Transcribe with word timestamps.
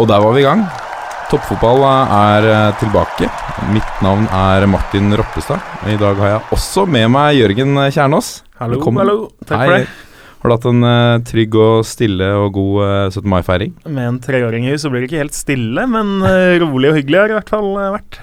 Og 0.00 0.08
der 0.08 0.22
var 0.24 0.32
vi 0.32 0.40
i 0.40 0.46
gang. 0.46 0.62
Toppfotball 1.28 1.82
er 1.84 2.46
eh, 2.48 2.70
tilbake. 2.80 3.28
Mitt 3.72 3.98
navn 4.04 4.24
er 4.32 4.64
Martin 4.70 5.12
Roppestad. 5.16 5.60
I 5.88 5.98
dag 6.00 6.16
har 6.20 6.30
jeg 6.34 6.56
også 6.56 6.86
med 6.88 7.10
meg 7.12 7.36
Jørgen 7.36 7.76
Kjernås. 7.92 8.30
Hallo, 8.60 8.78
Velkommen. 8.78 9.02
hallo. 9.02 9.18
Takk 9.44 9.58
Hei. 9.60 9.66
for 9.66 9.76
det. 9.76 10.08
Har 10.42 10.50
du 10.50 10.54
hatt 10.56 10.64
en 10.72 10.82
uh, 10.82 11.22
trygg 11.22 11.54
og 11.54 11.84
stille 11.86 12.26
og 12.34 12.56
god 12.56 12.78
uh, 12.82 13.12
17. 13.12 13.28
mai-feiring? 13.30 13.74
Med 13.86 14.08
en 14.08 14.16
treåring 14.24 14.64
i 14.66 14.78
så 14.80 14.90
blir 14.90 15.04
det 15.04 15.10
ikke 15.10 15.20
helt 15.20 15.36
stille, 15.38 15.84
men 15.86 16.16
uh, 16.24 16.56
rolig 16.64 16.90
og 16.90 16.96
hyggelig 16.98 17.20
har 17.20 17.30
det 17.30 17.36
i 17.36 17.38
hvert 17.38 17.52
fall 17.52 17.68
eh, 17.76 17.92
vært. 17.94 18.18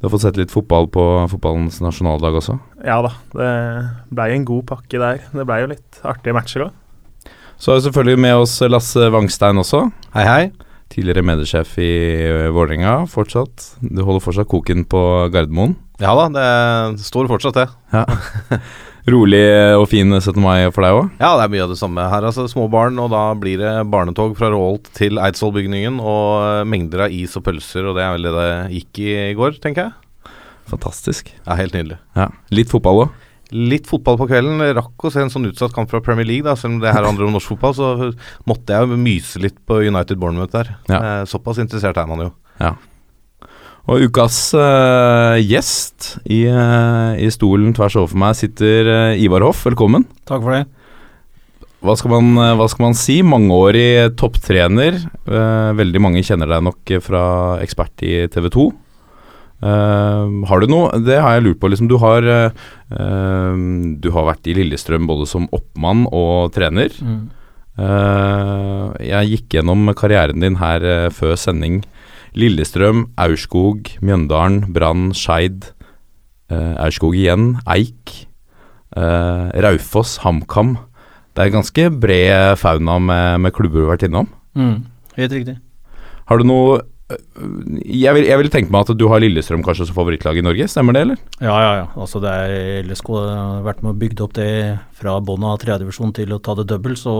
Du 0.00 0.08
har 0.08 0.14
fått 0.16 0.24
sett 0.24 0.40
litt 0.40 0.50
fotball 0.50 0.88
på 0.90 1.04
fotballens 1.30 1.78
nasjonaldag 1.84 2.40
også? 2.40 2.56
Ja 2.82 2.96
da, 3.04 3.12
det 3.36 3.52
blei 4.16 4.32
en 4.34 4.48
god 4.48 4.64
pakke 4.72 4.98
der. 4.98 5.22
Det 5.36 5.46
blei 5.46 5.60
jo 5.62 5.70
litt 5.76 6.00
artige 6.02 6.34
matcher 6.34 6.66
òg. 6.66 7.30
Så 7.60 7.70
har 7.70 7.78
vi 7.78 7.86
selvfølgelig 7.86 8.24
med 8.24 8.40
oss 8.40 8.56
Lasse 8.72 9.12
Wangstein 9.12 9.60
også. 9.60 9.84
Hei, 10.16 10.26
hei. 10.26 10.69
Tidligere 10.90 11.22
mediesjef 11.22 11.76
i 11.78 11.90
eh, 12.26 12.48
Vålerenga 12.50 13.04
fortsatt. 13.10 13.76
Du 13.80 14.02
holder 14.02 14.24
fortsatt 14.24 14.50
koken 14.50 14.82
på 14.90 15.00
Gardermoen. 15.30 15.76
Ja 16.00 16.14
da, 16.16 16.24
det 16.32 17.04
står 17.04 17.28
fortsatt 17.30 17.58
det. 17.60 17.68
Rolig 19.10 19.40
og 19.78 19.86
fin 19.90 20.10
17. 20.12 20.36
mai 20.42 20.66
for 20.74 20.84
deg 20.84 20.96
òg? 20.98 21.06
Ja, 21.22 21.30
det 21.38 21.46
er 21.46 21.52
mye 21.54 21.62
av 21.64 21.70
det 21.72 21.78
samme 21.80 22.04
her. 22.12 22.26
altså 22.26 22.44
Små 22.50 22.66
barn, 22.72 22.98
og 23.00 23.10
da 23.14 23.22
blir 23.38 23.60
det 23.62 23.72
barnetog 23.92 24.34
fra 24.38 24.50
Råholt 24.52 24.90
til 24.98 25.20
Eidsvollbygningen. 25.22 26.02
Og 26.02 26.28
eh, 26.42 26.66
mengder 26.68 27.06
av 27.06 27.14
is 27.16 27.38
og 27.38 27.46
pølser, 27.46 27.86
og 27.90 27.96
det 27.96 28.04
er 28.04 28.14
vel 28.16 28.28
det 28.28 28.34
det 28.36 28.50
gikk 28.80 29.02
i 29.06 29.10
i 29.30 29.38
går, 29.38 29.56
tenker 29.62 29.88
jeg. 29.88 30.36
Fantastisk. 30.70 31.30
Ja, 31.46 31.56
Helt 31.58 31.74
nydelig. 31.74 31.98
Ja. 32.18 32.28
Litt 32.54 32.70
fotball 32.70 33.06
òg? 33.06 33.18
Litt 33.50 33.88
fotball 33.90 34.18
på 34.20 34.28
kvelden. 34.30 34.62
Rakk 34.76 35.06
å 35.06 35.10
se 35.12 35.24
en 35.24 35.32
sånn 35.32 35.48
utsatt 35.48 35.74
kamp 35.74 35.90
fra 35.90 36.02
Premier 36.04 36.28
League, 36.28 36.46
da. 36.46 36.54
Selv 36.58 36.76
om 36.76 36.82
det 36.82 36.92
her 36.94 37.06
handler 37.06 37.26
om 37.26 37.34
norsk 37.34 37.54
fotball, 37.54 37.74
så 37.76 38.10
måtte 38.50 38.76
jeg 38.76 38.86
jo 38.86 39.00
myse 39.00 39.42
litt 39.42 39.58
på 39.66 39.82
United 39.82 40.20
Bournemouth 40.20 40.54
der. 40.54 40.74
Ja. 40.90 41.00
Eh, 41.00 41.24
såpass 41.30 41.58
interessert 41.62 41.98
er 41.98 42.10
man 42.10 42.26
jo. 42.26 42.30
Ja. 42.60 42.76
Og 43.90 44.04
ukas 44.06 44.36
uh, 44.54 45.40
gjest 45.40 46.20
i, 46.28 46.44
uh, 46.46 47.16
i 47.18 47.30
stolen 47.32 47.72
tvers 47.74 47.96
overfor 47.98 48.20
meg 48.22 48.36
sitter 48.38 48.90
uh, 48.90 49.18
Ivar 49.18 49.42
Hoff. 49.42 49.64
Velkommen. 49.66 50.04
Takk 50.28 50.44
for 50.44 50.54
det. 50.54 50.66
Hva 51.80 51.94
skal 51.96 52.12
man, 52.12 52.56
hva 52.60 52.66
skal 52.68 52.90
man 52.90 52.96
si? 52.98 53.22
Mangeårig 53.24 54.12
topptrener. 54.20 54.98
Eh, 55.00 55.70
veldig 55.78 56.02
mange 56.04 56.20
kjenner 56.26 56.50
deg 56.52 56.66
nok 56.66 56.92
fra 57.00 57.22
ekspert 57.64 58.04
i 58.04 58.26
TV 58.28 58.50
2. 58.52 58.66
har 59.60 60.62
du 60.62 60.70
noe 60.72 61.00
Det 61.04 61.18
har 61.20 61.36
jeg 61.36 61.44
lurt 61.44 61.60
på. 61.60 61.68
Liksom, 61.68 61.88
du, 61.90 61.98
har, 62.00 62.24
eh, 62.24 62.50
du 64.00 64.08
har 64.14 64.28
vært 64.30 64.48
i 64.48 64.54
Lillestrøm 64.56 65.08
både 65.10 65.28
som 65.28 65.50
oppmann 65.52 66.06
og 66.08 66.54
trener. 66.56 66.94
Mm. 67.04 67.28
Uh, 67.80 68.92
jeg 69.00 69.30
gikk 69.30 69.54
gjennom 69.56 69.88
karrieren 69.96 70.42
din 70.42 70.58
her 70.60 70.84
eh, 70.84 71.08
før 71.14 71.36
sending. 71.38 71.80
Lillestrøm, 72.36 73.06
Aurskog, 73.18 73.88
Mjøndalen, 74.04 74.66
Brann, 74.74 75.10
Skeid. 75.16 75.70
Uh, 76.50 76.76
Aurskog 76.82 77.16
igjen, 77.18 77.54
Eik. 77.70 78.26
Raufoss, 78.90 80.16
HamKam. 80.24 80.72
Det 81.38 81.44
er 81.44 81.52
ganske 81.54 81.84
bred 82.02 82.56
fauna 82.58 82.96
med, 82.98 83.36
med 83.44 83.54
klubber 83.54 83.78
du 83.78 83.84
har 83.84 83.92
vært 83.92 84.08
innom. 84.08 84.26
Mm. 84.58 84.80
Helt 85.14 85.36
riktig. 85.36 85.54
Har 86.26 86.40
du 86.40 86.48
noe 86.50 86.80
jeg 87.10 88.16
vil, 88.16 88.26
jeg 88.28 88.38
vil 88.40 88.50
tenke 88.52 88.72
meg 88.72 88.86
at 88.86 88.98
du 88.98 89.06
har 89.10 89.22
Lillestrøm 89.22 89.64
kanskje 89.66 89.88
som 89.88 89.96
favorittlag 89.96 90.38
i 90.38 90.44
Norge, 90.44 90.68
stemmer 90.70 90.96
det, 90.96 91.04
eller? 91.06 91.22
Ja, 91.42 91.54
ja, 91.54 91.70
ja. 91.80 91.86
Altså 91.98 92.22
det 92.22 92.32
er 92.32 92.88
LSK 92.88 93.12
har 93.16 93.62
vært 93.66 93.84
med 93.84 93.94
og 93.94 94.02
bygd 94.02 94.24
opp 94.26 94.34
det 94.38 94.50
fra 94.98 95.16
bånn 95.24 95.46
av 95.48 95.58
tredjedivisjon 95.62 96.14
til 96.16 96.36
å 96.36 96.40
ta 96.42 96.56
det 96.58 96.68
double, 96.70 96.98
så 96.98 97.14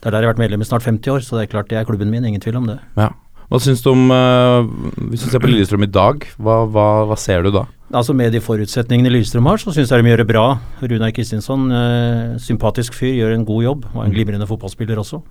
det 0.00 0.10
er 0.10 0.12
der 0.12 0.24
jeg 0.24 0.28
har 0.28 0.34
vært 0.34 0.42
medlem 0.44 0.64
i 0.64 0.68
snart 0.68 0.84
50 0.86 1.14
år, 1.14 1.24
så 1.24 1.38
det 1.38 1.46
er 1.46 1.54
klart 1.54 1.70
det 1.72 1.80
er 1.80 1.88
klubben 1.88 2.12
min, 2.12 2.26
ingen 2.28 2.42
tvil 2.42 2.60
om 2.60 2.68
det. 2.68 2.80
Ja. 2.98 3.12
Hva 3.46 3.60
syns 3.62 3.82
du 3.84 3.92
om 3.92 4.08
uh, 4.10 4.66
Hvis 5.12 5.22
du 5.22 5.30
ser 5.30 5.38
på 5.38 5.46
Lillestrøm 5.46 5.86
i 5.86 5.90
dag, 5.90 6.24
hva, 6.42 6.64
hva, 6.66 6.86
hva 7.06 7.18
ser 7.20 7.46
du 7.46 7.52
da? 7.54 7.62
Altså 7.94 8.10
Med 8.18 8.34
de 8.34 8.42
forutsetningene 8.42 9.12
Lillestrøm 9.12 9.46
har, 9.46 9.60
så 9.62 9.70
syns 9.74 9.92
jeg 9.94 10.02
de 10.02 10.10
gjør 10.10 10.24
det 10.24 10.30
bra. 10.32 10.46
Runar 10.82 11.14
Kristinsson, 11.14 11.68
uh, 11.70 12.34
sympatisk 12.42 12.96
fyr, 12.98 13.14
gjør 13.20 13.36
en 13.36 13.46
god 13.46 13.62
jobb. 13.62 13.86
Og 13.94 14.00
en 14.02 14.14
glimrende 14.14 14.48
fotballspiller 14.50 14.98
også. 14.98 15.22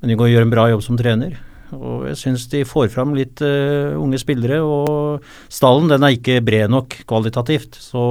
Men 0.00 0.12
de 0.12 0.18
går 0.20 0.28
og 0.28 0.34
gjør 0.36 0.46
en 0.46 0.54
bra 0.54 0.68
jobb 0.70 0.84
som 0.86 1.00
trener. 1.00 1.34
Og 1.76 2.06
jeg 2.10 2.18
syns 2.20 2.46
de 2.52 2.64
får 2.68 2.90
fram 2.94 3.14
litt 3.18 3.42
uh, 3.44 3.96
unge 4.00 4.20
spillere. 4.22 4.60
Og 4.64 5.26
stallen 5.52 5.90
den 5.92 6.06
er 6.06 6.16
ikke 6.16 6.40
bred 6.44 6.72
nok 6.72 7.02
kvalitativt. 7.10 7.78
Så 7.80 8.02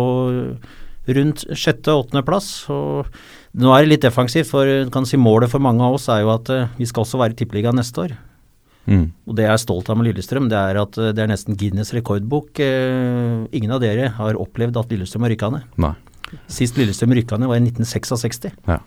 rundt 1.10 1.46
sjette-åttendeplass. 1.58 2.50
Og 2.74 3.60
nå 3.60 3.74
er 3.74 3.84
det 3.84 3.94
litt 3.94 4.08
defensivt, 4.08 4.50
for 4.52 4.70
kan 4.94 5.08
si 5.10 5.20
målet 5.20 5.52
for 5.52 5.64
mange 5.64 5.86
av 5.86 5.98
oss 5.98 6.10
er 6.12 6.24
jo 6.24 6.34
at 6.36 6.52
uh, 6.54 6.68
vi 6.80 6.90
skal 6.90 7.06
også 7.06 7.22
være 7.22 7.36
i 7.36 7.40
Tippeligaen 7.42 7.80
neste 7.80 8.06
år. 8.08 8.18
Mm. 8.90 9.10
Og 9.30 9.36
det 9.38 9.46
jeg 9.46 9.54
er 9.54 9.62
stolt 9.62 9.90
av 9.92 10.00
med 10.00 10.10
Lillestrøm, 10.10 10.48
det 10.50 10.58
er 10.58 10.80
at 10.82 10.98
eh, 10.98 11.12
det 11.14 11.22
er 11.22 11.30
nesten 11.30 11.58
Guinness 11.60 11.92
rekordbok. 11.94 12.58
Uh, 12.58 13.46
ingen 13.54 13.74
av 13.76 13.84
dere 13.84 14.10
har 14.18 14.40
opplevd 14.40 14.80
at 14.82 14.94
Lillestrøm 14.94 15.28
har 15.28 15.34
rykka 15.36 15.52
ned. 15.54 15.68
Nei. 15.82 15.94
Sist 16.50 16.78
Lillestrøm 16.80 17.14
rykka 17.18 17.38
ned 17.38 17.52
var 17.52 17.60
i 17.60 17.68
1966. 17.68 18.50
Ja. 18.70 18.80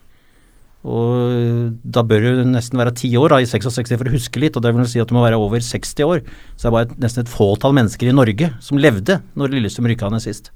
Og 0.82 1.76
da 1.84 2.03
bør 2.03 2.25
du 2.25 2.41
nesten 2.50 2.81
være 2.81 2.94
ti 2.98 3.12
år 3.19 3.34
da, 3.37 3.38
i 3.43 3.47
66 3.47 3.93
for 3.94 4.09
å 4.10 4.15
huske 4.16 4.41
litt, 4.43 4.56
og 4.59 4.65
det 4.65 4.72
vil 4.75 4.88
si 4.91 4.98
at 5.03 5.09
du 5.10 5.15
må 5.15 5.22
være 5.22 5.38
over 5.38 5.62
60 5.62 6.03
år. 6.09 6.25
Så 6.56 6.65
det 6.66 6.70
er 6.70 6.75
bare 6.76 6.88
et, 6.91 6.97
nesten 7.04 7.22
et 7.22 7.31
fåtall 7.31 7.76
mennesker 7.78 8.10
i 8.10 8.16
Norge 8.16 8.50
som 8.65 8.81
levde 8.82 9.21
når 9.38 9.54
Lillestrøm 9.54 9.87
rykka 9.92 10.10
ned 10.10 10.25
sist. 10.25 10.50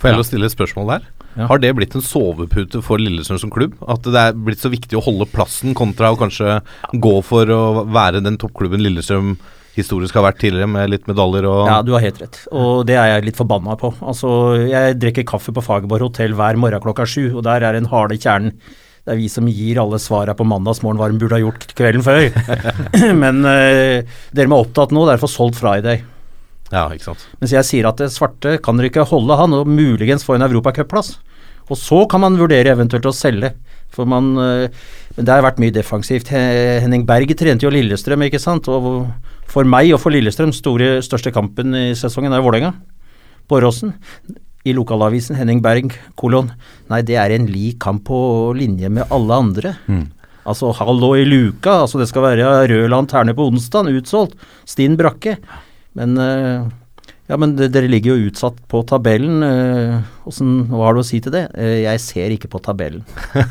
Får 0.00 0.10
jeg 0.10 0.16
Ja. 0.16 0.20
å 0.24 0.26
stille 0.26 0.46
et 0.48 0.56
spørsmål 0.56 0.86
der? 0.88 1.02
Ja. 1.36 1.46
Har 1.46 1.58
det 1.62 1.76
blitt 1.76 1.94
en 1.94 2.02
sovepute 2.02 2.82
for 2.82 2.98
Lillestrøm 2.98 3.38
som 3.38 3.50
klubb? 3.50 3.74
At 3.86 4.02
det 4.02 4.16
er 4.16 4.32
blitt 4.32 4.58
så 4.58 4.70
viktig 4.72 4.98
å 4.98 5.04
holde 5.04 5.28
plassen 5.30 5.74
kontra 5.74 6.10
å 6.10 6.18
kanskje 6.18 6.62
gå 6.98 7.22
for 7.22 7.46
å 7.46 7.84
være 7.86 8.22
den 8.24 8.36
toppklubben 8.38 8.80
Lillestrøm 8.82 9.36
historisk 9.76 10.16
har 10.18 10.24
vært 10.32 10.40
tidligere, 10.42 10.66
med 10.68 10.90
litt 10.90 11.06
medaljer 11.06 11.46
og 11.46 11.68
Ja, 11.68 11.80
du 11.86 11.92
har 11.92 12.00
helt 12.02 12.18
rett, 12.18 12.40
og 12.50 12.86
det 12.88 12.96
er 12.96 13.06
jeg 13.20 13.28
litt 13.28 13.36
forbanna 13.38 13.76
på. 13.78 13.94
Altså, 14.02 14.68
jeg 14.68 14.98
drikker 14.98 15.24
kaffe 15.24 15.54
på 15.54 15.62
Fagerborg 15.62 16.08
hotell 16.10 16.34
hver 16.34 16.58
morgen 16.58 16.82
klokka 16.82 17.06
sju, 17.06 17.36
og 17.36 17.44
der 17.46 17.62
er 17.62 17.72
den 17.78 17.86
harde 17.86 18.18
kjernen. 18.18 18.56
Det 19.10 19.16
er 19.16 19.24
vi 19.24 19.26
som 19.26 19.48
gir 19.50 19.78
alle 19.82 19.98
svara 19.98 20.36
på 20.38 20.44
mandagsmorgen 20.46 21.00
hva 21.00 21.08
de 21.10 21.16
burde 21.18 21.34
ha 21.34 21.42
gjort 21.42 21.64
kvelden 21.74 22.04
før. 22.06 22.28
Men 23.22 23.40
eh, 23.42 24.06
dere 24.30 24.50
må 24.52 24.60
opptatt 24.62 24.92
nå, 24.94 25.02
derfor 25.08 25.26
er 25.26 25.32
solgt 25.32 25.58
Friday. 25.58 26.04
Ja, 26.70 26.84
ikke 26.94 27.08
sant. 27.08 27.24
Mens 27.40 27.50
jeg 27.56 27.66
sier 27.66 27.88
at 27.90 27.98
det 27.98 28.12
svarte 28.14 28.52
kan 28.62 28.78
dere 28.78 28.86
ikke 28.92 29.08
holde 29.10 29.34
han, 29.40 29.56
og 29.58 29.66
muligens 29.66 30.22
få 30.22 30.36
en 30.36 30.46
europacupplass. 30.46 31.16
Og 31.66 31.80
så 31.80 32.04
kan 32.10 32.22
man 32.22 32.38
vurdere 32.38 32.70
eventuelt 32.70 33.08
å 33.10 33.14
selge. 33.14 33.50
For 33.90 34.06
man 34.06 34.30
eh, 34.38 34.86
Men 35.16 35.26
det 35.26 35.34
har 35.34 35.42
vært 35.42 35.58
mye 35.58 35.74
defensivt. 35.74 36.30
Henning 36.30 37.02
Berg 37.08 37.34
trente 37.34 37.66
jo 37.66 37.74
Lillestrøm, 37.74 38.22
ikke 38.28 38.38
sant. 38.38 38.70
Og 38.70 39.08
for 39.50 39.66
meg 39.66 39.90
og 39.90 39.98
for 40.04 40.14
Lillestrøm, 40.14 40.54
store, 40.54 41.00
største 41.02 41.34
kampen 41.34 41.74
i 41.74 41.88
sesongen 41.98 42.30
er 42.30 42.46
Vålerenga. 42.46 42.76
På 43.50 43.58
Åråsen. 43.58 43.90
I 44.68 44.74
lokalavisen 44.76 45.38
Henning 45.38 45.62
Berg, 45.64 45.94
kolon. 46.20 46.50
Nei, 46.90 47.00
det 47.06 47.16
er 47.16 47.32
en 47.32 47.46
lik 47.48 47.78
kamp 47.80 48.04
på 48.10 48.18
linje 48.56 48.90
med 48.92 49.08
alle 49.14 49.38
andre. 49.44 49.74
Mm. 49.88 50.04
Altså 50.50 50.72
hallo 50.76 51.14
i 51.16 51.24
luka, 51.24 51.82
altså 51.84 52.00
det 52.00 52.08
skal 52.10 52.26
være 52.26 52.50
rød 52.68 52.90
lanterne 52.92 53.34
på 53.36 53.46
onsdag, 53.48 53.88
utsolgt. 53.96 54.36
Stinn 54.68 54.98
brakke. 55.00 55.38
Men 55.96 56.16
eh, 56.20 56.68
ja, 57.30 57.38
men 57.38 57.54
det, 57.56 57.70
dere 57.74 57.90
ligger 57.90 58.16
jo 58.16 58.30
utsatt 58.30 58.58
på 58.70 58.82
tabellen. 58.88 59.44
Hvordan, 60.24 60.50
hva 60.70 60.82
har 60.86 60.96
du 60.96 61.00
å 61.02 61.06
si 61.06 61.20
til 61.24 61.34
det? 61.34 61.44
Eh, 61.58 61.80
jeg 61.84 62.02
ser 62.04 62.34
ikke 62.34 62.50
på 62.52 62.60
tabellen. 62.64 63.04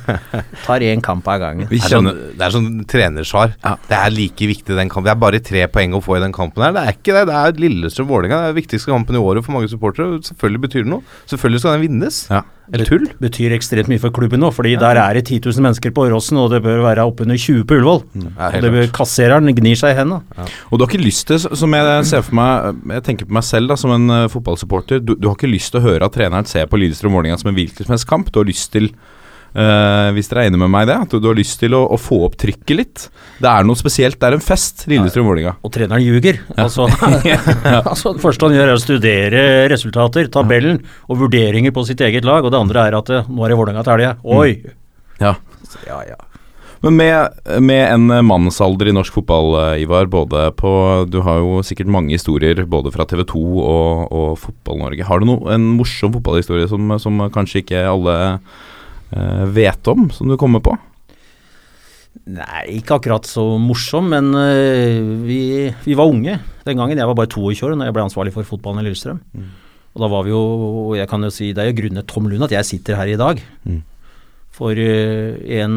Tar 0.65 0.85
én 0.85 1.01
kamp 1.05 1.27
av 1.31 1.41
gangen. 1.41 1.69
Vi 1.69 1.79
Det 1.79 1.87
er 1.87 1.95
sånn, 1.95 2.09
kjenner 2.09 2.37
det 2.37 2.45
er 2.45 2.55
sånn 2.55 2.69
trenersvar. 2.89 3.55
Ja. 3.63 3.73
Det 3.89 3.97
er 3.99 4.13
like 4.15 4.51
viktig 4.53 4.77
den 4.77 4.91
kampen. 4.91 5.09
Det 5.09 5.15
er 5.15 5.23
bare 5.25 5.41
tre 5.43 5.65
poeng 5.71 5.97
å 5.97 6.03
få 6.03 6.19
i 6.19 6.23
den 6.23 6.35
kampen 6.35 6.65
her. 6.65 6.75
Det 6.75 6.85
er 6.85 6.99
ikke 6.99 7.17
det. 7.17 7.25
Det 7.31 7.39
er 7.41 7.59
Lillestrøm-Vålerenga. 7.65 8.43
Det 8.43 8.51
er 8.51 8.55
den 8.55 8.61
viktigste 8.61 8.93
kampen 8.93 9.17
i 9.19 9.23
året 9.23 9.45
for 9.45 9.57
mange 9.57 9.71
supportere. 9.71 10.21
Selvfølgelig 10.29 10.65
betyr 10.67 10.85
det 10.85 10.93
noe. 10.97 11.19
Selvfølgelig 11.29 11.65
skal 11.65 11.77
den 11.77 11.85
vinnes. 11.87 12.23
Ja. 12.29 12.45
Eller 12.69 12.85
tull. 12.85 13.07
Betyr 13.21 13.53
ekstremt 13.55 13.89
mye 13.89 14.01
for 14.01 14.13
klubben 14.13 14.43
nå, 14.43 14.51
fordi 14.53 14.75
der 14.79 14.99
er 15.01 15.17
det 15.17 15.23
10 15.25 15.39
000 15.47 15.65
mennesker 15.65 15.93
på 15.95 16.03
Åråsen, 16.05 16.37
og 16.37 16.51
det 16.53 16.61
bør 16.65 16.83
være 16.85 17.05
oppunder 17.09 17.37
20 17.39 17.63
på 17.65 17.79
Ullevål. 17.79 18.03
Ja, 18.27 18.49
Og 18.51 18.65
det 18.65 18.71
bør. 18.75 18.89
Kassereren 18.99 19.49
gnir 19.57 19.79
seg 19.79 19.95
i 19.95 19.97
hendene. 19.97 20.21
Og 20.69 20.77
du 20.77 20.85
har 20.85 20.91
ikke 20.91 21.01
lyst 21.01 21.25
til, 21.31 21.39
som 21.41 21.73
jeg 21.73 22.05
ser 22.09 22.21
for 22.25 22.37
meg 22.37 22.83
Jeg 22.93 23.05
tenker 23.07 23.29
på 23.29 23.35
meg 23.37 23.45
selv 23.47 23.71
da, 23.71 23.77
som 23.79 23.93
en 23.95 24.05
uh, 24.13 24.27
fotballsupporter. 24.31 25.01
Du, 25.01 25.15
du 25.17 25.29
har 25.29 25.37
ikke 25.37 25.49
lyst 25.49 25.73
til 25.73 25.81
å 25.81 25.87
høre 25.87 26.05
at 26.05 26.13
treneren 26.13 26.45
ser 26.49 26.58
på 26.67 26.81
Lillestrøm 26.81 27.15
Vålerenga 27.15 27.39
som 27.39 27.53
en 27.53 27.57
hvilken 27.57 27.87
som 27.87 27.95
helst 27.95 28.09
kamp. 28.09 28.33
Du 28.33 28.41
har 28.41 28.49
lyst 28.49 28.71
til 28.75 28.91
Uh, 29.49 30.11
hvis 30.13 30.27
dere 30.29 30.43
er 30.43 30.51
enig 30.51 30.59
med 30.61 30.69
meg 30.69 30.83
i 30.85 30.89
det, 30.91 30.95
at 31.07 31.13
du, 31.15 31.25
har 31.25 31.37
lyst 31.37 31.57
til 31.57 31.73
å, 31.73 31.81
å 31.89 31.97
få 31.97 32.19
opp 32.27 32.35
trykket 32.37 32.75
litt. 32.77 33.05
Det 33.41 33.49
er 33.49 33.65
noe 33.65 33.79
spesielt. 33.79 34.19
Det 34.21 34.27
er 34.27 34.37
en 34.37 34.43
fest, 34.45 34.83
Lillestrøm-Vålerenga. 34.91 35.55
Og 35.65 35.73
treneren 35.73 36.05
ljuger. 36.05 36.37
Altså, 36.53 36.85
altså, 37.79 38.13
det 38.13 38.21
første 38.21 38.45
han 38.45 38.57
gjør 38.59 38.67
er 38.67 38.77
å 38.77 38.83
studere 38.83 39.43
resultater, 39.73 40.29
tabellen 40.29 40.83
og 41.09 41.23
vurderinger 41.25 41.73
på 41.73 41.87
sitt 41.89 42.05
eget 42.05 42.29
lag, 42.29 42.45
og 42.45 42.53
det 42.53 42.61
andre 42.61 42.87
er 42.91 42.99
at 43.01 43.09
eh, 43.09 43.29
nå 43.29 43.45
er 43.45 43.55
det 43.55 43.61
Vålerenga 43.63 43.85
til 43.87 43.97
helga. 43.97 44.15
Oi! 44.37 44.51
Ja. 45.19 45.33
Ja, 45.89 46.03
ja. 46.05 46.28
Men 46.79 46.95
med, 46.95 47.39
med 47.59 47.81
en 47.91 48.07
mannsalder 48.23 48.87
i 48.87 48.95
norsk 48.95 49.17
fotball, 49.19 49.49
eh, 49.59 49.81
Ivar, 49.83 50.07
både 50.07 50.45
på 50.55 50.71
Du 51.11 51.19
har 51.25 51.41
jo 51.41 51.59
sikkert 51.65 51.91
mange 51.91 52.15
historier 52.15 52.61
både 52.63 52.93
fra 52.95 53.03
TV 53.09 53.25
2 53.27 53.41
og, 53.59 54.05
og 54.15 54.29
Fotball-Norge. 54.39 55.07
Har 55.07 55.19
du 55.19 55.27
no, 55.27 55.39
en 55.51 55.65
morsom 55.75 56.13
fotballhistorie 56.15 56.69
som, 56.71 56.93
som 57.03 57.25
kanskje 57.35 57.65
ikke 57.65 57.83
alle 57.83 58.15
eh, 58.31 59.43
vet 59.51 59.91
om, 59.91 60.07
som 60.15 60.31
du 60.31 60.37
kommer 60.39 60.63
på? 60.63 60.77
Nei, 62.29 62.63
ikke 62.77 62.99
akkurat 62.99 63.25
så 63.25 63.43
morsom, 63.61 64.09
men 64.11 64.29
uh, 64.35 65.25
vi, 65.25 65.69
vi 65.85 65.95
var 65.97 66.09
unge 66.09 66.35
den 66.65 66.77
gangen. 66.77 66.99
Jeg 66.99 67.09
var 67.09 67.17
bare 67.17 67.29
22 67.31 67.65
år 67.65 67.75
når 67.77 67.89
jeg 67.89 67.95
ble 67.95 68.05
ansvarlig 68.05 68.33
for 68.35 68.47
fotballen 68.47 68.83
i 68.83 68.85
Lillestrøm. 68.87 69.21
Og 69.95 70.03
da 70.03 70.09
var 70.11 70.25
vi 70.25 70.33
jo, 70.33 70.41
og 70.89 70.91
jeg 70.99 71.09
kan 71.09 71.25
jo 71.25 71.31
si, 71.33 71.51
det 71.55 71.63
er 71.63 71.71
jo 71.71 71.77
grunnet 71.79 72.07
Tom 72.09 72.29
Lund 72.29 72.45
at 72.45 72.53
jeg 72.53 72.67
sitter 72.67 72.99
her 72.99 73.09
i 73.09 73.17
dag. 73.19 73.41
Mm. 73.65 73.79
For 74.53 74.77
uh, 74.77 75.39
en 75.59 75.75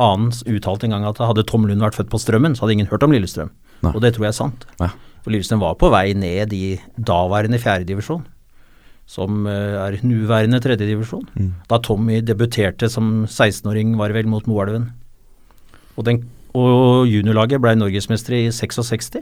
annen 0.00 0.32
uttalte 0.48 0.88
en 0.88 0.94
gang 0.96 1.04
at 1.08 1.20
hadde 1.22 1.44
Tom 1.48 1.66
Lund 1.68 1.82
vært 1.84 1.98
født 2.00 2.10
på 2.12 2.20
Strømmen, 2.22 2.56
så 2.56 2.64
hadde 2.64 2.76
ingen 2.78 2.88
hørt 2.90 3.04
om 3.06 3.12
Lillestrøm. 3.14 3.50
Nei. 3.84 3.92
Og 3.94 4.00
det 4.04 4.14
tror 4.16 4.26
jeg 4.26 4.32
er 4.34 4.38
sant. 4.40 4.66
Ja. 4.80 4.88
For 5.24 5.32
Lillestrøm 5.34 5.60
var 5.62 5.76
på 5.80 5.90
vei 5.92 6.10
ned 6.16 6.52
i 6.56 6.78
daværende 6.96 7.60
fjerdedivisjon, 7.60 8.24
som 9.10 9.46
øh, 9.50 9.76
er 9.84 9.98
nuværende 10.06 10.60
tredjedivisjon. 10.62 11.26
Mm. 11.36 11.50
Da 11.68 11.78
Tommy 11.84 12.20
debuterte 12.24 12.88
som 12.92 13.24
16-åring, 13.26 13.96
var 13.98 14.08
det 14.12 14.20
vel, 14.20 14.30
mot 14.32 14.46
Moelven. 14.48 14.90
Og, 15.98 16.04
den- 16.06 16.24
og 16.54 17.06
juniorlaget 17.10 17.60
ble 17.60 17.74
norgesmestere 17.76 18.46
i 18.46 18.52
66. 18.54 19.20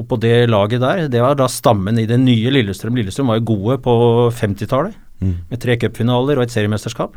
Og 0.00 0.06
på 0.08 0.16
det 0.22 0.48
laget 0.48 0.80
der, 0.80 1.04
det 1.12 1.20
var 1.20 1.34
da 1.36 1.44
stammen 1.52 1.98
i 2.00 2.06
det 2.08 2.16
nye 2.22 2.50
Lillestrøm. 2.54 2.96
Lillestrøm 2.96 3.28
var 3.30 3.38
jo 3.42 3.48
gode 3.54 3.78
på 3.84 3.94
50-tallet, 4.34 4.96
Mm. 5.20 5.34
med 5.50 5.60
tre 5.60 5.74
cupfinaler 5.76 6.38
og 6.38 6.46
et 6.46 6.52
seriemesterskap. 6.54 7.12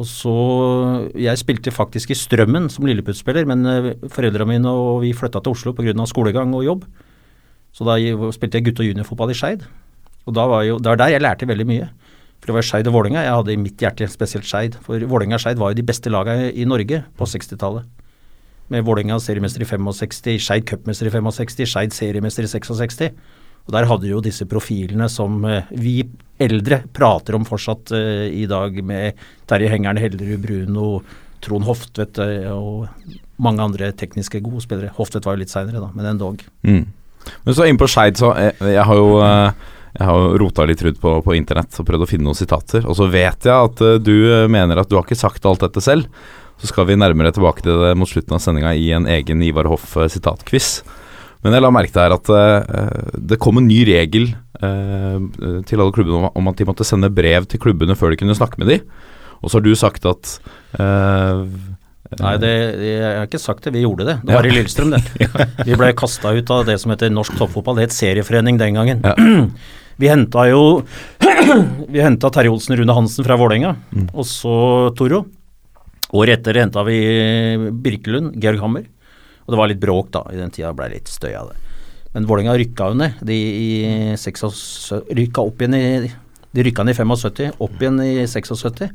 Og 0.00 0.06
så 0.08 0.34
Jeg 1.12 1.36
spilte 1.38 1.70
faktisk 1.70 2.10
i 2.10 2.16
Strømmen 2.16 2.70
som 2.72 2.86
lilleputtspiller, 2.88 3.44
men 3.44 3.66
eh, 3.66 4.08
foreldrene 4.08 4.48
mine 4.48 4.68
og 4.68 5.02
vi 5.02 5.12
flytta 5.12 5.42
til 5.42 5.52
Oslo 5.52 5.72
pga. 5.72 5.92
skolegang 6.06 6.54
og 6.54 6.64
jobb. 6.64 6.84
Så 7.72 7.84
da 7.84 7.96
spilte 8.32 8.58
jeg 8.58 8.66
gutte- 8.66 8.80
og 8.80 8.88
juniorfotball 8.88 9.30
i 9.30 9.34
Skeid. 9.34 9.62
Og 10.26 10.34
da 10.34 10.46
var 10.46 10.62
jo, 10.64 10.78
det 10.78 10.86
var 10.86 10.96
der 10.96 11.08
jeg 11.16 11.22
lærte 11.22 11.48
veldig 11.48 11.66
mye. 11.66 11.88
For 12.40 12.50
det 12.50 12.54
var 12.54 12.62
Skeid 12.62 12.88
og 12.88 12.94
Vålerenga. 12.94 13.22
Jeg 13.22 13.34
hadde 13.34 13.52
i 13.52 13.56
mitt 13.56 13.78
hjerte 13.78 14.08
spesielt 14.10 14.44
Skeid. 14.44 14.74
For 14.82 14.98
Vålerenga 14.98 15.38
og 15.38 15.40
Skeid 15.44 15.58
var 15.58 15.72
jo 15.72 15.78
de 15.78 15.86
beste 15.86 16.10
lagene 16.10 16.52
i 16.52 16.64
Norge 16.64 17.04
på 17.16 17.24
60-tallet. 17.24 17.84
Med 18.68 18.84
Vålerenga 18.84 19.18
seriemester 19.20 19.62
i 19.62 19.68
65, 19.68 20.40
Skeid 20.40 20.66
cupmester 20.66 21.06
i 21.06 21.10
65, 21.12 21.66
Skeid 21.68 21.92
seriemester 21.92 22.42
i 22.42 22.50
66. 22.50 23.12
Og 23.66 23.74
der 23.76 23.88
hadde 23.90 24.10
jo 24.10 24.22
disse 24.24 24.46
profilene 24.50 25.08
som 25.12 25.42
eh, 25.46 25.68
vi 25.78 26.00
eldre 26.42 26.82
prater 26.94 27.36
om 27.38 27.46
fortsatt 27.46 27.92
eh, 27.94 28.30
i 28.42 28.46
dag, 28.50 28.78
med 28.84 29.20
Terje 29.50 29.70
Hengeren, 29.70 30.00
Hellerud 30.02 30.42
Bruno, 30.42 30.88
Trond 31.42 31.68
Hoftvedt 31.68 32.18
eh, 32.22 32.48
og 32.50 32.88
mange 33.42 33.62
andre 33.62 33.92
tekniske 33.98 34.42
gode 34.42 34.64
spillere. 34.64 34.94
Hoftvedt 34.96 35.28
var 35.28 35.38
jo 35.38 35.44
litt 35.44 35.52
seinere, 35.52 35.82
da, 35.82 35.92
men 35.94 36.10
endog. 36.14 36.42
Mm. 36.66 36.82
Men 37.46 37.54
så 37.54 37.68
inn 37.70 37.78
på 37.78 37.86
Skeid, 37.90 38.18
så 38.18 38.32
jeg, 38.34 38.58
jeg 38.74 38.88
har 38.88 38.98
jo 38.98 39.14
jeg 39.92 40.08
har 40.08 40.34
rota 40.40 40.64
litt 40.64 40.80
rundt 40.82 40.98
på, 41.02 41.10
på 41.20 41.34
internett 41.36 41.76
og 41.78 41.84
prøvd 41.86 42.06
å 42.06 42.06
finne 42.08 42.24
noen 42.24 42.38
sitater. 42.38 42.86
Og 42.88 42.96
så 42.96 43.06
vet 43.12 43.44
jeg 43.44 43.52
at 43.52 43.82
du 44.00 44.48
mener 44.50 44.80
at 44.80 44.88
du 44.88 44.96
har 44.96 45.04
ikke 45.04 45.18
sagt 45.20 45.44
alt 45.46 45.60
dette 45.62 45.82
selv. 45.84 46.08
Så 46.62 46.70
skal 46.70 46.86
vi 46.88 46.96
nærmere 46.96 47.34
tilbake 47.36 47.60
til 47.60 47.76
det 47.84 47.92
mot 48.00 48.08
slutten 48.08 48.38
av 48.38 48.40
sendinga 48.40 48.72
i 48.72 48.88
en 48.96 49.04
egen 49.10 49.44
Ivar 49.44 49.68
Hoff-sitatquiz. 49.68 50.78
Men 51.42 51.56
jeg 51.56 51.62
la 51.64 51.70
merke 51.74 51.90
til 51.94 52.02
her 52.04 52.14
at 52.14 52.28
uh, 52.30 53.18
det 53.18 53.38
kom 53.42 53.58
en 53.58 53.66
ny 53.66 53.80
regel 53.88 54.28
uh, 54.62 55.18
til 55.66 55.80
alle 55.82 55.92
klubbene 55.94 56.20
om, 56.20 56.28
om 56.38 56.50
at 56.52 56.60
de 56.60 56.66
måtte 56.68 56.86
sende 56.86 57.10
brev 57.10 57.48
til 57.50 57.58
klubbene 57.62 57.96
før 57.98 58.14
de 58.14 58.20
kunne 58.20 58.36
snakke 58.38 58.60
med 58.62 58.70
de. 58.70 58.78
Og 59.42 59.50
så 59.50 59.58
har 59.58 59.64
du 59.66 59.72
sagt 59.74 60.06
at 60.06 60.36
uh, 60.78 61.42
Nei, 62.12 62.34
det, 62.36 62.48
jeg 62.84 63.02
har 63.16 63.24
ikke 63.24 63.38
sagt 63.40 63.64
det, 63.64 63.70
vi 63.72 63.82
gjorde 63.86 64.04
det. 64.04 64.14
Det 64.20 64.34
var 64.36 64.44
Ja. 64.44 64.50
i 64.52 64.56
Lillestrøm, 64.58 64.90
det. 64.92 65.00
Vi 65.66 65.76
ble 65.80 65.86
kasta 65.96 66.28
ut 66.36 66.50
av 66.52 66.66
det 66.68 66.74
som 66.82 66.92
heter 66.92 67.08
norsk 67.08 67.38
toppfotball. 67.38 67.78
Det 67.80 67.86
het 67.86 67.94
serieforening 67.96 68.58
den 68.60 68.76
gangen. 68.76 69.00
Ja. 69.00 69.14
Vi 70.02 70.10
henta 70.10 70.44
jo 70.50 70.60
Vi 71.94 72.02
henta 72.04 72.28
Terje 72.34 72.52
Olsen 72.52 72.76
Rune 72.76 72.92
Hansen 72.96 73.24
fra 73.24 73.38
Vålerenga, 73.40 73.74
Mm. 73.96 74.10
og 74.12 74.28
så 74.28 74.52
Toro. 74.98 75.22
Året 76.12 76.42
etter 76.42 76.58
henta 76.60 76.82
vi 76.84 76.98
Birkelund, 77.80 78.34
Georg 78.44 78.60
Hammer. 78.60 78.84
Og 79.44 79.54
det 79.54 79.58
var 79.60 79.70
litt 79.70 79.82
bråk, 79.82 80.12
da. 80.14 80.24
I 80.30 80.40
den 80.40 80.52
tida 80.54 80.72
ble 80.76 80.88
det 80.90 81.00
litt 81.00 81.12
støy 81.12 81.32
av 81.38 81.50
det. 81.52 81.58
Men 82.12 82.28
Vålerenga 82.28 82.54
rykka 82.60 82.90
jo 82.92 82.98
ned. 83.00 83.20
De 83.24 83.36
i 83.36 83.72
76, 84.20 85.02
rykka 85.16 85.44
opp 85.44 85.62
igjen 85.62 85.78
i 85.78 85.84
De 86.52 86.64
rykka 86.66 86.84
ned 86.84 86.92
i 86.92 87.00
75, 87.00 87.54
opp 87.64 87.76
igjen 87.80 88.00
i 88.04 88.26
76. 88.28 88.90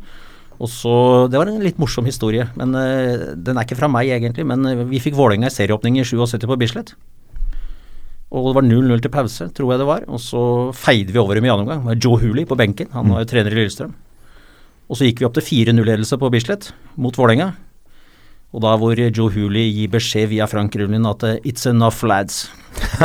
Og 0.58 0.70
så, 0.70 0.94
Det 1.30 1.38
var 1.38 1.50
en 1.50 1.62
litt 1.62 1.80
morsom 1.82 2.06
historie, 2.10 2.48
men 2.58 2.74
uh, 2.74 3.34
den 3.34 3.58
er 3.58 3.66
ikke 3.66 3.78
fra 3.78 3.90
meg 3.90 4.10
egentlig. 4.14 4.46
Men 4.46 4.66
eh, 4.66 4.86
vi 4.90 5.02
fikk 5.02 5.18
Vålerenga 5.18 5.52
i 5.52 5.54
serieåpning 5.54 6.00
i 6.00 6.06
77 6.06 6.46
på 6.46 6.58
Bislett. 6.58 6.96
Og 8.28 8.50
det 8.50 8.58
var 8.58 8.66
0-0 8.66 9.04
til 9.04 9.14
pause, 9.14 9.48
tror 9.56 9.72
jeg 9.74 9.82
det 9.82 9.88
var. 9.88 10.04
Og 10.12 10.20
så 10.22 10.42
feide 10.76 11.14
vi 11.14 11.22
over 11.22 11.38
dem 11.38 11.46
i 11.48 11.52
annen 11.52 11.66
omgang 11.66 11.86
var 11.86 12.00
Joe 12.02 12.20
Hooley 12.22 12.46
på 12.50 12.58
benken. 12.60 12.90
Han 12.94 13.14
var 13.14 13.24
jo 13.24 13.30
trener 13.32 13.54
i 13.54 13.62
Lillestrøm. 13.62 13.94
Og 14.88 15.00
så 15.00 15.08
gikk 15.08 15.22
vi 15.22 15.28
opp 15.28 15.38
til 15.38 15.46
4-0-ledelse 15.46 16.20
på 16.20 16.32
Bislett 16.34 16.72
mot 17.00 17.16
Vålerenga. 17.16 17.54
Og 18.56 18.64
da 18.64 18.76
hvor 18.80 18.96
Joe 18.96 19.34
Hooley 19.34 19.68
gir 19.76 19.92
beskjed 19.92 20.30
via 20.32 20.48
Frank 20.48 20.76
Rullin 20.80 21.06
at 21.10 21.24
eh, 21.28 21.40
'it's 21.44 21.68
enough, 21.70 22.04
lads'. 22.04 22.48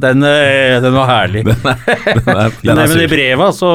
den, 0.00 0.22
eh, 0.24 0.86
var 0.94 1.06
herlig. 1.06 1.42
Den 1.44 1.66
er, 1.68 1.80
den 2.16 2.30
er 2.32 2.54
Nei, 2.78 2.86
men 2.88 3.02
i 3.04 3.08
brevet, 3.10 3.54
så 3.54 3.68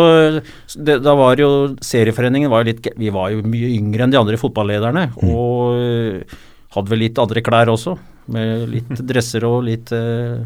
det, 0.82 0.96
Da 1.06 1.14
var 1.14 1.38
jo 1.38 1.76
Serieforeningen 1.78 2.50
var 2.50 2.64
jo 2.64 2.72
litt 2.72 2.88
Vi 2.98 3.12
var 3.14 3.30
jo 3.30 3.44
mye 3.46 3.70
yngre 3.76 4.08
enn 4.08 4.16
de 4.16 4.18
andre 4.18 4.40
fotballederne. 4.42 5.12
Og 5.22 5.78
øh, 5.78 6.38
hadde 6.76 6.92
vel 6.92 7.04
litt 7.06 7.22
andre 7.22 7.44
klær 7.46 7.72
også. 7.72 7.96
Med 8.34 8.66
litt 8.72 9.02
dresser 9.12 9.46
og 9.48 9.62
litt 9.68 9.94
uh, 9.94 10.42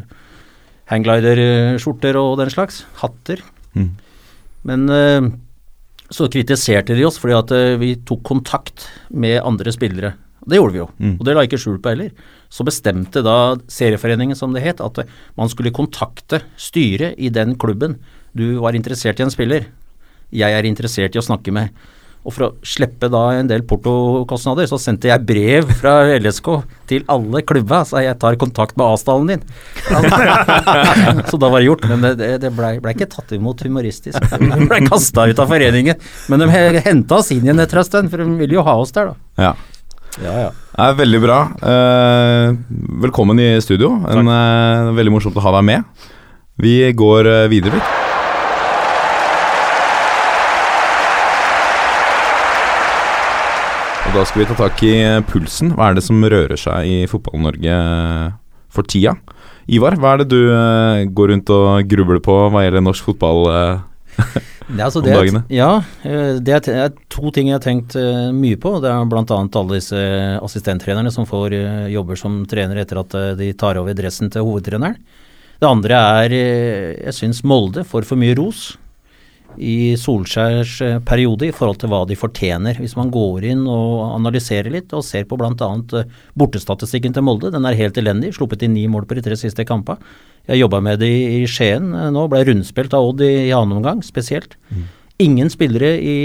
hangglider-skjorter 0.92 2.18
og 2.20 2.36
den 2.42 2.52
slags. 2.52 2.84
Hatter. 3.00 3.42
Mm. 3.72 3.94
Men 4.68 4.88
øh, 4.92 5.30
så 6.10 6.26
kritiserte 6.30 6.96
de 6.96 7.04
oss 7.06 7.18
fordi 7.22 7.36
at 7.38 7.52
øh, 7.54 7.78
vi 7.80 7.94
tok 8.06 8.22
kontakt 8.26 8.88
med 9.10 9.40
andre 9.46 9.72
spillere. 9.72 10.14
Det 10.48 10.56
gjorde 10.56 10.72
vi 10.72 10.78
jo, 10.80 10.88
Mm. 10.98 11.16
og 11.20 11.24
det 11.26 11.34
la 11.34 11.42
jeg 11.44 11.50
ikke 11.52 11.60
skjul 11.60 11.78
på 11.84 11.90
heller. 11.92 12.10
Så 12.50 12.64
bestemte 12.64 13.22
da 13.22 13.56
Serieforeningen, 13.68 14.34
som 14.36 14.52
det 14.52 14.62
het, 14.64 14.80
at 14.80 14.98
øh, 14.98 15.04
man 15.36 15.48
skulle 15.52 15.70
kontakte 15.70 16.40
styret 16.56 17.14
i 17.18 17.28
den 17.28 17.56
klubben 17.56 17.98
du 18.36 18.60
var 18.60 18.72
interessert 18.74 19.20
i 19.20 19.22
en 19.26 19.30
spiller. 19.30 19.66
Jeg 20.32 20.52
er 20.54 20.62
interessert 20.64 21.14
i 21.14 21.18
å 21.18 21.22
snakke 21.26 21.52
med. 21.52 21.70
Og 22.20 22.34
for 22.34 22.44
å 22.44 22.50
slippe 22.66 23.08
da 23.08 23.22
en 23.38 23.48
del 23.48 23.62
portokostnader, 23.68 24.68
så 24.68 24.76
sendte 24.80 25.08
jeg 25.08 25.24
brev 25.24 25.70
fra 25.80 26.02
LSK 26.18 26.50
til 26.90 27.06
alle 27.08 27.40
klubba, 27.48 27.80
så 27.88 28.02
jeg 28.04 28.18
tar 28.20 28.36
kontakt 28.40 28.76
med 28.76 28.84
A-stallen 28.92 29.30
din. 29.32 29.44
så 31.30 31.40
da 31.40 31.48
var 31.48 31.62
det 31.62 31.70
gjort, 31.70 31.86
men 31.88 32.04
det, 32.20 32.30
det 32.42 32.52
blei 32.52 32.74
ble 32.82 32.92
ikke 32.92 33.08
tatt 33.08 33.32
imot 33.36 33.64
humoristisk. 33.64 34.20
Det 34.20 34.60
blei 34.68 34.82
kasta 34.84 35.30
ut 35.30 35.40
av 35.40 35.48
foreningen. 35.48 36.00
Men 36.28 36.44
de 36.44 36.50
henta 36.84 37.22
oss 37.22 37.32
inn 37.32 37.46
igjen 37.46 37.64
etter 37.64 37.80
en 37.80 37.88
stund, 37.88 38.12
for 38.12 38.20
de 38.20 38.40
ville 38.42 38.58
jo 38.58 38.66
ha 38.68 38.76
oss 38.82 38.92
der, 38.96 39.14
da. 39.14 39.44
Ja. 39.48 39.54
Ja, 40.20 40.34
ja. 40.42 40.50
Er 40.80 40.96
veldig 40.98 41.20
bra. 41.22 41.38
Eh, 41.62 42.52
velkommen 43.06 43.40
i 43.40 43.52
studio. 43.64 43.94
En, 44.10 44.28
eh, 44.28 44.92
veldig 44.98 45.14
morsomt 45.14 45.38
å 45.38 45.44
ha 45.46 45.54
deg 45.56 45.68
med. 45.70 46.08
Vi 46.60 46.92
går 46.92 47.48
videre 47.48 47.80
videre, 47.80 47.99
Og 54.10 54.16
da 54.18 54.24
skal 54.26 54.40
vi 54.42 54.44
ta 54.50 54.54
tak 54.58 54.80
i 54.82 54.88
eh, 55.06 55.20
pulsen. 55.22 55.68
Hva 55.78 55.92
er 55.92 55.94
det 55.94 56.02
som 56.02 56.16
rører 56.18 56.58
seg 56.58 56.82
i 56.82 56.94
Fotball-Norge 57.06 57.74
eh, 57.76 58.32
for 58.74 58.88
tida? 58.90 59.12
Ivar, 59.70 59.94
hva 60.02 60.16
er 60.16 60.24
det 60.24 60.32
du 60.32 60.48
eh, 60.50 61.04
går 61.14 61.30
rundt 61.30 61.52
og 61.54 61.86
grubler 61.86 62.18
på 62.18 62.34
hva 62.50 62.64
gjelder 62.64 62.82
norsk 62.82 63.06
fotball? 63.12 63.46
Det 64.70 64.84
altså 64.86 65.00
Om 65.00 65.06
det, 65.06 65.14
dagene? 65.14 65.40
Ja, 65.50 65.80
det 66.38 66.68
er, 66.70 66.92
to 67.10 67.32
ting 67.34 67.48
jeg 67.48 67.56
har 67.56 67.62
tenkt 67.64 67.96
mye 68.34 68.58
på. 68.60 68.76
Det 68.78 68.86
er 68.86 69.08
bl.a. 69.10 69.24
alle 69.26 69.78
disse 69.80 70.02
assistenttrenerne 70.38 71.10
som 71.10 71.26
får 71.26 71.56
jobber 71.90 72.18
som 72.18 72.36
trener 72.46 72.78
etter 72.78 73.00
at 73.00 73.16
de 73.38 73.48
tar 73.58 73.80
over 73.80 73.96
dressen 73.98 74.30
til 74.30 74.46
hovedtreneren. 74.46 74.94
Det 75.58 75.66
andre 75.66 75.98
er 76.20 76.36
jeg 76.36 77.16
syns 77.18 77.42
Molde 77.42 77.82
får 77.82 78.06
for 78.06 78.22
mye 78.22 78.38
ros 78.38 78.68
i 79.58 79.96
Solskjærs 79.98 80.74
eh, 80.84 80.98
periode 81.06 81.48
i 81.48 81.54
forhold 81.54 81.80
til 81.82 81.90
hva 81.92 82.02
de 82.08 82.16
fortjener. 82.18 82.78
Hvis 82.78 82.96
man 82.98 83.10
går 83.12 83.46
inn 83.50 83.64
og 83.68 84.14
analyserer 84.14 84.70
litt 84.72 84.94
og 84.96 85.04
ser 85.06 85.26
på 85.28 85.38
bl.a. 85.40 86.04
bortestatistikken 86.38 87.16
til 87.16 87.26
Molde, 87.26 87.52
den 87.54 87.66
er 87.66 87.78
helt 87.78 87.98
elendig. 88.00 88.34
Sluppet 88.36 88.64
inn 88.66 88.76
ni 88.76 88.86
mål 88.90 89.08
på 89.10 89.18
de 89.18 89.24
tre 89.26 89.38
siste 89.40 89.66
kampene. 89.68 89.98
Jeg 90.48 90.62
jobba 90.62 90.80
med 90.82 91.02
det 91.02 91.10
i 91.10 91.42
Skien 91.50 91.92
eh, 91.94 92.08
nå, 92.14 92.28
ble 92.30 92.44
rundspilt 92.48 92.94
av 92.96 93.10
Odd 93.10 93.26
i, 93.26 93.32
i 93.50 93.54
annen 93.56 93.80
omgang 93.80 94.04
spesielt. 94.06 94.56
Ingen 95.20 95.52
spillere 95.52 95.96
i 96.00 96.16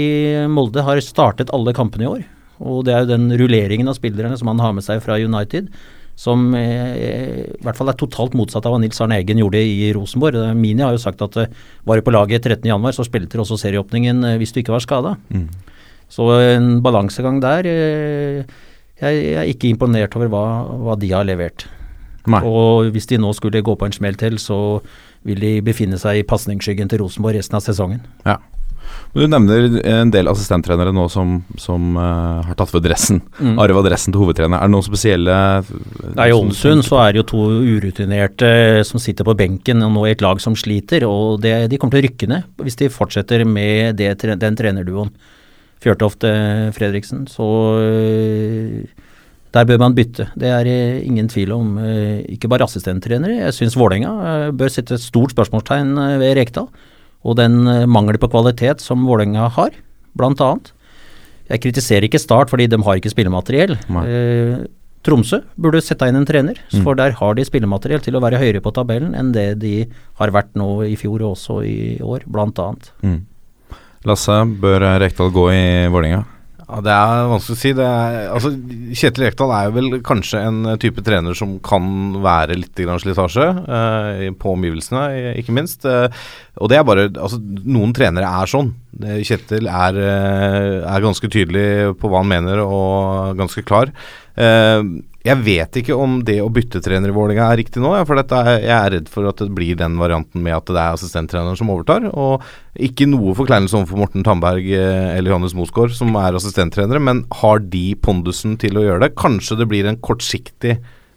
Molde 0.48 0.86
har 0.86 1.02
startet 1.04 1.52
alle 1.52 1.74
kampene 1.76 2.06
i 2.06 2.12
år. 2.14 2.24
Og 2.64 2.86
det 2.86 2.94
er 2.94 3.04
jo 3.04 3.12
den 3.12 3.28
rulleringen 3.36 3.90
av 3.90 3.98
spillerne 3.98 4.38
som 4.40 4.48
han 4.48 4.62
har 4.62 4.72
med 4.76 4.86
seg 4.86 5.02
fra 5.04 5.18
United, 5.20 5.68
som 6.16 6.48
eh, 6.56 7.44
i 7.44 7.62
hvert 7.64 7.76
fall 7.76 7.92
er 7.92 7.98
totalt 8.00 8.34
motsatt 8.38 8.64
av 8.64 8.72
hva 8.72 8.80
Nils 8.80 8.98
Arne 9.04 9.18
Eggen 9.20 9.40
gjorde 9.42 9.60
i 9.60 9.90
Rosenborg. 9.94 10.38
Eh, 10.40 10.54
Mini 10.56 10.84
har 10.84 10.96
jo 10.96 11.02
sagt 11.02 11.20
at 11.24 11.36
eh, 11.42 11.50
var 11.84 12.00
du 12.00 12.06
på 12.06 12.14
laget 12.16 12.48
13.1, 12.48 12.88
så 12.96 13.04
spilte 13.04 13.36
du 13.36 13.44
også 13.44 13.58
serieåpningen 13.60 14.24
hvis 14.40 14.56
du 14.56 14.62
ikke 14.62 14.74
var 14.74 14.84
skada. 14.84 15.14
Mm. 15.28 15.50
Så 16.08 16.30
en 16.40 16.70
balansegang 16.80 17.40
der. 17.42 17.66
jeg 17.66 19.24
er 19.36 19.48
ikke 19.50 19.68
imponert 19.68 20.14
over 20.16 20.30
hva, 20.32 20.44
hva 20.86 20.94
de 20.96 21.10
har 21.12 21.26
levert. 21.26 21.66
Nei. 22.30 22.40
Og 22.46 22.92
hvis 22.94 23.10
de 23.10 23.18
nå 23.20 23.32
skulle 23.36 23.62
gå 23.62 23.74
på 23.76 23.86
en 23.86 23.94
smell 23.94 24.16
til, 24.18 24.38
så 24.42 24.80
vil 25.26 25.42
de 25.42 25.52
befinne 25.66 25.98
seg 25.98 26.20
i 26.20 26.26
pasningsskyggen 26.26 26.88
til 26.90 27.02
Rosenborg 27.02 27.36
resten 27.36 27.58
av 27.58 27.66
sesongen. 27.66 28.00
Ja. 28.24 28.38
Men 29.16 29.24
Du 29.24 29.32
nevner 29.32 29.78
en 29.88 30.10
del 30.12 30.28
assistenttrenere 30.28 30.90
nå 30.92 31.06
som, 31.08 31.38
som 31.56 31.94
uh, 31.96 32.44
har 32.44 32.56
tatt 32.58 32.68
for 32.68 32.84
dressen. 32.84 33.22
Mm. 33.40 33.54
Arva 33.62 33.80
dressen 33.86 34.12
til 34.12 34.20
hovedtrener. 34.20 34.60
Er 34.60 34.68
det 34.68 34.74
noen 34.74 34.84
spesielle 34.84 35.36
Nei, 36.18 36.26
I 36.28 36.34
Ålesund 36.36 36.84
så 36.84 36.98
er 37.00 37.14
det 37.14 37.22
jo 37.22 37.28
to 37.30 37.44
urutinerte 37.64 38.50
som 38.84 39.00
sitter 39.00 39.24
på 39.24 39.32
benken 39.38 39.80
og 39.86 39.94
nå 39.94 40.02
i 40.04 40.12
et 40.12 40.24
lag 40.24 40.42
som 40.44 40.56
sliter, 40.58 41.06
og 41.08 41.40
det, 41.40 41.54
de 41.72 41.78
kommer 41.80 41.96
til 41.96 42.04
å 42.04 42.08
rykke 42.10 42.28
ned 42.28 42.60
hvis 42.60 42.76
de 42.82 42.90
fortsetter 42.92 43.46
med 43.48 43.96
det, 43.96 44.12
den 44.20 44.58
trenerduoen. 44.58 45.14
Fjørtoft-Fredriksen. 45.86 47.24
Så 47.30 47.46
øh, 47.80 48.84
der 49.56 49.68
bør 49.68 49.80
man 49.80 49.96
bytte. 49.96 50.26
Det 50.36 50.50
er 50.50 50.68
ingen 51.00 51.28
tvil 51.32 51.54
om. 51.56 51.78
Ikke 52.32 52.50
bare 52.52 52.68
assistenttrenere. 52.68 53.38
Jeg 53.46 53.56
syns 53.56 53.78
Vålerenga 53.80 54.52
bør 54.56 54.72
sette 54.72 54.98
et 54.98 55.04
stort 55.04 55.32
spørsmålstegn 55.32 55.96
ved 56.20 56.36
Rekdal. 56.36 56.68
Og 57.26 57.36
den 57.40 57.66
øh, 57.66 57.84
mangel 57.90 58.18
på 58.22 58.30
kvalitet 58.30 58.84
som 58.84 59.02
Vålerenga 59.08 59.48
har, 59.56 59.74
annet. 60.46 60.72
Jeg 61.50 61.62
kritiserer 61.62 62.06
ikke 62.06 62.22
Start 62.22 62.50
fordi 62.50 62.66
de 62.70 62.78
har 62.82 62.98
ikke 62.98 63.12
spillemateriell. 63.12 63.76
Eh, 64.06 64.66
Tromsø 65.06 65.38
burde 65.54 65.78
sette 65.84 66.08
inn 66.10 66.16
en 66.18 66.26
trener, 66.26 66.56
Mm. 66.72 66.82
for 66.82 66.98
der 66.98 67.12
har 67.14 67.34
de 67.34 67.44
spillemateriell 67.46 68.02
til 68.02 68.16
å 68.18 68.22
være 68.22 68.40
høyere 68.42 68.62
på 68.62 68.72
tabellen 68.74 69.14
enn 69.14 69.32
det 69.32 69.58
de 69.62 69.86
har 70.18 70.32
vært 70.34 70.54
nå 70.58 70.82
i 70.86 70.96
fjor 70.98 71.22
og 71.22 71.36
også 71.36 71.60
i 71.62 71.98
år, 72.02 72.26
annet. 72.58 72.90
Mm. 73.02 73.20
Lasse, 74.06 74.34
bør 74.60 74.82
Rekdal 75.02 75.30
gå 75.34 75.46
i 75.54 75.86
Vålerenga? 75.90 76.24
Ja, 76.66 76.80
Det 76.82 76.90
er 76.90 77.28
vanskelig 77.30 77.54
å 77.54 77.60
si. 77.60 77.70
Er, 77.78 78.16
altså, 78.34 78.50
Kjetil 78.98 79.26
Rekdal 79.28 79.52
er 79.54 79.68
jo 79.68 79.74
vel 79.76 79.98
kanskje 80.06 80.40
en 80.48 80.72
type 80.82 81.04
trener 81.06 81.36
som 81.38 81.56
kan 81.62 81.86
være 82.24 82.56
litt 82.58 82.82
slitasje 83.02 83.46
eh, 83.78 84.24
på 84.34 84.54
omgivelsene, 84.56 85.36
ikke 85.38 85.54
minst. 85.54 85.86
Eh, 85.86 86.10
og 86.58 86.72
det 86.72 86.80
er 86.80 86.88
bare 86.88 87.06
altså, 87.12 87.38
Noen 87.38 87.94
trenere 87.94 88.32
er 88.42 88.50
sånn. 88.50 88.72
Kjetil 88.98 89.70
er, 89.70 90.00
eh, 90.02 90.80
er 90.82 91.06
ganske 91.06 91.30
tydelig 91.30 91.94
på 92.00 92.10
hva 92.10 92.24
han 92.24 92.32
mener, 92.34 92.64
og 92.66 93.38
ganske 93.38 93.62
klar. 93.66 93.94
Eh, 94.34 94.82
jeg 95.26 95.42
vet 95.42 95.78
ikke 95.80 95.96
om 95.98 96.20
det 96.26 96.36
å 96.38 96.50
bytte 96.52 96.78
trener 96.84 97.10
i 97.10 97.14
Vålerenga 97.14 97.48
er 97.50 97.58
riktig 97.58 97.82
nå. 97.82 97.90
For 98.06 98.20
er, 98.22 98.50
jeg 98.62 98.74
er 98.76 98.92
redd 98.94 99.08
for 99.10 99.26
at 99.26 99.40
det 99.42 99.48
blir 99.56 99.78
den 99.78 99.96
varianten 99.98 100.44
med 100.44 100.54
at 100.54 100.70
det 100.70 100.78
er 100.78 100.94
assistenttreneren 100.94 101.58
som 101.58 101.72
overtar. 101.74 102.06
Og 102.12 102.44
ikke 102.88 103.08
noe 103.10 103.34
forkleinelse 103.38 103.78
overfor 103.80 104.04
Morten 104.04 104.26
Tandberg 104.26 104.68
eh, 104.70 105.16
eller 105.16 105.32
Johannes 105.32 105.56
Mosgaard, 105.58 105.96
som 105.96 106.14
er 106.20 106.38
assistenttrenere, 106.38 107.02
men 107.02 107.24
har 107.40 107.64
de 107.64 107.88
pondusen 107.98 108.54
til 108.62 108.78
å 108.78 108.84
gjøre 108.86 109.06
det? 109.06 109.16
Kanskje 109.18 109.58
det 109.58 109.66
blir 109.72 109.88
en 109.90 109.98
kortsiktig 109.98 110.76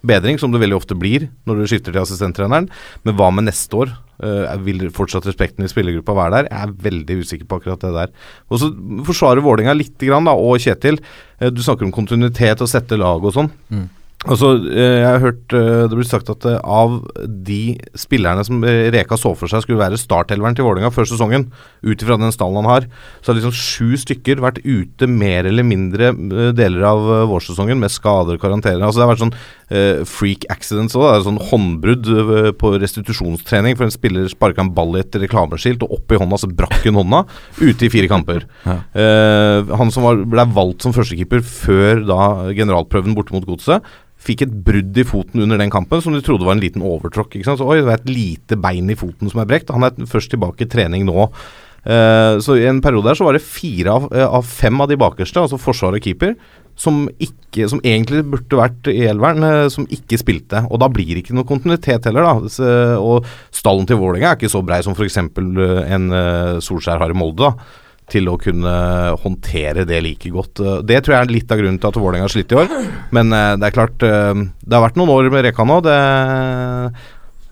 bedring, 0.10 0.39
som 0.39 0.54
det 0.54 0.62
veldig 0.63 0.80
ofte 0.80 0.98
blir 0.98 1.28
når 1.46 1.62
du 1.62 1.70
skifter 1.70 1.94
til 1.94 2.01
assistenttreneren. 2.01 2.70
Men 3.06 3.18
hva 3.20 3.30
med 3.36 3.50
neste 3.50 3.84
år? 3.84 3.94
Uh, 4.20 4.51
vil 4.66 4.89
fortsatt 4.92 5.30
respekten 5.30 5.63
i 5.63 5.70
spillergruppa 5.72 6.16
være 6.18 6.34
der? 6.34 6.50
Jeg 6.50 6.66
er 6.66 6.74
veldig 6.89 7.20
usikker 7.22 7.48
på 7.48 7.62
akkurat 7.62 7.86
det 7.86 7.94
der. 7.96 8.18
Og 8.50 8.60
så 8.60 8.68
forsvarer 9.08 9.46
Vålerenga 9.46 9.78
litt, 9.78 9.96
da, 10.01 10.34
og 10.34 10.60
Kjetil. 10.60 11.00
Uh, 11.38 11.48
du 11.54 11.62
snakker 11.63 11.88
om 11.88 11.94
kontinuitet 11.96 12.66
og 12.66 12.72
sette 12.72 13.00
lag 13.00 13.24
og 13.24 13.38
sånn. 13.38 13.54
Altså, 14.28 14.50
eh, 14.68 14.98
jeg 15.00 15.08
har 15.08 15.22
hørt 15.24 15.54
eh, 15.56 15.86
det 15.88 15.96
blir 15.96 16.08
sagt 16.08 16.28
at 16.28 16.44
eh, 16.44 16.58
av 16.60 16.98
de 17.48 17.78
spillerne 17.96 18.44
som 18.44 18.60
Reka 18.60 19.16
så 19.16 19.32
for 19.40 19.48
seg 19.48 19.64
skulle 19.64 19.80
være 19.80 20.00
startelveren 20.02 20.58
til 20.58 20.66
Vålerenga 20.68 20.92
før 20.92 21.08
sesongen, 21.08 21.46
ut 21.88 22.04
ifra 22.04 22.18
den 22.20 22.34
stallen 22.36 22.60
han 22.60 22.68
har, 22.68 22.88
så 23.22 23.32
har 23.32 23.38
liksom 23.38 23.56
sju 23.56 23.96
stykker 24.02 24.42
vært 24.44 24.60
ute 24.66 25.08
mer 25.08 25.48
eller 25.48 25.64
mindre 25.64 26.12
deler 26.52 26.84
av 26.90 27.08
vårsesongen 27.32 27.80
med 27.80 27.94
skader 27.94 28.36
og 28.36 28.44
karantener. 28.44 28.84
Altså, 28.84 29.00
det 29.00 29.06
har 29.06 29.12
vært 29.14 29.24
sånn 29.24 29.38
uh, 29.38 30.02
freak 30.10 30.44
accidents 30.52 30.98
òg. 31.00 31.24
Sånn 31.24 31.40
håndbrudd 31.52 32.10
på 32.60 32.74
restitusjonstrening, 32.84 33.78
for 33.80 33.88
en 33.88 33.96
spiller 33.96 34.28
sparka 34.32 34.66
en 34.66 34.74
ball 34.76 34.98
i 35.00 35.04
et 35.06 35.20
reklameskilt, 35.24 35.86
og 35.86 35.96
opp 35.96 36.12
i 36.12 36.20
hånda 36.20 36.42
så 36.42 36.52
brakk 36.52 36.84
hun 36.84 37.00
hånda, 37.00 37.24
ute 37.62 37.88
i 37.88 37.92
fire 37.94 38.12
kamper. 38.12 38.44
Ja. 38.68 38.78
Uh, 38.92 39.74
han 39.80 39.96
som 39.96 40.10
var, 40.10 40.20
ble 40.28 40.48
valgt 40.60 40.84
som 40.84 40.96
førstekeeper 40.96 41.46
før 41.46 42.04
da 42.10 42.22
generalprøven 42.52 43.16
borte 43.16 43.38
mot 43.38 43.48
Godset, 43.48 43.88
fikk 44.20 44.44
et 44.46 44.58
brudd 44.68 44.98
i 45.00 45.08
foten 45.08 45.46
under 45.46 45.60
den 45.62 45.72
kampen 45.74 46.04
som 46.04 46.16
de 46.16 46.22
trodde 46.26 46.48
var 46.48 46.58
en 46.58 46.64
liten 46.64 46.84
overtråkk. 46.86 47.38
ikke 47.38 47.48
sant? 47.48 47.62
Så 47.62 47.68
oi, 47.70 47.80
det 47.80 47.94
er 47.94 48.02
et 48.02 48.12
lite 48.12 48.60
bein 48.60 48.92
i 48.92 48.98
foten 49.00 49.32
som 49.32 49.42
er 49.42 49.50
brekt. 49.50 49.72
Han 49.76 49.88
er 49.88 49.96
først 50.10 50.34
tilbake 50.34 50.66
i 50.66 50.72
trening 50.72 51.08
nå. 51.08 51.30
Uh, 51.80 52.36
så 52.44 52.58
i 52.60 52.66
en 52.68 52.82
periode 52.84 53.08
her 53.08 53.16
så 53.16 53.24
var 53.24 53.38
det 53.38 53.46
fire 53.46 53.94
av, 53.94 54.10
uh, 54.12 54.26
av 54.40 54.44
fem 54.44 54.82
av 54.84 54.90
de 54.92 54.98
bakerste, 55.00 55.40
altså 55.40 55.60
forsvar 55.62 55.96
og 55.96 56.04
keeper, 56.04 56.34
som, 56.80 57.06
ikke, 57.24 57.70
som 57.72 57.80
egentlig 57.88 58.26
burde 58.28 58.60
vært 58.60 58.90
i 58.92 59.06
elveren, 59.08 59.46
uh, 59.48 59.72
som 59.72 59.88
ikke 59.88 60.20
spilte. 60.20 60.66
Og 60.68 60.82
da 60.84 60.90
blir 60.92 61.14
det 61.14 61.24
ikke 61.24 61.38
noe 61.38 61.48
kontinuitet 61.48 62.10
heller, 62.10 62.28
da. 62.28 62.52
Så, 62.52 62.74
og 63.00 63.30
stallen 63.56 63.88
til 63.88 64.02
Vålerenga 64.02 64.34
er 64.34 64.42
ikke 64.42 64.52
så 64.52 64.64
brei 64.66 64.82
som 64.84 64.98
f.eks. 64.98 65.22
en 65.24 66.10
Solskjær 66.66 67.00
har 67.00 67.16
i 67.16 67.18
Molde. 67.18 67.48
da 67.48 67.88
til 68.12 68.30
å 68.32 68.38
kunne 68.42 68.74
håndtere 69.24 69.86
det 69.89 70.01
like 70.06 70.32
godt. 70.34 70.60
Eh, 70.63 70.82
Det 70.89 71.01
tror 71.06 71.16
jeg 71.16 71.28
er 71.28 71.34
litt 71.34 71.51
av 71.54 71.62
grunnen 71.62 71.80
til 71.80 71.89
at 71.92 72.00
Vålerenga 72.00 72.28
har 72.28 72.34
slitt 72.34 72.51
i 72.54 72.60
år. 72.60 72.74
Men 73.16 73.34
eh, 73.36 73.54
det 73.60 73.70
er 73.70 73.75
klart 73.75 74.06
eh, 74.06 74.34
Det 74.63 74.75
har 74.78 74.86
vært 74.88 75.00
noen 75.00 75.13
år 75.16 75.30
med 75.34 75.46
Reka 75.48 75.66
nå. 75.68 75.80
Det, 75.86 75.98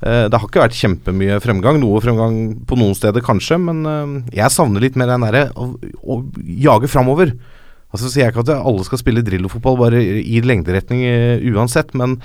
det 0.06 0.38
har 0.38 0.46
ikke 0.46 0.62
vært 0.62 0.78
kjempemye 0.78 1.40
fremgang. 1.42 1.80
Noe 1.82 2.02
fremgang 2.04 2.36
på 2.70 2.78
noen 2.78 2.94
steder, 2.98 3.24
kanskje, 3.26 3.58
men 3.58 3.82
jeg 4.30 4.54
savner 4.54 4.84
litt 4.84 4.98
mer 5.00 5.10
den 5.10 5.26
derre 5.26 5.48
å, 5.58 5.72
å 6.06 6.20
jage 6.46 6.90
framover. 6.92 7.34
Altså 7.98 8.12
sier 8.14 8.28
jeg 8.28 8.36
ikke 8.36 8.46
at 8.46 8.54
alle 8.62 8.86
skal 8.86 9.02
spille 9.02 9.24
Drillo-fotball 9.26 9.80
bare 9.80 10.04
i 10.22 10.42
lengderetning 10.46 11.02
eh, 11.10 11.48
uansett, 11.50 11.96
men 11.98 12.20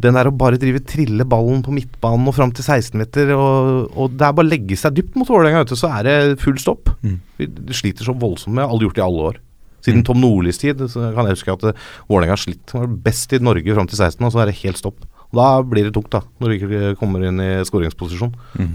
den 0.00 0.16
der 0.18 0.28
å 0.28 0.34
bare 0.34 0.58
drive 0.60 0.82
trille 0.84 1.24
ballen 1.28 1.62
på 1.64 1.72
midtbanen 1.74 2.28
og 2.28 2.34
fram 2.36 2.52
til 2.54 2.66
16-meter, 2.66 3.30
og, 3.36 3.94
og 3.94 4.14
det 4.18 4.26
er 4.26 4.36
bare 4.36 4.48
å 4.48 4.52
legge 4.52 4.78
seg 4.78 4.96
dypt 4.96 5.16
mot 5.18 5.30
Vålerenga, 5.30 5.64
så 5.70 5.90
er 6.00 6.06
det 6.06 6.16
full 6.42 6.58
stopp. 6.60 6.90
Mm. 7.06 7.18
Vi 7.38 7.48
sliter 7.78 8.06
så 8.06 8.14
voldsomt 8.18 8.56
med, 8.58 8.66
alle 8.66 8.88
gjort 8.88 8.98
det 8.98 9.04
i 9.04 9.06
alle 9.06 9.28
år. 9.32 9.42
Siden 9.84 10.00
Mm. 10.00 10.06
Tom 10.08 10.20
Nordlis 10.22 10.58
tid 10.58 10.80
så 10.88 11.10
kan 11.14 11.26
jeg 11.28 11.36
huske 11.36 11.52
at 11.52 11.66
eh, 11.68 11.82
Vålerenga 12.08 12.34
har 12.34 12.40
slitt. 12.40 12.72
Var 12.72 12.88
best 13.04 13.32
i 13.36 13.42
Norge 13.42 13.76
fram 13.76 13.90
til 13.90 14.00
16, 14.00 14.24
og 14.24 14.32
så 14.32 14.42
er 14.42 14.50
det 14.50 14.60
helt 14.62 14.80
stopp. 14.80 15.04
Og 15.30 15.38
da 15.38 15.48
blir 15.62 15.84
det 15.86 15.94
tungt, 15.94 16.10
da, 16.14 16.22
når 16.40 16.50
du 16.50 16.56
ikke 16.56 16.94
kommer 17.00 17.24
inn 17.28 17.40
i 17.42 17.50
skåringsposisjon. 17.68 18.32
Mm. 18.58 18.74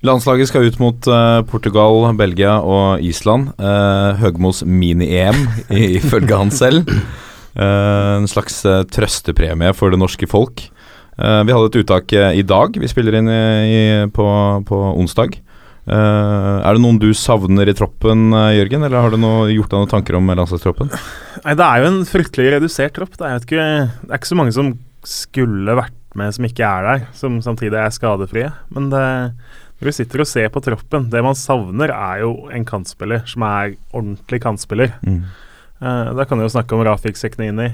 Landslaget 0.00 0.48
skal 0.48 0.64
ut 0.64 0.78
mot 0.80 1.08
uh, 1.12 1.42
Portugal, 1.44 2.06
Belgia 2.16 2.54
og 2.64 3.02
Island. 3.04 3.50
Uh, 3.60 4.16
Høgmos 4.16 4.62
mini-EM, 4.64 5.42
ifølge 6.00 6.38
han 6.40 6.52
selv. 6.54 6.88
Uh, 7.52 8.22
en 8.22 8.28
slags 8.30 8.62
trøstepremie 8.94 9.74
for 9.76 9.92
det 9.92 10.00
norske 10.00 10.28
folk. 10.30 10.70
Vi 11.20 11.52
hadde 11.52 11.68
et 11.68 11.76
uttak 11.82 12.12
i 12.16 12.40
dag. 12.48 12.76
Vi 12.80 12.88
spiller 12.88 13.18
inn 13.18 13.26
i, 13.28 13.40
i, 13.68 13.80
på, 14.08 14.24
på 14.64 14.76
onsdag. 14.96 15.34
Er 15.84 16.64
det 16.64 16.80
noen 16.80 16.96
du 17.02 17.10
savner 17.12 17.68
i 17.68 17.74
troppen, 17.76 18.30
Jørgen? 18.56 18.86
Eller 18.86 19.04
har 19.04 19.12
du 19.12 19.18
noe, 19.20 19.50
gjort 19.52 19.68
deg 19.68 19.82
noen 19.82 19.90
tanker 19.90 20.16
om 20.16 20.32
landslagstroppen? 20.32 20.88
Nei, 21.44 21.56
det 21.60 21.66
er 21.66 21.82
jo 21.82 21.90
en 21.90 22.00
fryktelig 22.08 22.54
redusert 22.54 22.96
tropp. 22.96 23.18
Det 23.20 23.28
er 23.28 23.44
ikke, 23.44 23.66
det 24.00 24.08
er 24.08 24.22
ikke 24.22 24.30
så 24.30 24.38
mange 24.40 24.56
som 24.56 24.72
skulle 25.04 25.76
vært 25.76 25.98
med 26.16 26.32
som 26.38 26.48
ikke 26.48 26.64
er 26.64 26.88
der, 26.88 27.04
som 27.20 27.36
samtidig 27.44 27.82
er 27.82 27.92
skadefrie. 27.92 28.48
Men 28.72 28.88
det, 28.94 29.04
når 29.80 29.88
du 29.88 29.92
sitter 29.96 30.20
og 30.20 30.28
ser 30.28 30.48
på 30.52 30.60
troppen, 30.62 31.08
det 31.10 31.22
man 31.24 31.34
savner, 31.38 31.88
er 31.94 32.20
jo 32.20 32.34
en 32.52 32.64
kantspiller 32.68 33.22
som 33.26 33.42
er 33.48 33.74
ordentlig 33.96 34.42
kantspiller. 34.44 34.92
Mm. 35.06 35.22
Eh, 35.80 36.10
da 36.18 36.24
kan 36.28 36.36
du 36.38 36.44
jo 36.44 36.52
snakke 36.52 36.76
om 36.76 36.84
Rafik 36.84 37.16
Seknini. 37.16 37.70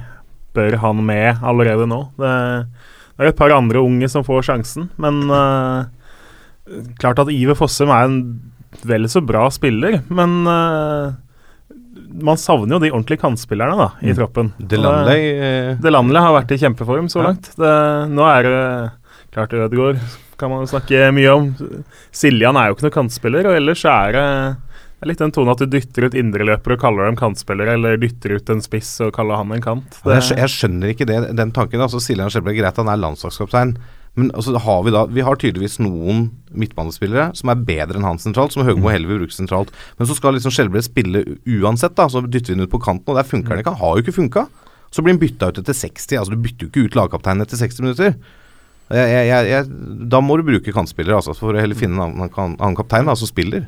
Bør 0.54 0.76
han 0.80 1.02
med 1.04 1.42
allerede 1.42 1.86
nå? 1.90 1.98
Det, 2.16 2.30
det 3.18 3.26
er 3.26 3.32
et 3.32 3.36
par 3.36 3.50
andre 3.52 3.82
unge 3.82 4.08
som 4.08 4.22
får 4.24 4.46
sjansen, 4.46 4.86
men 5.02 5.18
uh, 5.28 5.84
klart 7.02 7.18
at 7.20 7.28
Iver 7.34 7.58
Fossum 7.58 7.90
er 7.92 8.06
en 8.08 8.20
vel 8.86 9.04
så 9.10 9.20
bra 9.24 9.46
spiller, 9.52 9.98
men 10.08 10.46
uh, 10.48 11.12
man 12.22 12.38
savner 12.40 12.76
jo 12.76 12.82
de 12.86 12.90
ordentlige 12.94 13.20
kantspillerne 13.20 13.76
da, 13.76 13.88
i 14.00 14.12
Mm. 14.12 14.16
troppen. 14.16 14.52
Delanley 14.60 15.24
eh, 15.36 15.74
Delanley 15.82 16.22
har 16.22 16.32
vært 16.38 16.54
i 16.54 16.58
kjempeform 16.62 17.08
så 17.12 17.20
Ja. 17.20 17.26
langt. 17.28 17.50
Det, 17.58 17.74
nå 18.14 18.24
er 18.30 18.42
det 18.46 18.62
klart 19.36 19.54
Ødegaard 19.56 20.00
kan 20.40 20.52
man 20.52 20.64
jo 20.64 20.70
snakke 20.72 21.06
mye 21.16 21.32
om. 21.32 21.50
Siljan 22.16 22.56
er 22.60 22.70
jo 22.70 22.76
ikke 22.76 22.86
noen 22.88 22.96
kantspiller, 23.00 23.48
og 23.50 23.58
ellers 23.60 23.84
er 23.88 24.16
det 24.16 24.28
det 24.96 25.04
er 25.04 25.10
litt 25.10 25.20
den 25.20 25.32
tonen 25.36 25.52
at 25.52 25.60
du 25.60 25.66
dytter 25.68 26.06
ut 26.08 26.14
indreløpere 26.16 26.72
og 26.78 26.80
kaller 26.80 27.04
dem 27.04 27.18
kantspillere, 27.20 27.74
eller 27.76 27.98
dytter 28.00 28.38
ut 28.38 28.48
en 28.54 28.62
spiss 28.64 28.94
og 29.04 29.10
kaller 29.12 29.36
han 29.36 29.50
en 29.52 29.60
kant. 29.60 29.98
Ja, 30.06 30.14
Jeg, 30.16 30.38
jeg 30.40 30.48
skjønner 30.54 30.92
ikke 30.94 31.04
det, 31.10 31.18
den 31.36 31.52
tanken. 31.52 31.82
altså 31.84 32.00
Siljan 32.00 32.32
Skjelbred, 32.32 32.56
greit 32.56 32.80
han 32.80 32.88
er 32.88 33.02
landslagskaptein, 33.02 33.74
men 34.16 34.30
altså, 34.32 34.56
har 34.64 34.78
vi 34.86 34.94
da 34.94 35.02
Vi 35.12 35.20
har 35.20 35.36
tydeligvis 35.36 35.76
noen 35.84 36.30
midtbanespillere 36.56 37.26
som 37.36 37.52
er 37.52 37.60
bedre 37.68 38.00
enn 38.00 38.06
han 38.08 38.16
sentralt, 38.22 38.56
som 38.56 38.64
Høgmo 38.64 38.88
heller 38.88 39.10
vil 39.12 39.20
bruke 39.20 39.36
sentralt. 39.36 39.68
Men 40.00 40.08
så 40.08 40.16
skal 40.16 40.32
liksom 40.38 40.54
Skjelbred 40.56 40.86
spille 40.88 41.20
uansett, 41.44 41.92
da. 42.00 42.08
Så 42.08 42.24
dytter 42.24 42.54
vi 42.54 42.56
den 42.56 42.64
ut 42.64 42.72
på 42.72 42.80
kanten, 42.80 43.12
og 43.12 43.20
der 43.20 43.28
funker 43.28 43.52
han 43.52 43.60
ikke. 43.60 43.76
Han 43.76 43.82
har 43.84 43.98
jo 44.00 44.06
ikke 44.06 44.16
funka. 44.16 44.46
Så 44.88 45.04
blir 45.04 45.12
han 45.12 45.20
bytta 45.20 45.50
ut 45.52 45.60
etter 45.60 45.76
60. 45.76 46.16
Altså 46.22 46.32
Du 46.32 46.40
bytter 46.40 46.64
jo 46.64 46.72
ikke 46.72 46.86
ut 46.88 46.96
lagkapteinen 46.96 47.44
etter 47.44 47.60
60 47.60 47.84
minutter. 47.84 48.16
Jeg, 48.94 49.26
jeg, 49.26 49.46
jeg, 49.50 49.66
da 50.06 50.20
må 50.22 50.36
du 50.38 50.44
bruke 50.46 50.74
kantspillere, 50.74 51.18
altså, 51.18 51.34
for 51.34 51.56
å 51.56 51.62
heller 51.62 51.78
finne 51.78 51.98
en 51.98 52.20
annen, 52.22 52.54
annen 52.60 52.76
kaptein 52.78 53.08
da, 53.08 53.16
som 53.18 53.30
spiller. 53.30 53.66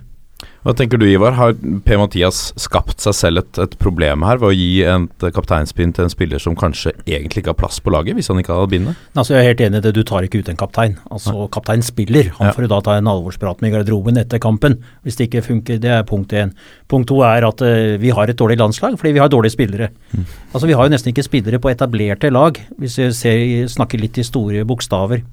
Hva 0.69 0.75
tenker 0.77 1.01
du 1.01 1.07
Ivar, 1.09 1.33
har 1.33 1.55
Per-Mathias 1.87 2.51
skapt 2.61 3.01
seg 3.01 3.15
selv 3.17 3.41
et, 3.41 3.59
et, 3.63 3.75
problem 3.81 4.21
her 4.29 4.37
ved 4.37 4.51
å 4.51 4.53
gi 4.53 4.83
et 4.85 5.23
kapteinspinn 5.33 5.95
til 5.97 6.05
en 6.05 6.13
spiller 6.13 6.43
som 6.45 6.53
kanskje 6.61 6.93
egentlig 7.07 7.41
ikke 7.41 7.55
har 7.55 7.57
plass 7.57 7.79
på 7.81 7.95
laget, 7.95 8.19
hvis 8.19 8.29
han 8.29 8.43
ikke 8.43 8.53
hadde 8.53 8.69
bindet? 8.75 8.99
Altså, 9.15 9.33
jeg 9.33 9.47
er 9.47 9.49
helt 9.49 9.63
enig 9.65 9.81
i 9.81 9.87
det, 9.87 9.95
du 9.97 10.03
tar 10.05 10.27
ikke 10.27 10.43
ut 10.43 10.51
en 10.53 10.61
kaptein. 10.61 10.99
Altså, 11.09 11.47
Kaptein 11.57 11.87
spiller. 11.87 12.29
Han 12.37 12.53
får 12.53 12.67
jo 12.67 12.71
da 12.75 12.83
ta 12.85 12.99
en 12.99 13.09
alvorsprat 13.15 13.65
med 13.65 13.79
garderoben 13.79 14.21
etter 14.21 14.45
kampen, 14.45 14.77
hvis 15.09 15.17
det 15.17 15.31
ikke 15.31 15.47
funker. 15.49 15.81
Det 15.81 15.95
er 15.97 16.05
punkt 16.11 16.37
én. 16.37 16.53
Punkt 16.93 17.09
to 17.09 17.23
er 17.25 17.49
at 17.49 17.65
uh, 17.65 17.97
vi 18.05 18.13
har 18.13 18.29
et 18.29 18.37
dårlig 18.45 18.61
landslag 18.61 19.01
fordi 19.01 19.17
vi 19.17 19.25
har 19.25 19.33
dårlige 19.33 19.57
spillere. 19.57 19.89
Mm. 20.13 20.29
Altså, 20.53 20.67
Vi 20.69 20.77
har 20.77 20.85
jo 20.85 20.97
nesten 20.99 21.17
ikke 21.17 21.29
spillere 21.31 21.65
på 21.65 21.73
etablerte 21.73 22.29
lag, 22.29 22.61
hvis 22.77 23.01
vi 23.01 23.11
ser, 23.17 23.43
snakker 23.73 24.05
litt 24.05 24.21
i 24.21 24.29
store 24.35 24.69
bokstaver. 24.69 25.25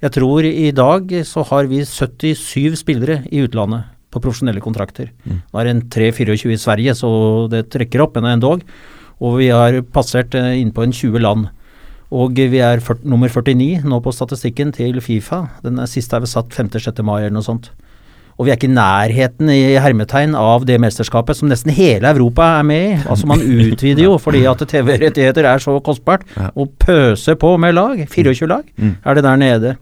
Jeg 0.00 0.16
tror 0.16 0.48
i 0.48 0.70
dag 0.72 1.18
så 1.28 1.44
har 1.52 1.68
vi 1.68 1.84
77 1.84 2.80
spillere 2.80 3.26
i 3.28 3.44
utlandet 3.44 3.99
på 4.10 4.22
profesjonelle 4.22 4.62
kontrakter. 4.62 5.12
Mm. 5.24 5.38
Det 5.42 5.62
er 5.62 5.70
en 5.70 5.82
3-24 5.94 6.54
i 6.54 6.60
Sverige, 6.60 6.96
så 6.98 7.10
det 7.50 7.68
trekker 7.72 8.02
opp, 8.04 8.18
men 8.18 8.34
endog. 8.34 8.64
Og 9.20 9.38
vi 9.38 9.50
har 9.52 9.76
passert 9.92 10.34
innpå 10.34 10.60
inn 10.60 10.74
på 10.74 10.86
en 10.86 10.94
20 10.96 11.24
land. 11.24 11.48
Og 12.10 12.34
vi 12.34 12.58
er 12.58 12.80
40, 12.82 13.04
nummer 13.06 13.30
49 13.30 13.84
nå 13.86 14.00
på 14.02 14.14
statistikken 14.14 14.72
til 14.74 14.98
Fifa. 15.04 15.44
Den 15.62 15.78
siste 15.86 16.16
er 16.16 16.24
vel 16.24 16.30
satt 16.30 16.50
5.-6. 16.56 17.04
mai 17.06 17.20
eller 17.20 17.36
noe 17.36 17.46
sånt. 17.46 17.70
Og 18.40 18.46
vi 18.46 18.54
er 18.54 18.56
ikke 18.56 18.70
i 18.70 18.72
nærheten 18.72 19.50
i 19.52 19.76
hermetegn 19.84 20.32
av 20.38 20.64
det 20.64 20.78
mesterskapet 20.80 21.36
som 21.36 21.50
nesten 21.50 21.74
hele 21.76 22.08
Europa 22.08 22.46
er 22.56 22.64
med 22.64 22.86
i. 22.86 22.94
Altså 23.04 23.28
Man 23.28 23.44
utvider 23.66 24.06
jo 24.06 24.16
fordi 24.18 24.46
at 24.48 24.64
TV-rettigheter 24.64 25.44
er 25.44 25.60
så 25.62 25.76
kostbart. 25.84 26.24
Og 26.56 26.72
pøser 26.80 27.36
på 27.38 27.52
med 27.60 27.76
lag. 27.76 28.00
24 28.08 28.48
lag 28.48 28.64
mm. 28.80 28.94
er 29.04 29.18
det 29.18 29.26
der 29.28 29.42
nede. 29.44 29.76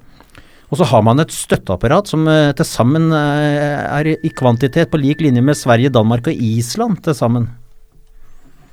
Og 0.68 0.80
så 0.80 0.88
har 0.90 1.04
man 1.04 1.22
et 1.22 1.32
støtteapparat 1.32 2.10
som 2.10 2.26
uh, 2.28 2.52
til 2.56 2.66
sammen 2.68 3.08
uh, 3.12 3.18
er 3.18 4.12
i 4.12 4.32
kvantitet 4.36 4.90
på 4.92 5.00
lik 5.00 5.22
linje 5.24 5.40
med 5.44 5.56
Sverige, 5.56 5.92
Danmark 5.94 6.28
og 6.28 6.42
Island 6.44 7.00
til 7.04 7.16
sammen. 7.16 7.48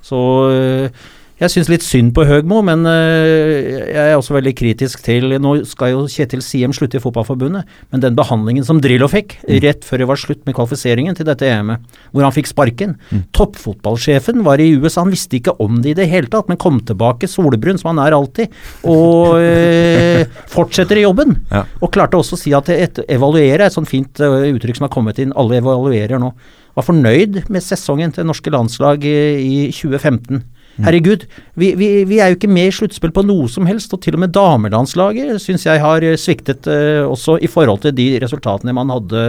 Så 0.04 0.20
uh, 0.52 1.06
jeg 1.36 1.52
syns 1.52 1.68
litt 1.68 1.84
synd 1.84 2.14
på 2.16 2.24
Høgmo, 2.24 2.62
men 2.64 2.86
øh, 2.88 3.90
jeg 3.92 4.00
er 4.00 4.14
også 4.16 4.38
veldig 4.38 4.54
kritisk 4.56 5.02
til 5.04 5.36
Nå 5.44 5.58
skal 5.68 5.92
jo 5.92 6.06
Kjetil 6.08 6.40
Siem 6.46 6.72
slutte 6.76 6.96
i 6.96 7.04
Fotballforbundet, 7.04 7.68
men 7.92 8.04
den 8.04 8.16
behandlingen 8.16 8.64
som 8.64 8.80
Drillo 8.84 9.10
fikk 9.12 9.36
mm. 9.42 9.58
rett 9.66 9.84
før 9.84 10.00
det 10.00 10.08
var 10.08 10.22
slutt 10.22 10.46
med 10.48 10.56
kvalifiseringen 10.56 11.18
til 11.18 11.28
dette 11.28 11.50
EM-et, 11.50 11.84
hvor 12.16 12.24
han 12.24 12.36
fikk 12.36 12.48
sparken 12.54 12.96
mm. 13.10 13.26
Toppfotballsjefen 13.36 14.46
var 14.48 14.64
i 14.64 14.70
USA, 14.80 15.04
han 15.04 15.12
visste 15.12 15.42
ikke 15.42 15.58
om 15.60 15.82
det 15.84 15.92
i 15.92 16.00
det 16.00 16.08
hele 16.14 16.32
tatt, 16.32 16.48
men 16.48 16.62
kom 16.62 16.80
tilbake 16.88 17.28
solbrun, 17.28 17.84
som 17.84 17.92
han 17.92 18.04
er 18.06 18.16
alltid, 18.16 18.56
og 18.88 19.36
øh, 19.36 20.24
fortsetter 20.56 21.04
i 21.04 21.04
jobben. 21.04 21.42
Ja. 21.52 21.66
Og 21.84 21.92
klarte 21.92 22.16
også 22.16 22.40
å 22.40 22.44
si 22.46 22.56
at 22.56 22.72
et, 22.72 23.04
evaluere 23.12 23.60
er 23.60 23.68
et 23.68 23.76
sånt 23.76 23.92
fint 23.92 24.24
øh, 24.24 24.54
uttrykk 24.56 24.80
som 24.80 24.88
har 24.88 24.96
kommet 24.96 25.20
inn, 25.20 25.36
alle 25.36 25.60
evaluerer 25.60 26.16
nå. 26.22 26.32
Var 26.76 26.84
fornøyd 26.84 27.46
med 27.52 27.64
sesongen 27.64 28.16
til 28.16 28.28
norske 28.28 28.52
landslag 28.52 29.04
i 29.04 29.68
2015. 29.76 30.46
Herregud, 30.84 31.24
vi, 31.56 31.72
vi, 31.80 31.90
vi, 32.08 32.20
er 32.20 32.32
jo 32.32 32.38
ikke 32.40 32.52
med 32.52 32.70
i 32.70 32.74
sluttspill 32.76 33.14
på 33.16 33.24
noe 33.26 33.48
som 33.52 33.68
helst, 33.70 33.94
og 33.96 34.02
til 34.04 34.18
og 34.18 34.24
med 34.26 34.34
damelandslaget 34.36 35.40
syns 35.44 35.64
jeg 35.68 35.82
har 35.84 36.04
eh, 36.04 36.18
sviktet 36.20 36.68
eh, 36.72 37.04
også 37.06 37.38
i 37.40 37.50
forhold 37.52 37.86
til 37.86 37.96
de 37.96 38.10
resultatene 38.24 38.76
man 38.76 38.92
hadde 38.92 39.26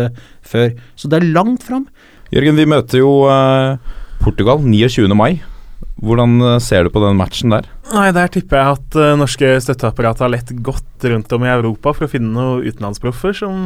før. 0.46 0.72
Så 0.98 1.10
det 1.10 1.20
er 1.20 1.28
langt 1.36 1.66
fram. 1.66 1.86
Jørgen, 2.34 2.58
vi 2.58 2.66
møter 2.66 3.02
jo 3.02 3.12
eh, 3.30 3.76
Portugal 4.24 4.64
29. 4.64 5.06
mai. 5.14 5.36
Hvordan 6.02 6.58
ser 6.60 6.84
du 6.84 6.90
på 6.92 7.00
den 7.00 7.16
matchen 7.16 7.52
der? 7.54 7.68
Nei, 7.94 8.10
Der 8.12 8.28
tipper 8.32 8.58
jeg 8.58 8.76
at 8.76 8.96
uh, 9.00 9.14
norske 9.16 9.54
støtteapparat 9.64 10.20
har 10.20 10.28
lett 10.32 10.50
godt 10.64 11.04
rundt 11.08 11.32
om 11.32 11.44
i 11.44 11.52
Europa 11.52 11.94
for 11.96 12.04
å 12.04 12.10
finne 12.10 12.34
noen 12.34 12.66
utenlandsproffer 12.66 13.36
som 13.36 13.62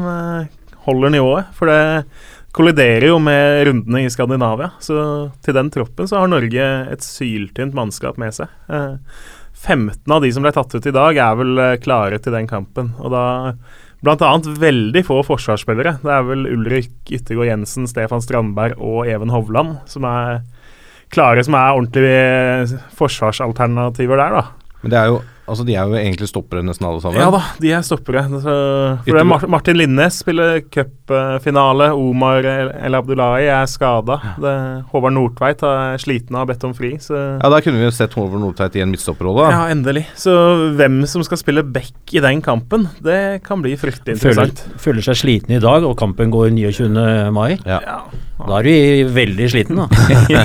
holder 0.87 1.15
nivået. 1.17 1.51
For 1.59 1.71
det 1.71 1.81
kolliderer 2.57 3.07
jo 3.11 3.19
med 3.23 3.67
rundene 3.69 4.05
i 4.05 4.11
Skandinavia. 4.11 4.73
Så 4.83 4.97
til 5.45 5.57
den 5.57 5.71
troppen 5.73 6.09
så 6.11 6.23
har 6.23 6.31
Norge 6.31 6.71
et 6.91 7.05
syltynt 7.05 7.77
mannskap 7.77 8.19
med 8.21 8.35
seg. 8.37 8.51
Eh, 8.71 8.97
15 9.61 10.15
av 10.15 10.25
de 10.25 10.31
som 10.33 10.45
ble 10.45 10.53
tatt 10.57 10.75
ut 10.75 10.87
i 10.89 10.95
dag, 10.95 11.19
er 11.21 11.39
vel 11.39 11.61
eh, 11.61 11.79
klare 11.83 12.19
til 12.23 12.35
den 12.35 12.49
kampen. 12.51 12.95
Og 12.99 13.13
da 13.15 13.25
bl.a. 14.01 14.31
veldig 14.61 15.03
få 15.05 15.21
forsvarsspillere. 15.29 15.99
Det 16.01 16.15
er 16.15 16.25
vel 16.25 16.47
Ulrik 16.49 17.13
Yttergård 17.13 17.51
Jensen, 17.51 17.89
Stefan 17.91 18.25
Strandberg 18.25 18.81
og 18.81 19.05
Even 19.11 19.33
Hovland 19.35 19.77
som 19.91 20.07
er 20.09 20.41
klare, 21.13 21.45
som 21.45 21.57
er 21.59 21.75
ordentlige 21.75 22.81
forsvarsalternativer 22.97 24.21
der, 24.21 24.39
da. 24.39 24.75
Men 24.81 24.93
det 24.93 24.99
er 25.01 25.11
jo 25.11 25.21
Altså, 25.51 25.67
De 25.67 25.75
er 25.75 25.91
jo 25.91 25.99
egentlig 25.99 26.29
stoppere, 26.31 26.63
nesten 26.67 26.87
alle 26.89 27.03
sammen? 27.03 27.21
Ja 27.21 27.31
da, 27.35 27.43
de 27.61 27.73
er 27.75 27.85
stoppere. 27.87 28.23
For 28.31 29.11
det 29.11 29.23
er 29.23 29.49
Martin 29.51 29.79
Linnes 29.79 30.21
spiller 30.23 30.61
cupfinale. 30.73 31.91
Omar 31.99 32.47
El 32.47 32.99
Abdullahi 32.99 33.51
er 33.51 33.67
skada. 33.71 34.21
Håvard 34.93 35.17
Nordtveit 35.17 35.65
er 35.67 36.01
sliten 36.03 36.37
og 36.37 36.45
har 36.45 36.51
bedt 36.53 36.67
om 36.69 36.75
fri. 36.77 36.95
Så. 37.03 37.19
Ja, 37.41 37.51
Da 37.51 37.61
kunne 37.65 37.81
vi 37.81 37.89
jo 37.89 37.93
sett 37.95 38.15
Håvard 38.17 38.43
Nordtveit 38.45 38.79
i 38.79 38.85
en 38.85 38.93
midtstopperrolle. 38.95 39.51
Ja, 39.53 39.67
endelig. 39.75 40.07
Så 40.19 40.33
hvem 40.79 41.03
som 41.11 41.25
skal 41.27 41.41
spille 41.41 41.67
back 41.67 42.15
i 42.15 42.23
den 42.23 42.43
kampen, 42.45 42.89
det 43.05 43.43
kan 43.47 43.63
bli 43.65 43.77
fryktelig 43.81 44.19
interessant. 44.19 44.65
Føler, 44.65 44.81
føler 44.87 45.09
seg 45.11 45.21
sliten 45.25 45.57
i 45.59 45.63
dag, 45.63 45.85
og 45.87 45.99
kampen 46.01 46.33
går 46.33 46.53
29. 46.55 46.91
mai. 47.35 47.55
Ja. 47.67 47.81
ja. 47.85 48.01
Da 48.41 48.61
er 48.61 48.67
du 48.67 49.11
veldig 49.13 49.49
sliten, 49.53 49.81
da. 49.81 49.87
ja, 50.33 50.45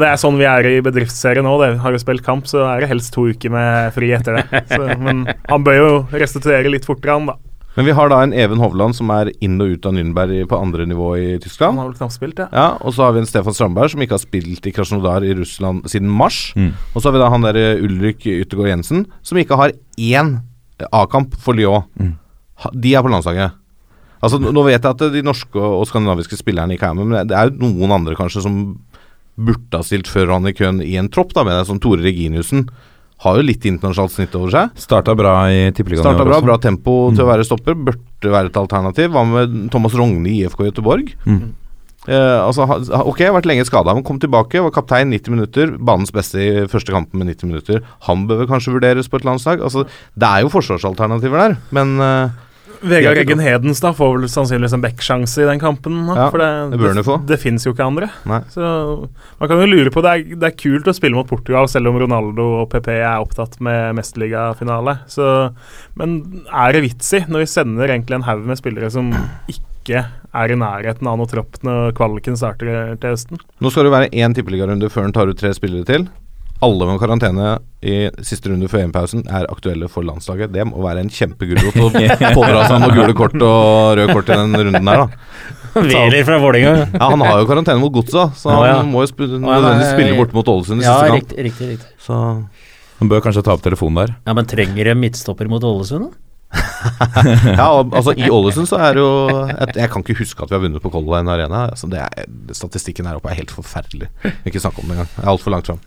det 0.00 0.08
er 0.08 0.20
sånn 0.20 0.38
vi 0.40 0.46
er 0.48 0.68
i 0.70 0.78
bedriftsserien 0.84 1.44
nå. 1.44 1.56
Har 1.82 1.94
du 1.94 2.00
spilt 2.00 2.24
kamp, 2.24 2.48
så 2.48 2.64
er 2.70 2.82
det 2.84 2.90
helst 2.92 3.12
to 3.14 3.26
uker 3.28 3.52
med 3.52 3.87
fri 3.94 4.10
etter 4.16 4.40
det. 4.40 4.64
Så, 4.70 4.80
men 5.00 5.26
han 5.26 5.66
bør 5.66 5.78
jo 5.78 5.92
restituere 6.14 6.72
litt 6.72 6.88
fortere, 6.88 7.18
han 7.18 7.30
da. 7.32 7.38
Men 7.78 7.86
vi 7.86 7.92
har 7.94 8.08
da 8.10 8.16
en 8.24 8.32
Even 8.34 8.58
Hovland 8.58 8.96
som 8.98 9.10
er 9.14 9.28
inn 9.44 9.54
og 9.62 9.76
ut 9.76 9.84
av 9.86 9.92
Nürnberg 9.94 10.48
på 10.50 10.58
andre 10.58 10.82
nivå 10.90 11.12
i 11.14 11.26
Tyskland. 11.38 11.76
Han 11.76 11.84
har 11.84 11.92
vel 11.92 12.00
knapt 12.00 12.16
spilt, 12.16 12.40
ja. 12.42 12.48
ja. 12.50 12.68
Og 12.82 12.96
så 12.96 13.04
har 13.04 13.14
vi 13.14 13.22
en 13.22 13.28
Stefan 13.28 13.54
Strandberg 13.54 13.92
som 13.92 14.02
ikke 14.02 14.16
har 14.16 14.22
spilt 14.24 14.66
i 14.66 14.72
Krasnodar 14.74 15.22
i 15.22 15.30
Russland 15.38 15.86
siden 15.86 16.10
mars. 16.10 16.40
Mm. 16.58 16.72
Og 16.90 16.98
så 16.98 17.06
har 17.06 17.14
vi 17.14 17.22
da 17.22 17.28
han 17.30 17.46
der 17.46 17.60
Ulrik 17.78 18.26
Yttergård 18.26 18.72
Jensen 18.72 19.06
som 19.22 19.38
ikke 19.38 19.60
har 19.60 19.76
én 19.94 20.34
A-kamp 20.90 21.38
for 21.38 21.54
Lyon. 21.54 21.86
Mm. 22.02 22.16
De 22.82 22.96
er 22.98 23.06
på 23.06 23.14
landslaget. 23.14 23.54
Altså, 24.18 24.42
nå 24.42 24.66
vet 24.66 24.82
jeg 24.82 24.90
at 24.90 25.06
de 25.14 25.22
norske 25.22 25.62
og 25.62 25.86
skandinaviske 25.86 26.40
spillerne 26.40 26.74
ikke 26.74 26.90
er 26.90 26.98
med, 26.98 27.12
men 27.12 27.30
det 27.30 27.36
er 27.38 27.52
jo 27.52 27.62
noen 27.62 27.94
andre 27.94 28.18
kanskje 28.18 28.42
som 28.42 28.56
burde 29.38 29.78
ha 29.78 29.86
stilt 29.86 30.10
før 30.10 30.34
han 30.34 30.50
i 30.50 30.54
køen 30.56 30.82
i 30.82 30.96
en 30.98 31.10
tropp, 31.14 31.30
da, 31.36 31.44
med 31.46 31.54
deg, 31.54 31.68
som 31.68 31.78
Tore 31.82 32.02
Reginiussen. 32.02 32.66
Har 33.24 33.38
jo 33.38 33.46
litt 33.46 33.64
internasjonalt 33.66 34.14
snitt 34.14 34.34
over 34.38 34.52
seg. 34.54 34.74
Starta 34.78 35.14
bra 35.18 35.32
i 35.50 35.70
Tippeligaen 35.74 36.06
Starta 36.06 36.26
bra, 36.26 36.38
bra 36.44 36.58
tempo 36.62 37.08
mm. 37.08 37.16
til 37.16 37.24
å 37.24 37.30
være 37.32 37.46
stopper. 37.46 37.78
Burde 37.88 38.34
være 38.34 38.52
et 38.52 38.60
alternativ. 38.60 39.10
Hva 39.14 39.24
med 39.26 39.56
Thomas 39.74 39.96
Rogne 39.98 40.30
i 40.30 40.42
IFK 40.44 40.68
Göteborg? 40.68 41.10
Mm. 41.26 41.48
Eh, 42.08 42.38
altså, 42.40 42.64
ok, 43.02 43.20
har 43.26 43.34
vært 43.36 43.48
lenge 43.50 43.66
skada, 43.68 43.92
men 43.92 44.06
kom 44.06 44.20
tilbake. 44.22 44.62
Var 44.64 44.72
kaptein 44.72 45.10
90 45.12 45.34
minutter. 45.34 45.72
Banens 45.76 46.14
beste 46.14 46.40
i 46.40 46.50
første 46.70 46.94
kampen 46.94 47.20
med 47.20 47.34
90 47.34 47.50
minutter. 47.50 47.82
Han 48.06 48.28
bør 48.30 48.46
kanskje 48.48 48.76
vurderes 48.76 49.10
på 49.10 49.20
et 49.20 49.26
landslag. 49.28 49.64
Altså, 49.64 49.84
det 50.16 50.28
er 50.28 50.44
jo 50.44 50.52
forsvarsalternativer 50.54 51.42
der, 51.42 51.58
men 51.74 51.98
eh, 52.04 52.38
Vegard 52.80 53.18
Eggen 53.18 53.40
Hedenstad 53.42 53.96
får 53.98 54.12
vel 54.14 54.28
sannsynligvis 54.30 54.74
en 54.76 54.82
backsjanse 54.82 55.42
i 55.42 55.46
den 55.48 55.60
kampen. 55.62 56.00
Ja, 56.06 56.28
for 56.32 56.42
det, 56.42 56.78
det, 56.78 57.04
få. 57.06 57.18
det 57.28 57.38
fins 57.42 57.66
jo 57.66 57.72
ikke 57.74 57.86
andre. 57.88 58.10
Nei. 58.28 58.40
Så 58.52 58.68
man 59.40 59.50
kan 59.50 59.62
jo 59.62 59.68
lure 59.70 59.92
på 59.94 60.02
det 60.04 60.12
er, 60.12 60.36
det 60.38 60.50
er 60.50 60.58
kult 60.58 60.90
å 60.90 60.94
spille 60.96 61.18
mot 61.18 61.28
Portugal, 61.28 61.68
selv 61.70 61.90
om 61.90 61.98
Ronaldo 62.02 62.46
og 62.62 62.68
PP 62.72 62.92
er 62.98 63.16
opptatt 63.16 63.58
med 63.64 63.96
mesterligafinale. 63.98 64.98
Men 65.98 66.20
er 66.46 66.76
det 66.76 66.84
vits 66.86 67.10
i, 67.18 67.24
når 67.26 67.44
vi 67.44 67.50
sender 67.56 67.96
egentlig 67.96 68.20
en 68.20 68.28
haug 68.28 68.46
med 68.48 68.60
spillere 68.60 68.92
som 68.94 69.10
ikke 69.50 70.04
er 70.36 70.52
i 70.52 70.60
nærheten 70.60 71.08
av 71.08 71.18
noe 71.18 71.30
tropp 71.30 71.58
når 71.66 71.94
kvaliken 71.98 72.38
starter 72.38 72.96
til 73.00 73.14
høsten? 73.14 73.42
Nå 73.64 73.74
skal 73.74 73.88
det 73.88 73.94
være 73.96 74.10
én 74.14 74.36
tippeligarunde 74.36 74.90
før 74.92 75.08
den 75.08 75.16
tar 75.16 75.30
ut 75.30 75.40
tre 75.40 75.54
spillere 75.56 75.88
til 75.88 76.08
alle 76.64 76.86
med 76.88 76.98
karantene 76.98 77.52
i 77.86 78.08
siste 78.26 78.50
runde 78.50 78.66
før 78.70 78.82
EM-pausen 78.82 79.22
er 79.30 79.46
aktuelle 79.52 79.86
for 79.92 80.06
landslaget. 80.06 80.50
Det 80.54 80.64
må 80.66 80.80
være 80.82 81.04
en 81.04 81.12
kjempegulrot 81.12 81.78
å 81.78 81.88
pådra 82.38 82.64
seg 82.66 82.82
noen 82.82 82.96
gule 82.96 83.14
kort 83.18 83.36
og 83.38 83.98
røde 83.98 84.14
kort 84.16 84.32
i 84.32 84.38
den 84.38 84.58
runden 84.58 84.90
der, 84.90 85.04
da. 85.04 85.34
Hveler 85.78 86.24
fra 86.26 86.38
Vålerenga. 86.42 86.86
Ja, 86.96 87.10
han 87.12 87.22
har 87.22 87.42
jo 87.42 87.48
karantene 87.50 87.78
mot 87.82 87.92
Godset, 87.94 88.38
så 88.40 88.50
han 88.50 88.64
ja. 88.66 88.78
må 88.86 89.04
jo 89.04 89.10
sp 89.12 89.26
nødvendigvis 89.28 89.92
spille 89.92 90.16
bort 90.18 90.32
mot 90.34 90.54
Ålesund 90.54 90.82
i 90.82 90.88
ja, 90.88 90.96
siste 90.96 91.12
kamp. 91.12 91.20
Riktig, 91.20 91.44
riktig, 91.46 91.68
riktig. 91.76 91.92
Så 92.02 92.22
Han 92.98 93.10
bør 93.12 93.22
kanskje 93.22 93.44
ta 93.46 93.54
opp 93.54 93.62
telefonen 93.62 94.00
der. 94.00 94.16
Ja, 94.26 94.34
Men 94.34 94.48
trenger 94.50 94.90
de 94.90 94.96
midtstopper 94.98 95.50
mot 95.50 95.62
Ålesund, 95.62 96.08
da? 96.08 96.24
ja, 97.60 97.66
altså 97.68 98.14
I 98.16 98.30
Ålesund 98.32 98.70
så 98.70 98.78
er 98.80 98.94
det 98.96 99.02
jo 99.02 99.10
et, 99.52 99.74
Jeg 99.76 99.90
kan 99.92 100.00
ikke 100.00 100.14
huske 100.16 100.40
at 100.40 100.48
vi 100.48 100.56
har 100.56 100.62
vunnet 100.62 100.80
på 100.80 100.90
Color 100.90 101.18
Line 101.18 101.34
Arena. 101.34 101.66
Altså, 101.74 101.90
er, 101.92 102.26
statistikken 102.56 103.06
her 103.06 103.20
oppe 103.20 103.30
er 103.30 103.42
helt 103.42 103.52
forferdelig. 103.52 104.08
Ikke 104.48 104.62
snakke 104.62 104.80
om 104.80 104.88
det 104.88 104.96
engang. 104.96 105.10
Det 105.12 105.26
er 105.26 105.32
altfor 105.34 105.54
langt 105.54 105.68
fram. 105.68 105.82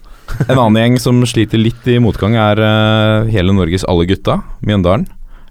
En 0.47 0.57
annen 0.57 0.79
gjeng 0.81 0.99
som 1.01 1.23
sliter 1.27 1.61
litt 1.61 1.87
i 1.89 1.97
motgang, 2.03 2.37
er 2.39 2.61
uh, 2.61 3.29
hele 3.31 3.55
Norges 3.55 3.85
alle 3.89 4.07
gutta, 4.09 4.41
Mjøndalen. 4.65 5.07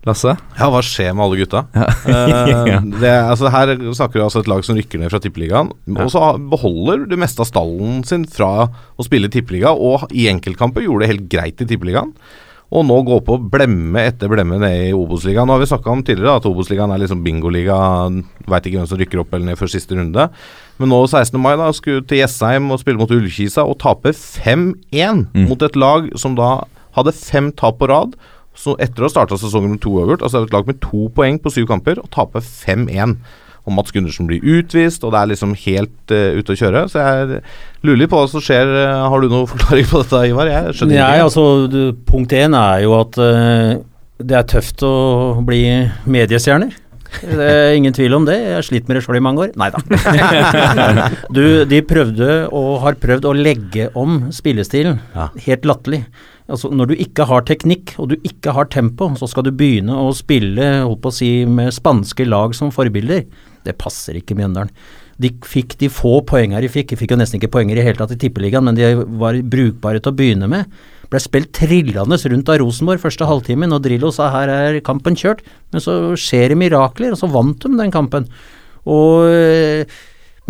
Lasse? 0.09 0.33
Ja, 0.57 0.71
hva 0.73 0.81
skjer 0.85 1.12
med 1.12 1.27
alle 1.27 1.38
gutta? 1.43 1.64
Ja. 1.77 1.88
uh, 2.09 2.87
det, 3.03 3.12
altså, 3.12 3.51
her 3.53 3.75
snakker 3.77 4.16
vi 4.16 4.25
altså 4.25 4.40
et 4.40 4.49
lag 4.49 4.64
som 4.64 4.79
rykker 4.79 5.03
ned 5.03 5.12
fra 5.12 5.21
Tippeligaen, 5.21 5.73
ja. 5.90 5.97
og 6.05 6.12
så 6.12 6.23
beholder 6.53 7.05
det 7.11 7.19
meste 7.21 7.45
av 7.45 7.51
stallen 7.51 8.01
sin 8.09 8.25
fra 8.29 8.71
å 8.71 9.07
spille 9.07 9.29
Tippeliga, 9.33 9.75
og 9.77 10.09
i 10.16 10.31
enkeltkamper 10.33 10.87
gjorde 10.87 11.05
det 11.05 11.12
helt 11.12 11.29
greit 11.33 11.61
i 11.61 11.69
Tippeligaen. 11.69 12.14
Og 12.71 12.85
nå 12.87 12.97
gå 13.03 13.16
på 13.27 13.35
blemme 13.51 14.05
etter 14.07 14.31
blemme 14.31 14.61
ned 14.62 14.90
i 14.93 14.95
Obos-ligaen. 14.95 15.49
Nå 15.49 15.57
har 15.57 15.62
vi 15.62 15.69
snakka 15.73 15.90
om 15.90 16.05
tidligere 16.07 16.38
at 16.38 16.47
Obos-ligaen 16.47 16.93
er 16.95 17.01
liksom 17.03 17.25
bingoliga. 17.25 17.77
Veit 18.47 18.69
ikke 18.69 18.79
hvem 18.79 18.87
som 18.87 19.01
rykker 19.01 19.25
opp 19.25 19.35
eller 19.35 19.51
ned 19.51 19.59
før 19.59 19.73
siste 19.73 19.99
runde. 19.99 20.29
Men 20.81 20.88
nå 20.95 20.99
16. 21.05 21.37
mai 21.45 21.53
da 21.61 21.69
skulle 21.77 22.01
til 22.09 22.23
Jessheim 22.23 22.71
og 22.73 22.81
spille 22.81 22.97
mot 23.01 23.11
Ullkisa 23.12 23.66
og 23.69 23.77
tape 23.83 24.14
5-1 24.16 25.27
Mm. 25.35 25.47
mot 25.51 25.62
et 25.62 25.77
lag 25.77 26.09
som 26.19 26.35
da 26.38 26.62
hadde 26.97 27.12
fem 27.14 27.53
tap 27.53 27.79
på 27.79 27.88
rad. 27.90 28.16
Så 28.57 28.75
etter 28.83 29.05
å 29.05 29.07
ha 29.07 29.12
starta 29.12 29.37
sesongen 29.38 29.71
med 29.77 29.81
to 29.85 29.93
uavgjort, 29.95 30.25
altså 30.27 30.43
et 30.45 30.53
lag 30.53 30.66
med 30.66 30.81
to 30.83 31.07
poeng 31.14 31.38
på 31.40 31.53
syv 31.55 31.69
kamper, 31.71 32.01
og 32.03 32.09
tape 32.11 32.40
5-1. 32.43 33.14
Og 33.69 33.75
Mats 33.77 33.93
Gundersen 33.93 34.27
blir 34.27 34.40
utvist, 34.43 35.05
og 35.05 35.12
det 35.12 35.21
er 35.21 35.29
liksom 35.35 35.53
helt 35.66 36.12
uh, 36.16 36.33
ute 36.40 36.55
å 36.55 36.59
kjøre. 36.59 36.83
Så 36.90 36.99
jeg 36.99 37.43
lurer 37.85 38.01
litt 38.01 38.11
på 38.11 38.16
hva 38.19 38.27
som 38.33 38.40
skjer. 38.43 38.73
Eh, 38.73 39.05
Har 39.12 39.21
du 39.21 39.29
noen 39.29 39.47
forklaring 39.53 39.87
på 39.93 40.01
dette, 40.01 40.23
Ivar? 40.33 40.49
Jeg 40.51 40.75
skjønner 40.81 40.97
Nei, 40.97 41.11
ikke. 41.21 41.27
altså, 41.29 41.45
du, 41.71 41.81
punkt 42.09 42.33
én 42.33 42.57
er 42.57 42.87
jo 42.88 42.97
at 42.99 43.21
uh, 43.21 43.77
det 44.19 44.37
er 44.40 44.49
tøft 44.49 44.83
å 44.88 44.95
bli 45.45 45.61
mediestjerner. 46.09 46.73
Det 47.20 47.46
er 47.46 47.77
ingen 47.77 47.94
tvil 47.96 48.14
om 48.16 48.27
det. 48.29 48.37
Jeg 48.38 48.57
har 48.57 48.66
slitt 48.66 48.88
med 48.88 48.99
det 48.99 49.05
sjøl 49.05 49.18
i 49.18 49.23
mange 49.25 49.46
år. 49.46 49.55
Nei 49.61 49.70
da. 49.75 51.09
Du, 51.37 51.42
de 51.68 51.81
prøvde 51.87 52.31
og 52.57 52.70
har 52.85 52.99
prøvd 53.03 53.29
å 53.29 53.35
legge 53.37 53.88
om 53.99 54.31
spillestilen. 54.35 55.01
Ja. 55.14 55.29
Helt 55.46 55.66
latterlig. 55.68 56.05
Altså, 56.51 56.70
når 56.75 56.90
du 56.90 57.03
ikke 57.05 57.27
har 57.31 57.44
teknikk 57.46 57.94
og 58.03 58.11
du 58.11 58.16
ikke 58.27 58.55
har 58.57 58.70
tempo, 58.73 59.12
så 59.18 59.29
skal 59.31 59.46
du 59.46 59.53
begynne 59.55 59.94
å 59.94 60.11
spille 60.16 60.70
å 60.83 61.14
si, 61.14 61.31
med 61.46 61.75
spanske 61.77 62.27
lag 62.27 62.57
som 62.59 62.73
forbilder. 62.75 63.27
Det 63.66 63.77
passer 63.79 64.18
ikke 64.18 64.38
Mjøndalen. 64.38 64.73
De 65.20 65.29
fikk 65.44 65.77
de 65.83 65.90
få 65.92 66.23
poengene 66.25 66.62
de 66.64 66.70
fikk, 66.73 66.94
de 66.94 66.96
fikk 66.96 67.12
jo 67.12 67.18
nesten 67.20 67.37
ikke 67.37 67.53
poenger 67.53 67.77
i 67.77 67.85
hele 67.85 68.01
tatt 68.01 68.14
i 68.14 68.18
Tippeligaen, 68.23 68.64
men 68.64 68.79
de 68.79 68.94
var 69.20 69.37
brukbare 69.53 70.01
til 70.01 70.14
å 70.14 70.16
begynne 70.16 70.49
med. 70.49 70.81
Ble 71.11 71.18
spilt 71.23 71.51
trillende 71.57 72.18
rundt 72.33 72.53
av 72.53 72.61
Rosenborg 72.62 73.03
første 73.03 73.27
halvtimen, 73.27 73.75
og 73.75 73.83
Drillo 73.83 74.12
sa 74.14 74.29
her 74.31 74.53
er 74.55 74.79
kampen 74.87 75.18
kjørt. 75.18 75.42
Men 75.75 75.83
så 75.83 75.96
skjer 76.18 76.53
det 76.53 76.61
mirakler, 76.61 77.16
og 77.16 77.18
så 77.18 77.31
vant 77.31 77.66
de 77.66 77.73
den 77.75 77.90
kampen. 77.94 78.29
Og 78.87 79.27
øh, 79.27 79.99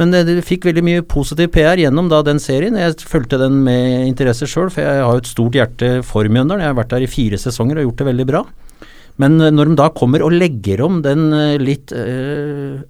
men 0.01 0.14
det, 0.14 0.23
det 0.29 0.46
fikk 0.46 0.64
veldig 0.68 0.85
mye 0.87 1.05
positiv 1.05 1.51
PR 1.53 1.81
gjennom 1.81 2.07
da 2.09 2.23
den 2.25 2.38
serien. 2.40 2.79
Jeg 2.79 3.01
fulgte 3.05 3.40
den 3.40 3.59
med 3.66 4.07
interesse 4.07 4.49
sjøl, 4.49 4.70
for 4.73 4.85
jeg 4.85 5.03
har 5.03 5.16
jo 5.16 5.25
et 5.25 5.29
stort 5.29 5.59
hjerte 5.59 5.90
for 6.07 6.29
Mjøndalen. 6.29 6.64
Jeg 6.64 6.73
har 6.73 6.79
vært 6.79 6.94
der 6.94 7.05
i 7.05 7.11
fire 7.11 7.40
sesonger 7.40 7.81
og 7.81 7.90
gjort 7.90 8.01
det 8.01 8.09
veldig 8.12 8.29
bra. 8.31 8.44
Men 9.20 9.40
øh, 9.40 9.53
når 9.53 9.73
de 9.73 9.81
da 9.81 9.90
kommer 9.96 10.25
og 10.25 10.37
legger 10.37 10.85
om 10.87 11.03
den 11.05 11.29
litt 11.61 11.92
øh, 11.96 12.81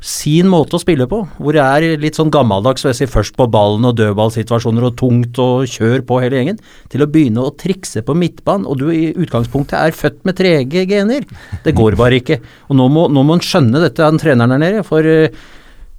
sin 0.00 0.48
måte 0.50 0.76
å 0.76 0.80
spille 0.80 1.06
på, 1.10 1.20
hvor 1.36 1.56
det 1.56 1.62
er 1.62 2.00
litt 2.00 2.18
sånn 2.18 2.32
gammeldags, 2.32 2.84
vil 2.84 2.92
jeg 2.94 3.02
sier 3.02 3.12
først 3.12 3.36
på 3.38 3.46
ballen 3.52 3.86
og 3.88 3.98
dødballsituasjoner 3.98 4.88
og 4.88 4.96
tungt 5.00 5.40
og 5.42 5.68
kjør 5.70 6.04
på 6.08 6.20
hele 6.24 6.40
gjengen, 6.40 6.60
til 6.92 7.04
å 7.04 7.08
begynne 7.10 7.44
å 7.44 7.54
trikse 7.60 8.02
på 8.06 8.16
midtbanen, 8.16 8.66
og 8.68 8.80
du 8.80 8.88
i 8.94 9.10
utgangspunktet 9.12 9.76
er 9.78 9.96
født 9.96 10.24
med 10.28 10.38
trege 10.40 10.86
gener. 10.88 11.28
Det 11.64 11.76
går 11.76 11.98
bare 12.00 12.20
ikke. 12.20 12.40
Og 12.70 12.80
nå 12.80 12.88
må, 12.92 13.06
nå 13.12 13.24
må 13.26 13.36
en 13.36 13.44
skjønne 13.44 13.82
dette, 13.84 14.04
han 14.04 14.20
treneren 14.20 14.56
der 14.56 14.64
nede, 14.64 14.84
for 14.88 15.04
eh, 15.06 15.28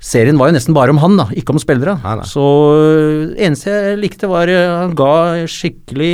serien 0.02 0.40
var 0.40 0.50
jo 0.50 0.56
nesten 0.58 0.76
bare 0.76 0.94
om 0.94 1.00
han, 1.02 1.16
da, 1.20 1.28
ikke 1.38 1.54
om 1.54 1.62
spillere. 1.62 1.94
Nei, 2.02 2.16
nei. 2.20 2.26
Så 2.28 2.44
det 3.36 3.46
eneste 3.48 3.70
jeg 3.70 4.00
likte 4.02 4.30
var 4.32 4.50
eh, 4.50 4.66
han 4.82 4.96
ga 4.98 5.14
skikkelig 5.46 6.12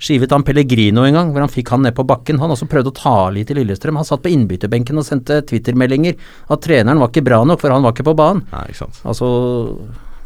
Skivet 0.00 0.20
skive 0.20 0.28
til 0.28 0.36
han 0.36 0.44
Pellegrino 0.46 1.04
en 1.06 1.16
gang, 1.16 1.32
hvor 1.32 1.44
han 1.44 1.52
fikk 1.52 1.72
han 1.74 1.84
ned 1.86 1.94
på 1.96 2.04
bakken. 2.08 2.40
Han 2.42 2.52
også 2.54 2.68
prøvde 2.70 2.92
å 2.92 2.96
ta 2.96 3.16
litt 3.34 3.50
i 3.50 3.56
Lillestrøm. 3.58 3.98
Han 4.00 4.06
satt 4.06 4.22
på 4.24 4.32
innbytterbenken 4.32 5.00
og 5.00 5.06
sendte 5.06 5.40
Twitter-meldinger 5.48 6.18
at 6.50 6.62
treneren 6.64 7.00
var 7.00 7.10
ikke 7.12 7.24
bra 7.26 7.42
nok, 7.46 7.60
for 7.62 7.74
han 7.74 7.84
var 7.86 7.94
ikke 7.94 8.06
på 8.10 8.16
banen. 8.18 8.44
Nei, 8.52 8.66
ikke 8.70 8.84
sant. 8.84 9.02
Altså 9.08 9.30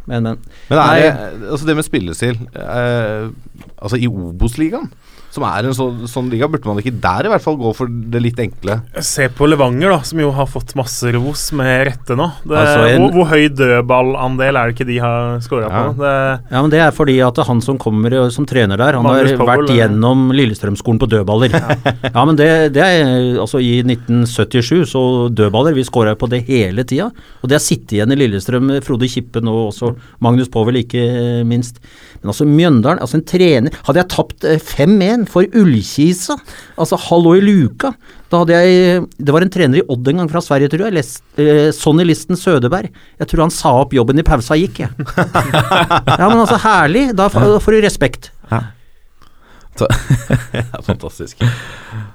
Men, 0.06 0.22
men. 0.26 0.40
Men 0.68 0.78
er 0.82 1.00
det, 1.00 1.12
altså 1.48 1.66
det 1.68 1.76
med 1.78 1.86
spillestil 1.86 2.34
eh, 2.52 3.30
Altså 3.78 3.96
i 3.96 4.08
Obos-ligaen, 4.10 4.90
som 5.34 5.44
er 5.48 5.66
en 5.66 5.74
så, 5.74 5.88
sånn 6.10 6.28
liga, 6.30 6.46
burde 6.50 6.68
man 6.68 6.78
ikke 6.78 6.94
der 7.02 7.26
i 7.26 7.30
hvert 7.32 7.42
fall 7.42 7.56
gå 7.58 7.72
for 7.74 7.90
det 7.90 8.20
litt 8.22 8.38
enkle? 8.38 8.76
Se 9.02 9.26
på 9.34 9.48
Levanger, 9.50 9.90
da, 9.90 9.98
som 10.06 10.20
jo 10.22 10.30
har 10.36 10.46
fått 10.50 10.76
masse 10.78 11.10
ros 11.16 11.48
med 11.58 11.88
rette 11.88 12.14
nå. 12.18 12.28
Det, 12.44 12.54
altså 12.60 12.84
en, 12.86 13.02
hvor, 13.02 13.16
hvor, 13.16 13.30
høy 13.32 13.48
dødballandel 13.58 14.60
er 14.60 14.70
det 14.70 14.76
ikke 14.76 14.86
de 14.92 14.98
har 15.02 15.40
skåra 15.42 15.66
ja. 15.66 15.72
på? 15.74 15.96
Det, 15.98 16.12
ja, 16.54 16.60
men 16.60 16.74
Det 16.74 16.82
er 16.84 16.94
fordi 16.94 17.16
at 17.26 17.40
han 17.48 17.62
som 17.64 17.80
kommer 17.82 18.14
som 18.34 18.46
trener 18.46 18.78
der, 18.78 19.00
han 19.00 19.06
Magnus 19.06 19.32
har 19.32 19.42
Powell, 19.42 19.64
vært 19.64 19.74
eh. 19.74 19.80
gjennom 19.80 20.24
Lillestrømskolen 20.38 21.02
på 21.02 21.10
dødballer. 21.16 21.58
Ja, 21.58 21.94
ja 22.14 22.26
men 22.30 22.38
det, 22.38 22.48
det, 22.78 22.86
er 22.86 23.42
altså 23.42 23.58
I 23.58 23.74
1977 23.82 24.86
så 24.94 25.04
dødballer, 25.34 25.74
vi 25.74 25.86
skåra 25.88 26.14
på 26.18 26.30
det 26.30 26.44
hele 26.46 26.86
tida. 26.86 27.10
Og 27.42 27.50
det 27.50 27.58
har 27.58 27.64
sittet 27.64 27.98
igjen 27.98 28.14
i 28.14 28.20
Lillestrøm, 28.22 28.76
Frode 28.86 29.10
Kippen 29.10 29.50
og 29.50 29.72
også 29.72 29.96
Magnus 30.22 30.52
Powell 30.52 30.78
ikke 30.84 31.02
minst. 31.48 31.82
Men 32.22 32.30
altså 32.30 32.46
Mjøndalen, 32.48 33.02
altså 33.02 33.18
en 33.18 33.26
trener 33.28 33.74
Hadde 33.84 34.00
jeg 34.00 34.10
tapt 34.14 34.46
eh, 34.48 34.62
5-1 34.62 35.23
for 35.30 35.46
ullkisa. 35.60 36.36
Altså, 36.80 36.98
hallo 37.08 37.34
i 37.38 37.42
luka. 37.44 37.92
Da 38.32 38.42
hadde 38.42 38.58
jeg 38.58 39.04
Det 39.18 39.34
var 39.34 39.44
en 39.44 39.52
trener 39.52 39.78
i 39.80 39.86
Odd 39.88 40.08
en 40.10 40.22
gang 40.22 40.30
fra 40.30 40.42
Sverige, 40.44 40.72
tror 40.72 40.88
jeg. 40.88 41.04
Eh, 41.38 41.68
Sonny 41.76 42.06
Listen 42.06 42.38
Sødeberg. 42.38 42.90
Jeg 43.20 43.30
tror 43.30 43.46
han 43.46 43.54
sa 43.54 43.74
opp 43.82 43.94
jobben 43.94 44.18
i 44.18 44.26
pausa 44.26 44.58
gikk, 44.58 44.84
jeg. 44.84 44.90
ja, 46.20 46.24
men 46.28 46.40
altså, 46.40 46.58
herlig. 46.64 47.10
Da 47.16 47.28
får 47.32 47.76
du 47.76 47.84
respekt. 47.84 48.32
Ja, 49.74 50.78
fantastisk. 50.86 51.40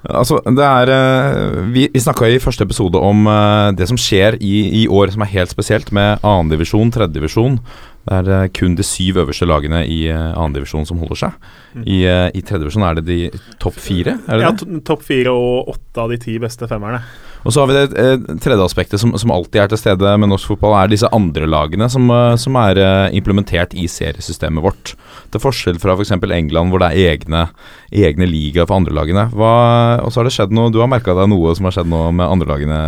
Altså, 0.07 0.37
det 0.47 0.63
er 0.63 0.91
eh, 0.93 1.57
Vi, 1.73 1.89
vi 1.91 1.99
snakka 1.99 2.29
i 2.29 2.39
første 2.39 2.63
episode 2.63 2.99
om 3.03 3.27
eh, 3.27 3.71
det 3.75 3.89
som 3.89 3.99
skjer 3.99 4.37
i, 4.39 4.53
i, 4.79 4.87
år 4.87 5.11
som 5.11 5.25
er 5.25 5.33
helt 5.33 5.51
spesielt, 5.51 5.91
med 5.91 6.23
annendivisjon, 6.23 6.91
tredjedivisjon 6.95 7.59
det 8.07 8.19
er 8.19 8.29
eh, 8.35 8.49
kun 8.55 8.77
de 8.79 8.85
syv 8.85 9.19
øverste 9.23 9.47
lagene 9.49 9.83
i 9.85 9.99
uh, 10.09 10.31
annendivisjon 10.33 10.87
som 10.87 11.01
holder 11.01 11.19
seg. 11.25 11.49
I, 11.83 11.99
uh, 12.07 12.27
i 12.33 12.41
tredjedivisjon 12.41 12.85
er 12.87 12.99
det 12.99 13.05
de 13.09 13.19
topp 13.61 13.77
fire, 13.79 14.17
er 14.25 14.39
det 14.39 14.47
ja, 14.47 14.79
Topp 14.87 15.03
fire 15.05 15.33
og 15.35 15.73
åtte 15.75 16.05
av 16.05 16.13
de 16.13 16.21
ti 16.21 16.37
beste 16.41 16.69
femmerne. 16.69 17.03
Og 17.47 17.53
så 17.53 17.61
har 17.61 17.69
vi 17.69 17.75
det 17.77 17.99
eh, 17.99 18.37
tredje 18.43 18.65
aspektet 18.65 18.99
som, 18.99 19.13
som 19.19 19.31
alltid 19.31 19.61
er 19.63 19.71
til 19.71 19.79
stede 19.79 20.15
med 20.19 20.31
norsk 20.31 20.51
fotball, 20.51 20.75
er 20.75 20.91
disse 20.91 21.09
andre 21.15 21.47
lagene 21.47 21.87
som, 21.91 22.09
eh, 22.11 22.35
som 22.41 22.57
er 22.59 22.81
eh, 22.83 23.15
implementert 23.15 23.75
i 23.79 23.87
seriesystemet 23.91 24.63
vårt. 24.63 24.93
Til 25.31 25.43
forskjell 25.43 25.79
fra 25.79 25.95
f.eks. 25.95 26.15
England, 26.19 26.73
hvor 26.73 26.83
det 26.83 26.91
er 26.91 27.13
egne, 27.13 27.45
egne 27.95 28.27
liga 28.27 28.65
for 28.65 28.81
andrelagene. 28.81 29.29
Og 29.31 30.11
så 30.11 30.19
har 30.19 30.27
det 30.27 30.35
skjedd 30.35 30.55
noe 30.55 30.73
Du 30.73 30.81
har 30.81 30.91
merka 30.91 31.15
deg 31.15 31.29
noe 31.31 31.55
som 31.55 31.69
har 31.69 31.77
skjedd 31.77 31.91
nå 31.91 32.03
med 32.17 32.27
andrelagene, 32.27 32.81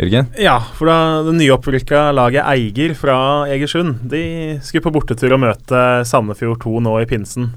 Jørgen? 0.00 0.26
Ja, 0.40 0.56
for 0.74 0.90
da 0.90 0.96
det 1.26 1.36
nyopprykka 1.38 2.08
laget 2.16 2.42
Eiger 2.50 2.96
fra 2.98 3.16
Egersund 3.46 4.00
De 4.10 4.24
skulle 4.66 4.82
på 4.82 4.92
bortetur 4.94 5.36
og 5.36 5.42
møte 5.44 5.82
Sandefjord 6.08 6.58
2 6.64 6.80
nå 6.82 6.96
i 7.02 7.06
pinsen. 7.10 7.52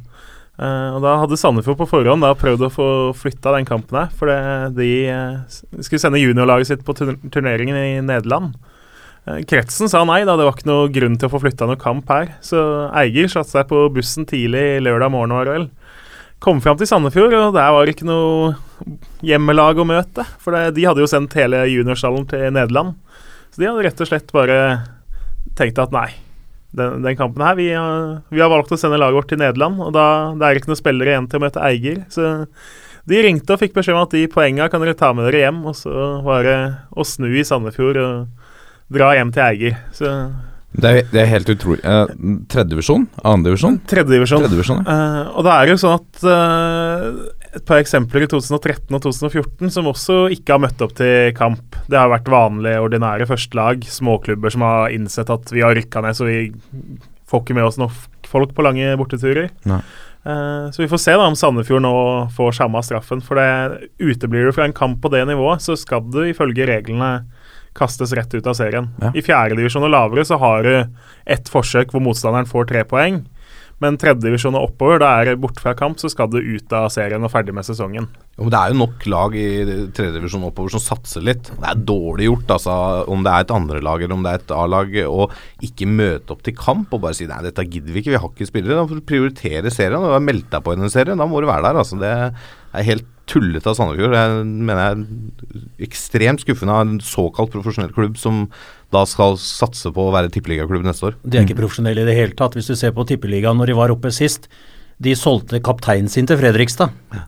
Uh, 0.57 0.97
og 0.97 1.03
Da 1.05 1.15
hadde 1.21 1.37
Sandefjord 1.37 1.79
på 1.81 1.89
forhånd 1.89 2.25
da 2.25 2.33
prøvd 2.37 2.65
å 2.65 2.73
få 2.73 2.87
flytta 3.17 3.53
den 3.57 3.67
kampen 3.69 3.99
her. 3.99 4.13
For 4.17 4.29
de 4.73 4.89
uh, 5.09 5.59
skulle 5.81 6.01
sende 6.01 6.21
juniorlaget 6.21 6.71
sitt 6.71 6.85
på 6.85 6.95
turn- 6.97 7.19
turneringen 7.33 7.77
i 7.77 7.97
Nederland. 8.05 8.53
Uh, 9.25 9.41
Kretsen 9.49 9.89
sa 9.89 10.03
nei, 10.05 10.23
da. 10.25 10.37
Det 10.37 10.45
var 10.47 10.57
ikke 10.57 10.69
noe 10.69 10.93
grunn 10.93 11.17
til 11.17 11.29
å 11.29 11.33
få 11.33 11.41
flytta 11.41 11.69
noe 11.69 11.81
kamp 11.81 12.09
her. 12.13 12.35
Så 12.45 12.61
Eiger 12.97 13.29
satte 13.33 13.53
seg 13.53 13.69
på 13.69 13.85
bussen 13.93 14.29
tidlig 14.29 14.81
lørdag 14.85 15.13
morgen, 15.13 15.33
var 15.37 15.53
vel. 15.53 15.69
Kom 16.41 16.61
fram 16.61 16.77
til 16.77 16.89
Sandefjord, 16.89 17.33
og 17.33 17.53
der 17.57 17.73
var 17.73 17.85
det 17.85 17.97
ikke 17.97 18.09
noe 18.09 18.53
hjemmelag 19.25 19.81
å 19.81 19.87
møte. 19.87 20.25
For 20.43 20.55
det, 20.55 20.75
de 20.77 20.85
hadde 20.87 21.03
jo 21.03 21.09
sendt 21.09 21.35
hele 21.37 21.65
juniorstallen 21.71 22.27
til 22.29 22.47
Nederland. 22.51 22.95
Så 23.51 23.61
de 23.61 23.69
hadde 23.69 23.85
rett 23.87 24.01
og 24.03 24.09
slett 24.09 24.33
bare 24.35 24.57
tenkt 25.57 25.79
at 25.81 25.93
nei, 25.95 26.09
den, 26.77 27.01
den 27.05 27.17
kampen 27.17 27.45
her 27.45 27.55
vi 27.57 27.69
har, 27.73 28.19
vi 28.29 28.41
har 28.43 28.51
valgt 28.51 28.73
å 28.75 28.79
sende 28.79 28.99
laget 28.99 29.17
vårt 29.17 29.31
til 29.31 29.39
Nederland, 29.41 29.79
og 29.81 29.93
da 29.95 30.07
det 30.37 30.45
er 30.47 30.59
ikke 30.59 30.71
noen 30.71 30.81
spillere 30.81 31.13
igjen 31.13 31.29
til 31.31 31.39
å 31.39 31.45
møte 31.47 31.63
Eiger. 31.63 32.03
Så 32.13 32.27
de 33.07 33.21
ringte 33.23 33.55
og 33.55 33.61
fikk 33.61 33.77
beskjed 33.77 33.95
om 33.95 34.03
at 34.03 34.13
de 34.13 34.25
poenga 34.31 34.67
kan 34.71 34.83
dere 34.83 34.97
ta 34.99 35.13
med 35.15 35.29
dere 35.29 35.45
hjem, 35.45 35.63
og 35.69 35.77
så 35.79 35.93
var 36.25 36.43
det 36.47 36.59
å 36.91 37.07
snu 37.07 37.29
i 37.31 37.45
Sandefjord 37.47 38.01
og 38.03 38.45
dra 38.93 39.13
hjem 39.15 39.31
til 39.35 39.45
Eiger. 39.45 39.79
Så 39.95 40.11
Det 40.77 40.89
er, 40.91 41.07
det 41.13 41.21
er 41.23 41.29
helt 41.31 41.49
utrolig. 41.49 41.79
Uh, 41.87 42.05
Tredjedivisjon? 42.51 43.07
Annendivisjon? 43.23 43.79
tredjedivisjon. 43.87 44.43
Tredjedivisjon, 44.43 44.83
ja. 44.83 44.97
Uh, 44.97 45.37
og 45.39 45.47
det 45.47 45.55
er 45.55 45.71
jo 45.71 45.77
sånn 45.81 45.95
at 45.95 46.27
eh, 46.35 47.07
et 47.55 47.63
par 47.67 47.79
eksempler 47.79 48.25
i 48.25 48.29
2013 48.29 48.91
og 48.91 49.03
2014 49.05 49.71
som 49.73 49.87
også 49.89 50.17
ikke 50.35 50.55
har 50.55 50.63
møtt 50.63 50.81
opp 50.83 50.95
til 50.97 51.31
kamp. 51.37 51.77
Det 51.87 51.99
har 51.99 52.11
vært 52.11 52.27
vanlige, 52.31 52.81
ordinære 52.83 53.27
førstelag, 53.29 53.87
småklubber 53.87 54.53
som 54.53 54.65
har 54.67 54.95
innsett 54.95 55.31
at 55.33 55.53
vi 55.53 55.63
har 55.63 55.77
rykka 55.77 56.03
ned, 56.03 56.17
så 56.17 56.27
vi 56.27 56.39
får 57.27 57.43
ikke 57.43 57.57
med 57.57 57.67
oss 57.67 57.79
nok 57.79 57.95
folk 58.27 58.53
på 58.55 58.65
lange 58.65 58.91
borteturer. 58.99 59.49
Nei. 59.69 59.79
Eh, 60.27 60.71
så 60.71 60.83
vi 60.83 60.89
får 60.91 60.99
se 60.99 61.15
da 61.15 61.27
om 61.27 61.35
Sandefjord 61.39 61.83
nå 61.85 61.95
får 62.35 62.57
samme 62.59 62.81
straffen. 62.83 63.23
For 63.23 63.39
det 63.39 63.87
uteblir 64.03 64.47
du 64.47 64.55
fra 64.55 64.67
en 64.67 64.75
kamp 64.75 64.99
på 65.03 65.11
det 65.13 65.23
nivået, 65.29 65.63
så 65.63 65.77
skal 65.79 66.03
du 66.11 66.23
ifølge 66.27 66.67
reglene 66.67 67.11
kastes 67.77 68.11
rett 68.17 68.33
ut 68.33 68.47
av 68.49 68.57
serien. 68.57 68.89
Ja. 69.01 69.13
I 69.13 69.23
fjerdedivisjon 69.23 69.85
og 69.85 69.93
lavere 69.93 70.25
så 70.25 70.39
har 70.41 70.65
du 70.65 70.73
ett 71.29 71.51
forsøk 71.51 71.93
hvor 71.93 72.03
motstanderen 72.03 72.49
får 72.49 72.71
tre 72.71 72.83
poeng. 72.89 73.21
Men 73.83 73.97
tredjedivisjon 74.01 74.55
og 74.57 74.71
oppover, 74.71 74.97
da 75.03 75.11
er 75.19 75.29
det 75.29 75.41
borte 75.41 75.61
fra 75.61 75.75
kamp, 75.77 75.99
så 76.01 76.09
skal 76.09 76.31
du 76.33 76.39
ut 76.39 76.73
av 76.73 76.87
serien 76.93 77.21
og 77.21 77.29
ferdig 77.29 77.53
med 77.53 77.65
sesongen. 77.67 78.07
Jo, 78.37 78.47
men 78.47 78.53
Det 78.53 78.59
er 78.59 78.73
jo 78.73 78.79
nok 78.79 79.05
lag 79.13 79.35
i 79.37 79.47
tredjedivisjon 79.93 80.47
oppover 80.49 80.73
som 80.73 80.81
satser 80.81 81.25
litt. 81.25 81.51
Det 81.53 81.69
er 81.69 81.83
dårlig 81.85 82.25
gjort, 82.25 82.55
altså, 82.57 82.77
om 83.13 83.25
det 83.25 83.33
er 83.33 83.45
et 83.45 83.53
andrelag 83.53 84.01
eller 84.01 84.17
om 84.17 84.25
det 84.25 84.33
er 84.33 84.41
et 84.41 84.55
A-lag, 84.57 84.97
å 85.05 85.29
ikke 85.69 85.89
møte 85.89 86.33
opp 86.33 86.41
til 86.45 86.57
kamp 86.57 86.93
og 86.97 87.03
bare 87.05 87.17
si 87.17 87.29
nei, 87.29 87.43
dette 87.45 87.67
gidder 87.69 87.93
vi 87.93 88.01
ikke, 88.01 88.15
vi 88.15 88.21
har 88.23 88.33
ikke 88.33 88.49
spillere. 88.49 88.79
Da 88.79 88.87
får 88.89 89.01
du 89.01 89.09
prioritere 89.13 89.73
serien. 89.73 90.01
og 90.01 90.25
meldt 90.25 90.49
deg 90.49 90.65
på 90.65 90.73
i 90.73 90.81
en 90.81 90.93
serie, 90.93 91.13
da 91.13 91.29
må 91.29 91.41
du 91.41 91.49
være 91.49 91.69
der. 91.69 91.81
altså 91.83 92.01
Det 92.01 92.15
er 92.79 92.89
helt 92.91 93.07
tullete 93.27 93.67
av 93.67 93.75
Sandefjord. 93.77 94.15
Jeg 94.15 94.45
mener 94.47 94.79
jeg 94.79 94.95
er 94.95 95.87
ekstremt 95.87 96.43
skuffende 96.43 96.75
av 96.75 96.85
en 96.85 96.97
såkalt 97.03 97.51
profesjonell 97.53 97.91
klubb 97.95 98.15
som 98.19 98.45
da 98.95 99.03
skal 99.09 99.35
satse 99.41 99.91
på 99.91 100.07
å 100.07 100.13
være 100.15 100.31
tippeligaklubb 100.31 100.87
neste 100.87 101.09
år. 101.09 101.17
De 101.27 101.39
er 101.39 101.47
ikke 101.47 101.59
profesjonelle 101.59 102.05
i 102.05 102.07
det 102.07 102.15
hele 102.15 102.37
tatt. 102.39 102.55
Hvis 102.55 102.71
du 102.71 102.77
ser 102.79 102.95
på 102.95 103.05
Tippeligaen 103.09 103.59
når 103.59 103.73
de 103.73 103.77
var 103.81 103.91
oppe 103.93 104.13
sist, 104.15 104.47
de 105.03 105.13
solgte 105.19 105.59
kapteinen 105.61 106.09
sin 106.09 106.29
til 106.29 106.39
Fredrikstad. 106.39 106.95
eh, 107.13 107.25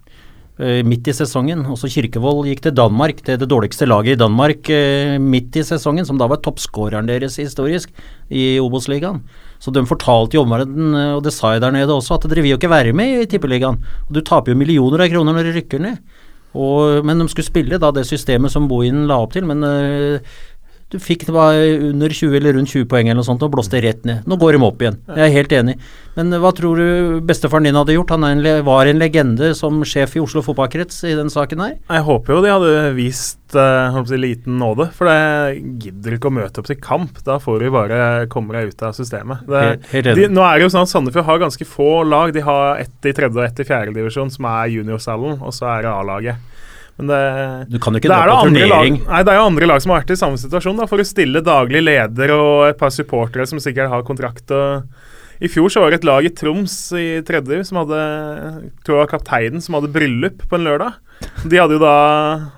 midt 0.60 1.08
i 1.08 1.14
sesongen. 1.16 1.62
Også 1.72 1.88
Kirkevold 1.88 2.50
gikk 2.50 2.66
til 2.66 2.76
Danmark, 2.76 3.22
til 3.24 3.38
det 3.40 3.48
dårligste 3.48 3.88
laget 3.88 4.18
i 4.18 4.20
Danmark 4.20 4.70
eh, 4.74 5.16
midt 5.22 5.56
i 5.56 5.64
sesongen, 5.64 6.08
som 6.08 6.20
da 6.20 6.28
var 6.28 6.42
toppskåreren 6.44 7.08
deres 7.08 7.40
historisk 7.40 7.94
i 8.28 8.58
Obos-ligaen. 8.60 9.22
Så 9.60 9.72
de 9.76 9.86
fortalte 9.88 10.36
jo 10.36 10.44
omverdenen, 10.44 10.96
eh, 11.00 11.14
og 11.16 11.24
det 11.24 11.34
sa 11.36 11.54
jeg 11.56 11.64
der 11.64 11.76
nede 11.76 11.96
også, 11.96 12.20
at 12.20 12.28
dere 12.28 12.44
vil 12.44 12.56
jo 12.56 12.60
ikke 12.60 12.72
være 12.72 12.96
med 12.96 13.22
i 13.22 13.30
Tippeligaen. 13.32 13.80
Og 14.08 14.18
du 14.18 14.20
taper 14.20 14.52
jo 14.52 14.60
millioner 14.60 15.06
av 15.06 15.14
kroner 15.14 15.38
når 15.38 15.48
du 15.48 15.56
rykker 15.60 15.86
ned. 15.86 16.02
Og, 16.58 17.06
men 17.06 17.22
de 17.22 17.28
skulle 17.30 17.46
spille 17.46 17.78
da 17.78 17.92
det 17.94 18.08
systemet 18.10 18.52
som 18.52 18.66
Bohinen 18.68 19.06
la 19.10 19.20
opp 19.22 19.36
til, 19.36 19.46
men 19.46 19.64
eh, 19.64 20.24
du 20.90 20.98
fikk 20.98 21.28
det 21.28 21.34
var 21.36 21.54
under 21.54 22.10
20 22.10 22.36
eller 22.40 22.56
rundt 22.58 22.72
20 22.74 22.88
poeng 22.90 23.08
eller 23.08 23.20
noe 23.20 23.28
sånt 23.28 23.44
og 23.46 23.52
blåste 23.54 23.78
rett 23.84 24.02
ned. 24.10 24.24
Nå 24.26 24.40
går 24.42 24.56
de 24.56 24.62
opp 24.66 24.80
igjen. 24.82 24.96
Jeg 25.06 25.22
er 25.28 25.36
helt 25.36 25.52
enig. 25.54 25.76
Men 26.16 26.34
hva 26.42 26.50
tror 26.58 26.82
du 26.82 27.20
bestefaren 27.30 27.68
din 27.68 27.78
hadde 27.78 27.94
gjort? 27.94 28.16
Han 28.16 28.26
en, 28.26 28.42
var 28.66 28.90
en 28.90 29.02
legende 29.02 29.52
som 29.58 29.78
sjef 29.86 30.18
i 30.18 30.24
Oslo 30.24 30.42
fotballkrets 30.46 31.04
i 31.06 31.14
den 31.20 31.30
saken 31.30 31.62
her. 31.62 31.76
Jeg 31.78 32.06
håper 32.08 32.34
jo 32.34 32.42
de 32.42 32.54
hadde 32.56 32.90
vist 32.98 33.54
eh, 33.54 34.00
si, 34.10 34.18
liten 34.18 34.58
nåde, 34.58 34.90
for 34.98 35.12
det 35.12 35.62
gidder 35.86 36.18
ikke 36.18 36.32
å 36.32 36.38
møte 36.40 36.64
opp 36.64 36.72
til 36.72 36.82
kamp. 36.82 37.22
Da 37.28 37.38
får 37.44 37.62
du 37.62 37.70
bare 37.78 38.02
komme 38.34 38.58
deg 38.58 38.74
ut 38.74 38.86
av 38.90 38.98
systemet. 38.98 39.46
Det, 39.46 39.66
Helt, 39.70 39.90
helt 39.94 40.18
de, 40.18 40.30
nå 40.34 40.42
er 40.48 40.58
det 40.58 40.66
jo 40.66 40.74
sånn 40.74 40.90
at 40.90 40.94
Sandefjord 40.96 41.30
har 41.30 41.44
ganske 41.46 41.70
få 41.70 41.92
lag. 42.10 42.34
De 42.34 42.42
har 42.50 42.82
ett 42.82 43.06
i 43.06 43.14
tredje 43.14 43.38
og 43.38 43.46
ett 43.46 43.62
i 43.62 43.70
fjerde 43.70 43.94
divisjon, 43.94 44.34
som 44.34 44.50
er 44.50 44.74
juniorsalen, 44.74 45.38
og 45.38 45.54
så 45.54 45.70
er 45.76 45.86
det 45.86 45.94
A-laget. 45.94 46.50
Men 47.00 47.12
det 47.12 47.20
Du 47.72 47.80
kan 47.80 47.96
jo 47.96 48.02
ikke 48.02 48.10
det 48.12 48.16
dra 48.18 48.26
er, 48.26 48.34
på 48.34 48.50
andre 48.50 48.66
lag, 48.68 48.90
nei, 49.08 49.22
det 49.24 49.32
er 49.32 49.40
jo 49.40 49.46
andre 49.48 49.70
lag 49.72 49.84
som 49.84 49.94
har 49.94 50.02
vært 50.02 50.12
i 50.16 50.20
samme 50.20 50.42
situasjon. 50.42 50.82
Da 50.82 50.88
for 50.90 51.00
å 51.00 51.08
stille 51.08 51.44
daglig 51.46 51.84
leder 51.86 52.36
og 52.36 52.68
et 52.68 52.80
par 52.80 52.92
supportere 52.94 53.48
som 53.48 53.62
sikkert 53.64 53.92
har 53.94 54.04
kontrakt. 54.08 54.52
Og 54.52 55.40
I 55.40 55.48
fjor 55.52 55.72
så 55.72 55.84
var 55.84 55.94
det 55.94 56.02
et 56.02 56.10
lag 56.10 56.28
i 56.28 56.34
Troms 56.36 56.76
i 57.00 57.08
tredje 57.24 57.62
som 57.70 57.80
hadde 57.80 58.00
jeg 58.00 58.72
tror 58.84 58.98
det 58.98 59.04
var 59.06 59.14
kapteinen 59.14 59.64
som 59.64 59.78
hadde 59.80 59.94
bryllup 59.96 60.44
på 60.52 60.60
en 60.60 60.68
lørdag. 60.68 61.00
De 61.48 61.60
hadde 61.60 61.76
jo 61.76 61.82
da 61.84 61.96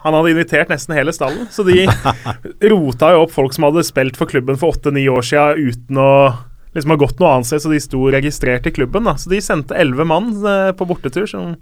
Han 0.04 0.14
hadde 0.18 0.34
invitert 0.36 0.70
nesten 0.70 0.94
hele 0.98 1.14
stallen, 1.14 1.48
så 1.54 1.66
de 1.66 1.86
rota 2.74 3.14
jo 3.14 3.28
opp 3.28 3.34
folk 3.34 3.54
som 3.54 3.70
hadde 3.70 3.86
spilt 3.86 4.18
for 4.18 4.30
klubben 4.30 4.58
for 4.58 4.74
åtte-ni 4.74 5.06
år 5.10 5.26
siden 5.26 5.70
uten 5.70 6.02
å 6.02 6.12
liksom 6.76 6.94
har 6.94 7.00
gått 7.02 7.20
noe 7.20 7.34
annet 7.36 7.50
sted, 7.50 7.62
så 7.66 7.72
de 7.74 7.80
sto 7.84 8.00
registrert 8.14 8.68
i 8.68 8.72
klubben. 8.72 9.04
da 9.04 9.16
Så 9.20 9.30
de 9.32 9.42
sendte 9.44 9.76
elleve 9.76 10.06
mann 10.08 10.30
eh, 10.48 10.72
på 10.78 10.88
bortetur, 10.88 11.26
som 11.28 11.56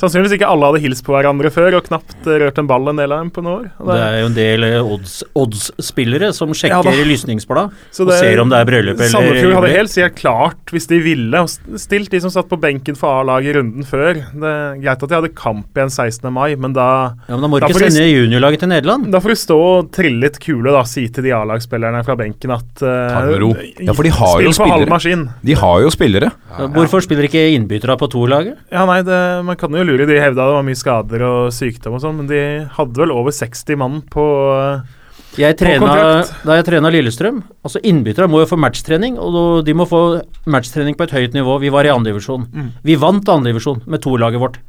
sannsynligvis 0.00 0.34
ikke 0.38 0.48
alle 0.50 0.70
hadde 0.72 0.80
hilst 0.82 1.04
på 1.06 1.14
hverandre 1.14 1.52
før, 1.54 1.76
og 1.78 1.86
knapt 1.86 2.26
eh, 2.26 2.40
rørt 2.42 2.58
en 2.58 2.66
ball 2.70 2.88
en 2.90 2.98
del 2.98 3.12
av 3.14 3.22
dem 3.22 3.30
på 3.30 3.44
noen 3.46 3.66
år. 3.66 3.68
Det 3.92 3.98
er 4.02 4.18
jo 4.22 4.30
en 4.32 4.36
del 4.38 4.66
eh, 4.66 4.80
odds- 4.82 5.22
odds-spillere 5.38 6.32
som 6.36 6.50
sjekker 6.56 6.90
ja, 6.90 7.04
lysningsbladet 7.06 8.00
og 8.02 8.10
ser 8.18 8.40
om 8.42 8.50
det 8.52 8.58
er 8.60 8.68
bryllup 8.68 8.98
eller 8.98 9.12
Sandefjord 9.12 9.54
hadde 9.60 9.70
helt 9.76 9.92
sikkert 9.92 10.18
klart, 10.20 10.74
hvis 10.74 10.88
de 10.90 10.98
ville, 11.04 11.42
og 11.46 11.78
stilt 11.80 12.10
de 12.12 12.20
som 12.22 12.32
satt 12.34 12.48
på 12.50 12.58
benken 12.60 12.98
for 12.98 13.20
A-laget 13.22 13.52
i 13.52 13.56
runden 13.60 13.86
før. 13.86 14.18
Det 14.34 14.50
er 14.50 14.80
Greit 14.82 15.02
at 15.06 15.10
de 15.12 15.18
hadde 15.20 15.30
kamp 15.38 15.78
igjen 15.78 15.92
16. 15.92 16.26
mai, 16.34 16.56
men 16.60 16.74
da, 16.76 16.88
Ja, 17.28 17.36
men 17.36 17.46
da 17.46 17.50
må 17.52 17.60
Da 17.62 17.70
ikke 17.70 17.86
sende 17.86 18.06
juniorlaget 18.10 18.64
til 18.64 18.72
Nederland. 18.72 19.08
da 19.14 19.20
får 19.22 19.34
du 19.34 19.38
stå 19.40 19.58
og 19.66 19.90
trille 19.94 20.20
litt 20.26 20.38
kule 20.42 20.74
da, 20.74 20.82
si 20.88 21.06
til 21.12 21.26
de 21.26 21.32
A-lagsspillerne 21.36 22.02
fra 22.06 22.16
benken 22.18 22.54
at 22.56 22.82
uh, 22.82 22.90
Ta 23.12 23.22
det 23.26 23.32
med 23.36 23.40
ro. 23.44 23.50
Ja, 23.86 23.94
for 23.96 24.06
de 24.06 24.12
har 24.16 24.42
jo 24.42 24.55
For 24.56 24.70
halv 24.70 24.88
maskin. 24.90 25.26
De 25.44 25.54
har 25.58 25.80
jo 25.84 25.90
spillere. 25.92 26.30
Hvorfor 26.74 27.02
spiller 27.04 27.28
ikke 27.28 27.42
innbyttere 27.54 27.96
på 28.00 28.08
to-laget? 28.12 28.58
Ja, 28.72 28.84
nei, 28.88 29.00
det, 29.06 29.18
Man 29.46 29.58
kan 29.60 29.74
jo 29.76 29.84
lure. 29.84 30.06
De 30.08 30.16
hevda 30.20 30.46
det 30.48 30.54
var 30.56 30.64
mye 30.66 30.78
skader 30.78 31.24
og 31.26 31.50
sykdom 31.54 31.98
og 31.98 32.02
sånn, 32.04 32.16
men 32.22 32.30
de 32.30 32.40
hadde 32.76 33.02
vel 33.02 33.12
over 33.14 33.34
60 33.34 33.76
mann 33.80 34.00
på 34.12 34.24
eh, 34.56 34.94
Jeg 35.42 35.58
trena, 35.60 35.84
kontrakt. 35.84 36.32
da 36.48 36.56
jeg 36.56 36.66
trena 36.70 36.92
Lillestrøm 36.94 37.42
altså 37.66 37.82
Innbyttere 37.84 38.28
må 38.32 38.40
jo 38.40 38.48
få 38.48 38.58
matchtrening, 38.62 39.18
og 39.20 39.60
de 39.66 39.74
må 39.76 39.84
få 39.90 40.02
matchtrening 40.48 40.96
på 40.96 41.04
et 41.06 41.14
høyt 41.18 41.36
nivå. 41.36 41.58
Vi 41.60 41.72
var 41.74 41.84
i 41.84 41.92
andredivisjon. 41.92 42.48
Mm. 42.48 42.72
Vi 42.86 42.98
vant 43.02 43.28
andredivisjon 43.36 43.84
med 43.86 44.04
to-laget 44.04 44.40
vårt. 44.40 44.60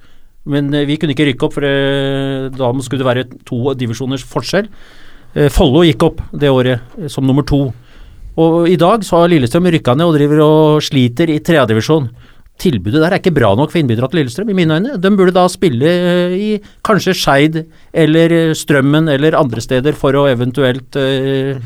Men 0.47 0.71
eh, 0.73 0.87
vi 0.87 0.99
kunne 0.99 1.15
ikke 1.15 1.31
rykke 1.31 1.47
opp, 1.47 1.57
for 1.57 1.67
eh, 1.67 2.47
da 2.55 2.71
skulle 2.83 3.03
det 3.05 3.11
være 3.13 3.27
to 3.47 3.75
divisjoners 3.79 4.27
forskjell. 4.27 4.69
Follo 5.53 5.83
gikk 5.85 6.01
opp 6.01 6.21
det 6.33 6.49
året 6.49 7.11
som 7.13 7.25
nummer 7.27 7.45
to. 7.45 7.67
Og 8.37 8.67
i 8.69 8.77
dag 8.77 9.05
så 9.05 9.23
har 9.23 9.31
Lillestrøm 9.31 9.69
rykka 9.73 9.95
ned 9.97 10.11
og 10.11 10.17
driver 10.17 10.41
og 10.45 10.83
sliter 10.85 11.31
i 11.33 11.39
tredjedivisjon. 11.41 12.11
Tilbudet 12.61 13.01
der 13.01 13.13
er 13.13 13.21
ikke 13.21 13.33
bra 13.33 13.51
nok 13.57 13.71
for 13.73 13.81
innbyggerne 13.81 14.09
til 14.11 14.21
Lillestrøm, 14.21 14.51
i 14.53 14.57
mine 14.57 14.77
øyne. 14.77 14.97
De 15.01 15.11
burde 15.17 15.33
da 15.33 15.45
spille 15.49 15.89
eh, 15.89 16.37
i 16.37 16.49
kanskje 16.85 17.15
Skeid 17.17 17.59
eller 17.93 18.33
eh, 18.33 18.53
Strømmen 18.57 19.09
eller 19.13 19.37
andre 19.37 19.61
steder 19.61 19.97
for 19.97 20.17
å 20.17 20.25
eventuelt 20.29 20.97
eh, 21.01 21.57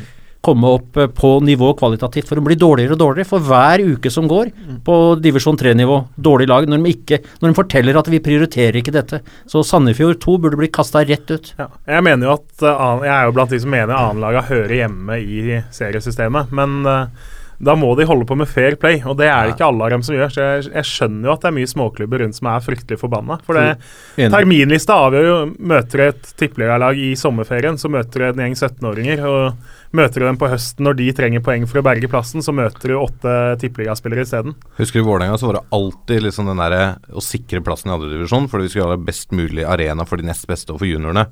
komme 0.46 0.74
opp 0.78 0.98
eh, 0.98 1.10
på 1.14 1.34
nivå 1.46 1.72
kvalitativt. 1.80 2.30
For 2.30 2.40
de 2.40 2.46
blir 2.46 2.60
dårligere 2.60 2.98
og 2.98 3.02
dårligere 3.02 3.30
for 3.30 3.46
hver 3.46 3.84
uke 3.94 4.12
som 4.14 4.30
går 4.30 4.52
på 4.86 4.98
divisjon 5.22 5.60
3-nivå. 5.60 6.00
Dårlig 6.16 6.50
lag 6.52 6.70
når 6.70 6.82
de, 6.82 6.96
ikke, 6.96 7.22
når 7.42 7.52
de 7.52 7.60
forteller 7.62 8.00
at 8.02 8.12
vi 8.12 8.22
prioriterer 8.24 8.80
ikke 8.82 8.96
dette. 8.96 9.22
Så 9.50 9.64
Sandefjord 9.68 10.22
2 10.24 10.38
burde 10.42 10.60
bli 10.62 10.72
kasta 10.74 11.06
rett 11.06 11.30
ut. 11.32 11.54
Ja, 11.60 11.70
jeg 11.98 12.08
mener 12.08 12.30
jo 12.30 12.38
at 12.40 12.66
uh, 12.66 13.04
Jeg 13.06 13.14
er 13.14 13.28
jo 13.28 13.36
blant 13.38 13.54
de 13.54 13.62
som 13.62 13.74
mener 13.74 13.98
annenlaga 13.98 14.46
hører 14.50 14.76
hjemme 14.82 15.20
i 15.22 15.62
seriesystemet, 15.74 16.52
men 16.56 16.82
uh, 16.88 17.30
da 17.62 17.76
må 17.78 17.92
de 17.98 18.08
holde 18.10 18.26
på 18.26 18.36
med 18.40 18.50
fair 18.50 18.76
play, 18.82 18.98
og 19.06 19.20
det 19.20 19.28
er 19.30 19.46
det 19.46 19.54
ikke 19.54 19.68
alle 19.68 19.86
av 19.86 19.94
dem 19.94 20.04
som 20.06 20.16
gjør. 20.16 20.32
Så 20.34 20.42
jeg, 20.42 20.64
jeg 20.74 20.88
skjønner 20.90 21.30
jo 21.30 21.34
at 21.36 21.44
det 21.44 21.50
er 21.52 21.56
mye 21.60 21.70
småklubber 21.70 22.24
rundt 22.24 22.38
som 22.38 22.50
er 22.50 22.64
fryktelig 22.66 22.98
forbanna. 23.02 23.38
For 23.46 23.60
det, 23.60 23.76
terminlista 24.18 24.98
avgjør 25.06 25.28
jo 25.28 25.38
Møter 25.72 26.02
du 26.02 26.04
et 26.08 26.32
tippeligalag 26.40 26.98
i 27.02 27.12
sommerferien, 27.20 27.78
så 27.78 27.92
møter 27.92 28.24
du 28.24 28.28
en 28.28 28.42
gjeng 28.42 28.56
17-åringer. 28.58 29.22
Og 29.30 29.98
møter 29.98 30.24
du 30.24 30.28
dem 30.28 30.40
på 30.42 30.50
høsten 30.52 30.88
når 30.88 30.98
de 31.02 31.10
trenger 31.18 31.44
poeng 31.46 31.68
for 31.70 31.82
å 31.82 31.86
berge 31.86 32.10
plassen, 32.12 32.44
så 32.46 32.56
møter 32.56 32.94
du 32.94 32.98
åtte 32.98 33.36
tippeligaspillere 33.62 34.26
isteden. 34.26 34.58
Husker 34.80 35.02
du 35.02 35.06
i 35.06 35.10
Vålerenga 35.10 35.38
så 35.38 35.52
var 35.52 35.60
det 35.60 35.66
alltid 35.78 36.26
liksom 36.28 36.50
den 36.50 36.64
derre 36.64 36.86
å 37.14 37.24
sikre 37.26 37.62
plassen 37.66 37.92
i 37.92 37.96
andredivisjon, 37.98 38.50
fordi 38.52 38.68
vi 38.68 38.74
skulle 38.74 38.96
ha 38.96 39.06
best 39.12 39.36
mulig 39.38 39.68
arena 39.68 40.08
for 40.08 40.22
de 40.22 40.30
nest 40.32 40.50
beste 40.50 40.74
og 40.74 40.82
for 40.82 40.90
juniorene. 40.90 41.28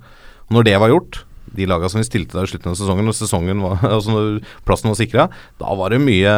Og 0.49 0.59
når 0.59 0.69
det 0.69 0.77
var 0.81 0.93
gjort, 0.93 1.23
de 1.55 1.67
laga 1.69 1.89
som 1.89 2.01
vi 2.01 2.07
stilte 2.07 2.37
der 2.37 2.47
i 2.47 2.51
slutten 2.51 2.71
av 2.71 2.77
sesongen, 2.79 3.07
når 3.07 3.17
sesongen 3.17 3.63
var, 3.63 3.81
altså 3.95 4.13
når 4.13 4.39
plassen 4.67 4.91
var 4.91 4.99
sikra, 4.99 5.27
da 5.61 5.75
var 5.79 5.93
det 5.93 6.01
mye 6.03 6.33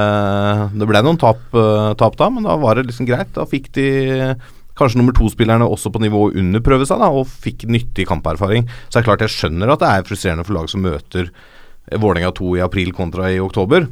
Det 0.76 0.88
ble 0.90 1.04
noen 1.06 1.20
tap, 1.22 1.44
eh, 1.58 1.92
tap 2.00 2.18
da, 2.20 2.30
men 2.34 2.48
da 2.48 2.58
var 2.62 2.78
det 2.78 2.88
liksom 2.90 3.10
greit. 3.10 3.34
Da 3.36 3.48
fikk 3.50 3.72
de 3.78 3.88
kanskje 4.80 5.02
nummer 5.02 5.16
to-spillerne 5.16 5.68
også 5.68 5.92
på 5.94 6.02
nivå 6.02 6.30
under 6.40 6.64
prøve 6.64 6.88
seg, 6.90 7.02
da, 7.04 7.12
og 7.12 7.30
fikk 7.30 7.68
nyttig 7.70 8.08
kamperfaring. 8.10 8.70
Så 8.88 8.96
det 8.96 9.02
er 9.04 9.10
klart 9.10 9.26
jeg 9.26 9.36
skjønner 9.36 9.74
at 9.74 9.84
det 9.84 9.90
er 9.90 10.08
frustrerende 10.08 10.48
for 10.48 10.58
lag 10.58 10.72
som 10.72 10.86
møter 10.86 11.34
Vålerenga 11.92 12.30
2 12.38 12.56
i 12.60 12.64
april 12.64 12.94
kontra 12.96 13.28
i 13.34 13.42
oktober. 13.42 13.90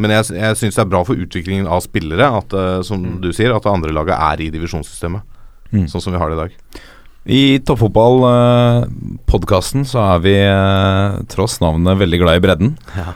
Men 0.00 0.14
jeg, 0.14 0.30
jeg 0.36 0.58
syns 0.60 0.78
det 0.78 0.82
er 0.84 0.90
bra 0.92 1.02
for 1.04 1.18
utviklingen 1.18 1.66
av 1.68 1.82
spillere 1.84 2.28
at 2.38 2.54
som 2.86 3.02
som 3.02 3.20
du 3.20 3.32
sier, 3.34 3.52
at 3.52 3.64
det 3.64 3.72
andre 3.72 3.92
laget 3.92 4.14
er 4.16 4.44
i 4.44 4.50
divisjonssystemet. 4.54 5.24
Mm. 5.72 5.86
Sånn 5.88 6.04
som 6.04 6.14
vi 6.14 6.20
har 6.20 6.30
det 6.30 6.36
i 6.36 6.42
dag. 6.42 6.56
I 7.22 7.62
Toppfotball-podkasten 7.62 9.86
så 9.86 10.02
er 10.02 10.18
vi 10.24 10.32
eh, 10.42 11.22
tross 11.30 11.60
navnet 11.62 11.94
veldig 12.00 12.18
glad 12.18 12.34
i 12.40 12.42
bredden. 12.42 12.74
Ja. 12.98 13.14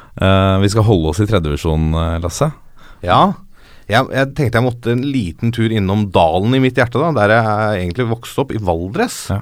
vi 0.63 0.69
skal 0.71 0.87
holde 0.87 1.11
oss 1.11 1.19
i 1.21 1.27
tredjedivisjon, 1.27 1.95
uh, 1.97 2.21
Lasse. 2.23 2.51
Ja. 3.03 3.33
Jeg, 3.91 4.07
jeg 4.15 4.27
tenkte 4.35 4.59
jeg 4.59 4.67
måtte 4.67 4.91
en 4.95 5.03
liten 5.07 5.53
tur 5.55 5.71
innom 5.71 6.11
dalen 6.15 6.55
i 6.55 6.61
mitt 6.63 6.77
hjerte, 6.79 6.99
da, 7.03 7.11
der 7.19 7.29
jeg 7.35 7.45
egentlig 7.85 8.07
vokste 8.11 8.41
opp, 8.43 8.51
i 8.55 8.63
Valdres. 8.63 9.31
Ja. 9.35 9.41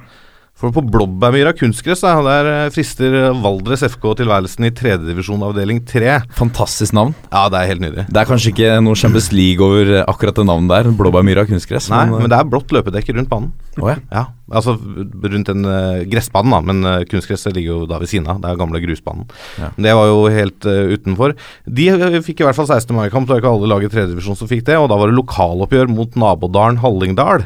For 0.55 0.71
på 0.71 0.79
Blåbærmyra 0.87 1.51
kunstgress, 1.51 1.99
da, 2.05 2.13
der 2.23 2.47
eh, 2.47 2.69
frister 2.71 3.15
Valdres 3.43 3.81
FK 3.91 4.05
tilværelsen 4.21 4.69
i 4.69 4.71
tredjedivisjon 4.71 5.43
avdeling 5.43 5.81
3. 5.83 6.13
Fantastisk 6.37 6.95
navn. 6.95 7.11
Ja, 7.27 7.49
det 7.51 7.59
er 7.59 7.71
helt 7.73 7.83
nydelig. 7.83 8.05
Det 8.07 8.21
er 8.21 8.29
kanskje 8.29 8.53
ikke 8.53 8.77
noe 8.85 8.95
Champions 8.95 9.27
League 9.35 9.59
over 9.59 9.91
eh, 9.97 10.05
akkurat 10.07 10.39
det 10.39 10.45
navnet 10.47 10.71
der. 10.71 10.93
Blåbærmyra 10.95 11.43
kunstgress. 11.49 11.89
Nei, 11.91 12.05
eh, 12.07 12.15
men 12.23 12.31
det 12.31 12.39
er 12.39 12.47
blått 12.47 12.71
løpedekke 12.71 13.17
rundt 13.17 13.31
banen. 13.33 13.51
Oh, 13.81 13.89
ja. 13.91 13.97
Ja, 14.15 14.23
altså 14.47 14.77
rundt 14.79 15.51
den 15.51 15.67
uh, 15.67 16.05
gressbanen, 16.07 16.53
da, 16.55 16.61
men 16.63 16.87
uh, 16.87 17.03
kunstgresset 17.11 17.51
ligger 17.57 17.73
jo 17.73 17.89
da 17.89 17.99
ved 17.99 18.13
siden 18.13 18.29
av. 18.31 18.39
Det 18.39 18.47
er 18.53 18.61
gamle 18.61 18.79
grusbanen. 18.85 19.27
Ja. 19.59 19.73
Men 19.75 19.89
Det 19.89 19.97
var 19.99 20.07
jo 20.07 20.21
helt 20.37 20.69
uh, 20.71 20.93
utenfor. 20.95 21.35
De 21.67 21.89
eh, 21.91 22.21
fikk 22.23 22.45
i 22.45 22.47
hvert 22.47 22.55
fall 22.55 22.69
16. 22.69 22.95
mai-kamp, 22.95 23.27
det 23.27 23.35
var 23.35 23.43
ikke 23.43 23.51
alle 23.57 23.73
lag 23.73 23.83
i 23.83 23.91
tredjedivisjon 23.91 24.39
som 24.39 24.47
fikk 24.47 24.63
det. 24.71 24.79
Og 24.79 24.87
da 24.87 25.01
var 25.01 25.11
det 25.11 25.19
lokaloppgjør 25.19 25.91
mot 25.91 26.15
nabodalen 26.15 26.79
Hallingdal. 26.79 27.43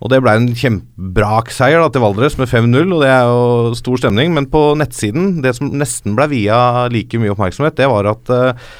Og 0.00 0.08
det 0.08 0.22
ble 0.24 0.32
en 0.32 0.48
kjempebrak-seier 0.56 1.82
da, 1.82 1.90
til 1.92 2.04
Valdres 2.04 2.38
med 2.40 2.48
5-0, 2.48 2.94
og 2.96 3.02
det 3.04 3.10
er 3.12 3.26
jo 3.28 3.74
stor 3.76 4.00
stemning. 4.00 4.32
Men 4.36 4.48
på 4.48 4.70
nettsiden, 4.80 5.42
det 5.44 5.58
som 5.58 5.74
nesten 5.76 6.16
ble 6.16 6.30
via 6.32 6.88
like 6.92 7.20
mye 7.20 7.34
oppmerksomhet, 7.34 7.76
det 7.76 7.90
var 7.90 8.08
at 8.08 8.32
uh, 8.32 8.72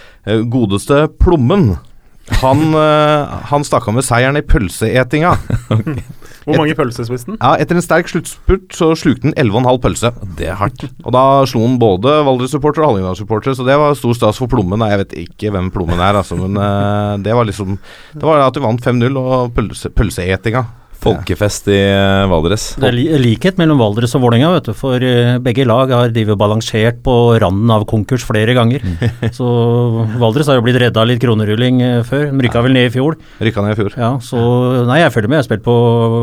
godeste 0.49 1.05
Plommen 1.21 1.75
Han, 2.41 2.71
uh, 2.73 3.37
han 3.53 3.67
stakk 3.67 3.91
av 3.91 3.99
med 3.99 4.07
seieren 4.07 4.41
i 4.41 4.47
pølseetinga. 4.47 5.37
Hvor 6.47 6.57
mange 6.57 6.73
pølser 6.79 7.05
spiste 7.05 7.35
han? 7.35 7.37
Ja, 7.37 7.61
etter 7.61 7.77
en 7.77 7.85
sterk 7.85 8.09
sluttspurt 8.09 8.73
så 8.73 8.95
slukte 8.97 9.29
han 9.29 9.37
11,5 9.37 9.77
pølse. 9.85 10.15
Det 10.39 10.49
er 10.49 10.57
hardt. 10.57 10.87
Og 11.05 11.13
da 11.13 11.25
slo 11.51 11.67
han 11.67 11.77
både 11.83 12.17
Valdres-supporter 12.25 12.81
og 12.81 12.95
Hallingdal-supporter, 12.95 13.53
så 13.59 13.67
det 13.69 13.77
var 13.77 13.93
stor 13.99 14.17
stas 14.17 14.41
for 14.41 14.49
Plommen. 14.51 14.89
Jeg 14.89 15.05
vet 15.05 15.17
ikke 15.27 15.53
hvem 15.53 15.69
Plommen 15.75 16.01
er, 16.01 16.17
altså, 16.23 16.41
men 16.41 16.57
uh, 16.57 17.21
det 17.21 17.37
var 17.37 17.45
liksom 17.45 17.77
Det 18.17 18.25
var 18.25 18.47
at 18.47 18.57
de 18.57 18.65
vant 18.65 18.89
5-0 18.89 19.21
og 19.21 19.53
pølse, 19.59 19.93
pølseetinga. 19.93 20.65
Folkefest 21.01 21.69
i 21.73 21.79
eh, 21.79 22.27
Valdres. 22.29 22.65
Det 22.81 22.91
er 22.91 23.23
likhet 23.23 23.57
mellom 23.61 23.81
Valdres 23.81 24.13
og 24.19 24.25
Vålerenga, 24.25 24.51
vet 24.59 24.69
du. 24.69 24.75
For 24.77 25.01
eh, 25.05 25.39
begge 25.43 25.65
lag 25.69 25.93
har 25.95 26.13
drivet 26.13 26.39
balansert 26.41 27.01
på 27.07 27.15
randen 27.41 27.73
av 27.73 27.87
konkurs 27.89 28.27
flere 28.29 28.55
ganger. 28.57 28.85
Så 29.39 29.49
Valdres 30.21 30.51
har 30.51 30.61
jo 30.61 30.67
blitt 30.67 30.81
redda 30.83 31.07
litt 31.09 31.23
kronerulling 31.23 31.81
eh, 31.87 31.97
før. 32.07 32.29
De 32.35 32.47
rykka 32.47 32.65
vel 32.67 32.77
ned 32.77 32.91
i 32.91 32.95
fjor. 32.95 33.17
Rykka 33.41 33.65
ned 33.65 33.77
i 33.77 33.81
fjor. 33.81 33.97
Ja, 34.01 34.13
så 34.25 34.39
Nei, 34.89 35.01
jeg 35.01 35.13
følger 35.15 35.33
med. 35.33 35.41
Jeg 35.41 35.59
har 35.59 35.65
på, 35.65 35.77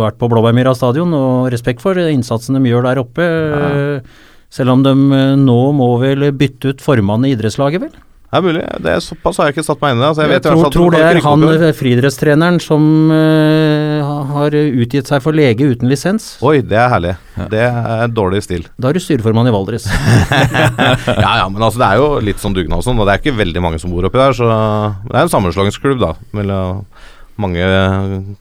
vært 0.04 0.18
på 0.22 0.30
Blåbærmyra 0.32 0.74
stadion, 0.78 1.14
og 1.18 1.52
respekt 1.54 1.82
for 1.84 1.98
innsatsen 1.98 2.58
de 2.58 2.70
gjør 2.70 2.86
der 2.90 3.02
oppe. 3.02 3.28
Selv 4.54 4.76
om 4.76 4.84
de 4.86 4.94
nå 5.42 5.62
må 5.76 5.90
vel 6.02 6.30
bytte 6.38 6.74
ut 6.74 6.84
formannen 6.84 7.30
i 7.30 7.34
idrettslaget, 7.36 7.88
vel? 7.88 7.96
Det 8.28 8.36
er 8.36 8.44
mulig. 8.44 8.62
Det 8.84 8.92
er 8.92 9.04
Såpass 9.04 9.38
har 9.40 9.48
jeg 9.48 9.56
ikke 9.56 9.64
satt 9.64 9.80
meg 9.80 9.94
inn 9.94 10.02
i 10.02 10.04
det. 10.04 10.08
Altså, 10.10 10.24
jeg 10.26 10.28
Jeg, 10.28 10.36
vet 10.36 10.48
i 10.48 10.50
hvert 10.50 10.58
tror, 10.58 10.64
fall 10.64 10.68
at 10.68 10.76
tror 10.76 10.92
det 10.92 11.04
er 11.08 11.20
han 11.24 11.46
eh, 11.70 11.76
friidrettstreneren 11.78 12.58
som 12.60 12.88
uh, 13.14 14.18
har 14.34 14.58
utgitt 14.58 15.08
seg 15.08 15.24
for 15.24 15.38
lege 15.38 15.70
uten 15.72 15.88
lisens. 15.88 16.26
Oi, 16.44 16.58
det 16.60 16.76
er 16.76 16.92
herlig. 16.92 17.14
Det 17.54 17.64
er 17.64 18.12
dårlig 18.12 18.44
stil. 18.44 18.68
Da 18.76 18.92
er 18.92 19.00
du 19.00 19.04
styreformann 19.04 19.48
i 19.48 19.56
Valdres. 19.56 19.88
Ja 21.08 21.38
ja, 21.40 21.46
men 21.50 21.64
altså 21.64 21.80
det 21.80 21.88
er 21.88 22.02
jo 22.02 22.08
litt 22.24 22.42
sånn 22.42 22.56
dugnad 22.56 22.82
og 22.82 22.86
sånn, 22.86 23.00
og 23.00 23.08
det 23.08 23.16
er 23.16 23.22
ikke 23.22 23.38
veldig 23.38 23.64
mange 23.64 23.80
som 23.82 23.92
bor 23.94 24.06
oppi 24.08 24.20
der, 24.20 24.36
så 24.36 24.48
Det 25.08 25.16
er 25.16 25.24
en 25.24 25.32
sammenslåingsklubb, 25.32 26.00
da, 26.02 26.12
mellom 26.36 26.84
mange 27.42 27.64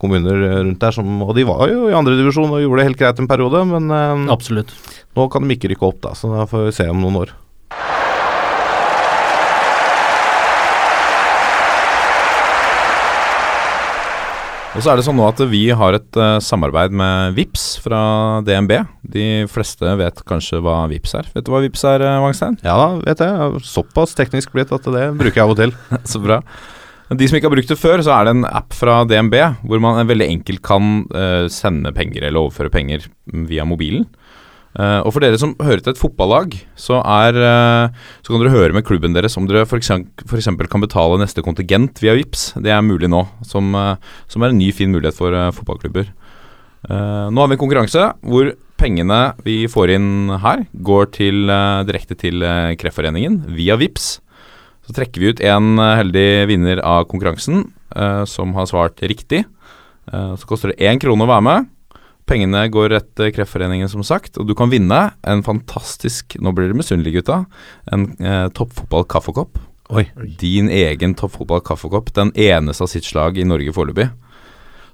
kommuner 0.03 0.42
rundt 0.64 0.83
der, 0.83 0.94
som 0.96 1.22
Og 1.22 1.35
de 1.37 1.46
var 1.49 1.66
jo 1.70 1.90
i 1.90 1.96
andredivisjon 1.96 2.51
og 2.51 2.62
gjorde 2.62 2.83
det 2.83 2.88
helt 2.90 3.01
greit 3.01 3.22
en 3.22 3.31
periode, 3.31 3.64
men 3.70 3.90
uh, 3.92 4.33
Absolutt. 4.35 4.75
nå 5.16 5.31
kan 5.33 5.46
de 5.46 5.57
ikke 5.57 5.72
rykke 5.75 5.90
opp, 5.92 6.01
da, 6.09 6.16
så 6.18 6.33
da 6.33 6.46
får 6.51 6.70
vi 6.70 6.79
se 6.81 6.88
om 6.90 7.03
noen 7.05 7.22
år. 7.22 7.37
Og 14.76 14.82
så 14.84 14.90
er 14.92 14.98
det 15.00 15.06
sånn 15.06 15.16
nå 15.16 15.24
at 15.24 15.38
vi 15.48 15.62
har 15.72 15.96
et 15.96 16.18
uh, 16.20 16.36
samarbeid 16.44 16.92
med 16.92 17.32
VIPS 17.38 17.62
fra 17.80 18.00
DNB. 18.44 18.74
De 19.08 19.24
fleste 19.48 19.94
vet 19.96 20.18
kanskje 20.28 20.60
hva 20.60 20.82
VIPS 20.90 21.14
er. 21.16 21.30
Vet 21.32 21.46
du 21.46 21.52
hva 21.54 21.62
VIPS 21.64 21.84
er, 21.88 22.04
eh, 22.04 22.16
Wangstein? 22.20 22.58
Ja 22.60 22.74
da, 22.76 22.88
vet 23.00 23.22
jeg. 23.24 23.30
jeg. 23.32 23.46
er 23.56 23.70
Såpass 23.70 24.12
teknisk 24.18 24.52
blitt 24.52 24.74
at 24.76 24.84
det 24.92 25.06
bruker 25.16 25.40
jeg 25.40 25.46
av 25.46 25.54
og 25.54 25.62
til. 25.62 25.72
Så 26.12 26.20
bra. 26.20 26.42
De 27.08 27.24
som 27.24 27.38
ikke 27.38 27.48
har 27.48 27.54
brukt 27.54 27.72
det 27.72 27.78
før, 27.80 28.04
så 28.04 28.18
er 28.18 28.28
det 28.28 28.36
en 28.36 28.44
app 28.50 28.76
fra 28.76 28.98
DNB 29.08 29.38
hvor 29.64 29.80
man 29.80 30.02
veldig 30.10 30.28
enkelt 30.34 30.60
kan 30.66 31.06
uh, 31.14 31.48
sende 31.48 31.94
penger 31.96 32.28
eller 32.28 32.44
overføre 32.44 32.74
penger 32.76 33.08
via 33.48 33.64
mobilen. 33.64 34.04
Eh, 34.76 34.98
og 35.06 35.14
for 35.14 35.24
dere 35.24 35.38
som 35.40 35.54
hører 35.62 35.80
til 35.80 35.94
et 35.94 36.00
fotballag, 36.00 36.52
så, 36.76 36.98
er, 37.00 37.38
uh, 37.40 38.10
så 38.20 38.32
kan 38.32 38.42
dere 38.42 38.52
høre 38.52 38.76
med 38.76 38.84
klubben 38.84 39.16
deres 39.16 39.38
om 39.40 39.46
dere 39.48 39.64
f.eks. 39.64 39.88
kan 39.88 40.84
betale 40.84 41.20
neste 41.22 41.44
kontingent 41.44 42.02
via 42.02 42.16
VIPS. 42.18 42.50
Det 42.60 42.74
er 42.74 42.84
mulig 42.84 43.08
nå, 43.08 43.22
som, 43.46 43.72
uh, 43.72 43.96
som 44.28 44.44
er 44.44 44.52
en 44.52 44.60
ny, 44.60 44.68
fin 44.76 44.92
mulighet 44.92 45.16
for 45.16 45.32
fotballklubber. 45.56 46.12
Nå 46.86 47.40
har 47.40 47.48
vi 47.50 47.56
en 47.56 47.58
konkurranse 47.58 48.02
hvor 48.22 48.52
pengene 48.78 49.16
vi 49.42 49.56
får 49.66 49.90
inn 49.96 50.28
her, 50.38 50.60
går 50.86 51.08
til, 51.16 51.50
direkte 51.88 52.14
til 52.20 52.44
Kreftforeningen 52.78 53.40
via 53.56 53.74
VIPS. 53.80 54.04
Så 54.86 54.94
trekker 54.94 55.18
vi 55.18 55.32
ut 55.32 55.42
en 55.42 55.80
heldig 55.82 56.28
vinner 56.52 56.84
av 56.86 57.08
konkurransen 57.10 57.64
som 58.30 58.54
har 58.54 58.68
svart 58.70 59.02
riktig. 59.02 59.42
Så 60.06 60.46
koster 60.46 60.70
det 60.70 60.86
én 60.86 61.02
krone 61.02 61.26
å 61.26 61.32
være 61.32 61.46
med. 61.48 61.66
Pengene 62.26 62.64
går 62.74 62.90
rett 62.90 63.08
til 63.18 63.30
Kreftforeningen, 63.34 63.88
som 63.90 64.02
sagt. 64.06 64.34
Og 64.40 64.48
du 64.48 64.54
kan 64.58 64.70
vinne 64.72 64.98
en 65.22 65.44
fantastisk 65.46 66.34
Nå 66.42 66.50
blir 66.54 66.66
dere 66.66 66.78
misunnelige, 66.78 67.20
gutta. 67.20 67.44
En 67.94 68.08
eh, 68.18 68.48
toppfotball-kaffekopp. 68.56 69.60
Oi. 69.94 70.08
Din 70.40 70.70
egen 70.72 71.14
toppfotball-kaffekopp. 71.18 72.10
Den 72.16 72.32
eneste 72.34 72.82
av 72.82 72.90
sitt 72.90 73.06
slag 73.06 73.38
i 73.38 73.46
Norge 73.46 73.74
foreløpig. 73.76 74.08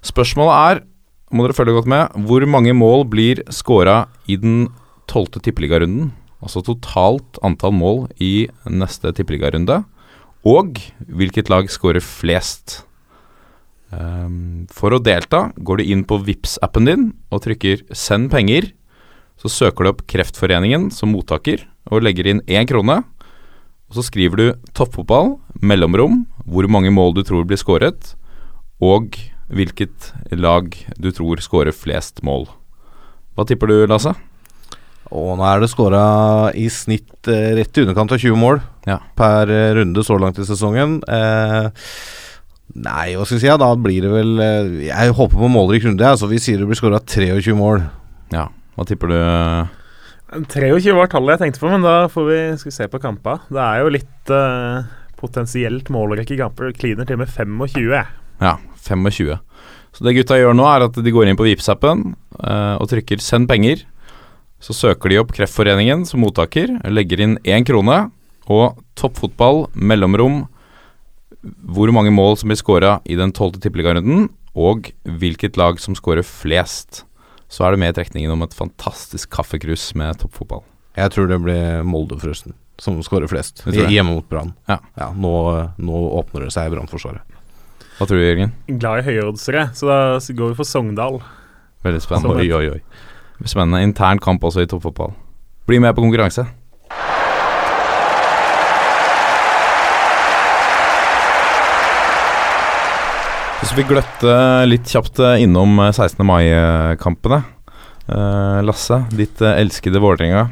Spørsmålet 0.05 0.53
er, 0.59 0.83
må 1.33 1.47
dere 1.47 1.57
følge 1.57 1.77
godt 1.79 1.89
med, 1.89 2.13
hvor 2.27 2.45
mange 2.45 2.75
mål 2.77 3.07
blir 3.09 3.41
scora 3.49 4.03
i 4.29 4.37
den 4.37 4.67
tolvte 5.09 5.41
tippeligarunden? 5.41 6.11
Altså 6.43 6.61
totalt 6.61 7.39
antall 7.41 7.73
mål 7.73 8.05
i 8.21 8.49
neste 8.69 9.13
tippeligarunde. 9.15 9.81
Og 10.45 10.77
hvilket 11.07 11.49
lag 11.49 11.69
scorer 11.71 12.03
flest? 12.03 12.83
Ehm, 13.93 14.65
for 14.71 14.95
å 14.95 15.01
delta 15.03 15.51
går 15.57 15.79
du 15.81 15.83
inn 15.91 16.03
på 16.07 16.19
vips 16.23 16.57
appen 16.65 16.85
din 16.87 17.13
og 17.31 17.43
trykker 17.45 17.83
'send 17.91 18.31
penger'. 18.31 18.71
Så 19.37 19.49
søker 19.49 19.83
du 19.83 19.89
opp 19.89 20.07
Kreftforeningen 20.07 20.91
som 20.91 21.11
mottaker 21.11 21.65
og 21.91 22.03
legger 22.03 22.27
inn 22.27 22.41
én 22.47 22.67
krone. 22.67 23.03
Og 23.89 23.93
så 23.95 24.03
skriver 24.03 24.35
du 24.37 24.53
'toppfotball', 24.73 25.39
mellomrom, 25.61 26.25
hvor 26.47 26.67
mange 26.67 26.91
mål 26.91 27.15
du 27.15 27.23
tror 27.23 27.45
blir 27.45 27.57
skåret, 27.57 28.15
og 28.81 29.17
hvilket 29.49 30.13
lag 30.31 30.73
du 30.99 31.11
tror 31.11 31.37
skårer 31.37 31.73
flest 31.73 32.23
mål. 32.23 32.47
Hva 33.35 33.45
tipper 33.45 33.67
du, 33.67 33.87
Lasse? 33.87 34.15
Og 35.11 35.37
nå 35.37 35.43
er 35.45 35.59
det 35.61 35.69
skåra 35.69 36.53
i 36.55 36.69
snitt 36.69 37.27
eh, 37.27 37.53
rett 37.57 37.77
i 37.77 37.81
underkant 37.81 38.11
av 38.15 38.17
20 38.17 38.35
mål 38.39 38.61
Ja. 38.87 38.99
per 39.15 39.49
eh, 39.51 39.73
runde 39.75 40.03
så 40.03 40.17
langt 40.19 40.39
i 40.39 40.45
sesongen. 40.47 41.01
Eh, 41.07 41.69
nei, 42.73 43.13
hva 43.17 43.25
skal 43.25 43.37
vi 43.37 43.43
si, 43.43 43.49
ja, 43.49 43.59
da 43.61 43.69
blir 43.77 44.05
det 44.05 44.11
vel 44.11 44.33
eh, 44.41 44.73
Jeg 44.89 45.13
håper 45.17 45.39
på 45.39 45.51
målrik 45.51 45.85
runde, 45.85 46.05
Altså, 46.07 46.25
så 46.25 46.31
vi 46.31 46.41
sier 46.41 46.61
det 46.61 46.67
blir 46.69 46.79
skåra 46.79 46.99
23 46.99 47.55
mål. 47.57 47.85
Ja, 48.33 48.47
hva 48.77 48.85
tipper 48.89 49.13
du? 49.13 49.17
23 50.33 50.95
var 50.97 51.11
tallet 51.11 51.35
jeg 51.35 51.43
tenkte 51.43 51.61
på, 51.61 51.69
men 51.69 51.85
da 51.85 51.95
får 52.09 52.27
vi 52.29 52.41
skal 52.57 52.71
vi 52.71 52.75
se 52.75 52.89
på 52.89 53.01
kampa. 53.01 53.37
Det 53.53 53.61
er 53.61 53.83
jo 53.83 53.93
litt 53.93 54.33
uh, 54.33 54.85
potensielt 55.19 55.91
målrekke 55.93 56.37
kamper. 56.39 56.73
Kliner 56.73 57.05
til 57.05 57.19
med 57.21 57.29
25. 57.29 57.83
jeg. 57.93 58.07
Ja, 58.41 58.55
25. 58.87 59.37
Så 59.93 60.05
det 60.07 60.15
gutta 60.17 60.39
gjør 60.39 60.57
nå, 60.57 60.65
er 60.65 60.87
at 60.87 60.97
de 60.97 61.13
går 61.13 61.29
inn 61.29 61.37
på 61.37 61.45
Vipps-appen 61.45 62.15
uh, 62.41 62.75
og 62.81 62.89
trykker 62.89 63.21
'send 63.21 63.45
penger'. 63.51 63.85
Så 64.63 64.73
søker 64.73 65.11
de 65.11 65.19
opp 65.19 65.33
Kreftforeningen 65.35 66.05
som 66.07 66.23
mottaker, 66.23 66.79
legger 66.87 67.21
inn 67.21 67.37
én 67.43 67.65
krone, 67.67 68.07
og 68.47 68.79
toppfotball, 68.95 69.67
mellomrom, 69.75 70.45
hvor 71.43 71.91
mange 71.95 72.13
mål 72.13 72.37
som 72.39 72.51
blir 72.51 72.59
skåra 72.59 72.97
i 73.05 73.17
den 73.19 73.33
tolvte 73.35 73.61
tippeligarunden, 73.63 74.29
og 74.53 74.91
hvilket 75.03 75.57
lag 75.59 75.79
som 75.81 75.97
skårer 75.97 76.25
flest. 76.25 77.03
Så 77.51 77.65
er 77.65 77.73
det 77.73 77.81
med 77.83 77.93
i 77.93 77.97
trekningen 77.99 78.33
om 78.33 78.45
et 78.45 78.55
fantastisk 78.55 79.31
kaffekrus 79.33 79.91
med 79.99 80.21
toppfotball. 80.21 80.63
Jeg 80.97 81.13
tror 81.13 81.29
det 81.29 81.39
blir 81.41 81.85
Molde, 81.85 82.17
forresten, 82.21 82.55
som 82.81 82.99
skårer 83.05 83.29
flest. 83.29 83.63
Hjemme 83.65 84.13
mot 84.13 84.27
Brann. 84.29 84.53
Ja. 84.69 84.79
nå, 85.13 85.33
nå 85.81 86.03
åpner 86.19 86.45
det 86.47 86.53
seg 86.53 86.69
i 86.69 86.75
Brannforsvaret. 86.75 87.25
Hva 87.97 88.07
tror 88.09 88.17
du, 88.17 88.25
Jørgen? 88.25 88.53
Glad 88.81 89.03
i 89.03 89.07
høyoddsere, 89.09 89.67
så 89.77 89.89
da 89.89 89.97
går 90.33 90.53
vi 90.53 90.57
for 90.57 90.69
Sogndal. 90.69 91.19
Veldig 91.85 92.01
spennende. 92.01 92.41
Oi, 92.41 92.49
oi, 92.55 92.77
oi. 92.77 93.45
Spennende 93.45 93.83
intern 93.85 94.21
kamp 94.23 94.45
også 94.45 94.63
i 94.63 94.69
toppfotball. 94.69 95.13
Bli 95.69 95.79
med 95.83 95.93
på 95.95 96.03
konkurranse. 96.05 96.45
Så 103.63 103.77
vi 103.79 103.85
gløtte 103.87 104.33
litt 104.67 104.89
kjapt 104.91 105.17
eh, 105.23 105.43
innom 105.45 105.79
eh, 105.81 105.93
16. 105.95 106.19
mai-kampene. 106.27 107.39
Eh, 108.05 108.59
Lasse, 108.67 108.99
ditt 109.15 109.41
eh, 109.41 109.55
elskede 109.63 110.01
Vålerenga. 110.03 110.43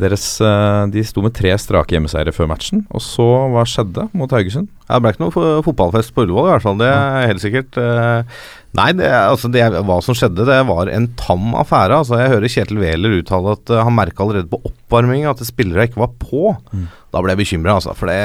Deres, 0.00 0.24
eh, 0.42 0.80
de 0.90 1.04
sto 1.06 1.22
med 1.22 1.36
tre 1.36 1.52
strake 1.60 1.94
hjemmeseiere 1.94 2.32
før 2.34 2.48
matchen. 2.50 2.82
Og 2.90 3.04
så, 3.04 3.26
hva 3.52 3.62
skjedde 3.68 4.08
mot 4.16 4.32
Haugesund? 4.34 4.66
Det 4.88 4.98
ble 5.04 5.12
ikke 5.14 5.22
noe 5.22 5.62
fotballfest 5.68 6.14
på 6.16 6.24
Ullevål, 6.24 6.48
i 6.48 6.52
hvert 6.56 6.66
fall. 6.66 6.80
Det 6.80 6.90
er 6.90 7.30
helt 7.30 7.44
sikkert. 7.44 7.78
Eh, 7.78 8.42
Nei, 8.74 8.88
det, 8.98 9.06
altså 9.06 9.46
det, 9.54 9.62
hva 9.86 10.00
som 10.02 10.16
skjedde, 10.18 10.48
det 10.48 10.58
var 10.66 10.90
en 10.90 11.06
tam 11.20 11.52
affære. 11.60 12.00
Altså, 12.00 12.18
jeg 12.18 12.32
hører 12.32 12.50
Kjetil 12.56 12.80
Wæler 12.82 13.20
uttale 13.20 13.54
at 13.54 13.70
eh, 13.70 13.84
han 13.86 13.94
merka 13.94 14.24
allerede 14.24 14.50
på 14.50 14.58
oppvarming 14.66 15.28
at 15.30 15.44
spillere 15.46 15.86
ikke 15.86 16.02
var 16.02 16.16
på. 16.18 16.56
Mm. 16.74 16.88
Da 17.14 17.22
ble 17.22 17.36
jeg 17.36 17.44
bekymra, 17.44 17.76
altså. 17.78 17.94
For 17.94 18.10
det, 18.10 18.18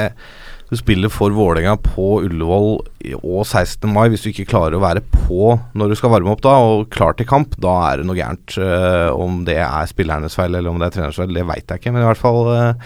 du 0.70 0.76
spiller 0.78 1.10
for 1.10 1.34
Vålerenga 1.34 1.72
på 1.82 2.20
Ullevål 2.22 2.68
og 3.18 3.40
16. 3.42 3.90
mai. 3.90 4.06
Hvis 4.12 4.22
du 4.22 4.28
ikke 4.30 4.52
klarer 4.52 4.78
å 4.78 4.84
være 4.84 5.02
på 5.02 5.58
når 5.74 5.90
du 5.90 5.96
skal 5.98 6.12
varme 6.14 6.30
opp 6.30 6.44
da, 6.46 6.62
og 6.62 6.86
klar 6.94 7.18
til 7.18 7.26
kamp, 7.26 7.58
da 7.58 7.74
er 7.88 7.98
det 7.98 8.06
noe 8.06 8.18
gærent. 8.18 8.54
Uh, 8.54 9.10
om 9.18 9.42
det 9.48 9.58
er 9.64 9.90
spillernes 9.90 10.36
feil 10.38 10.54
eller 10.54 10.70
om 10.70 10.78
det 10.78 10.86
er 10.86 10.94
trenerens 10.94 11.18
feil, 11.18 11.34
det 11.34 11.42
veit 11.48 11.66
jeg 11.66 11.78
ikke. 11.82 11.92
Men 11.96 12.02
i 12.04 12.06
hvert 12.06 12.22
fall 12.22 12.40
uh, 12.46 12.78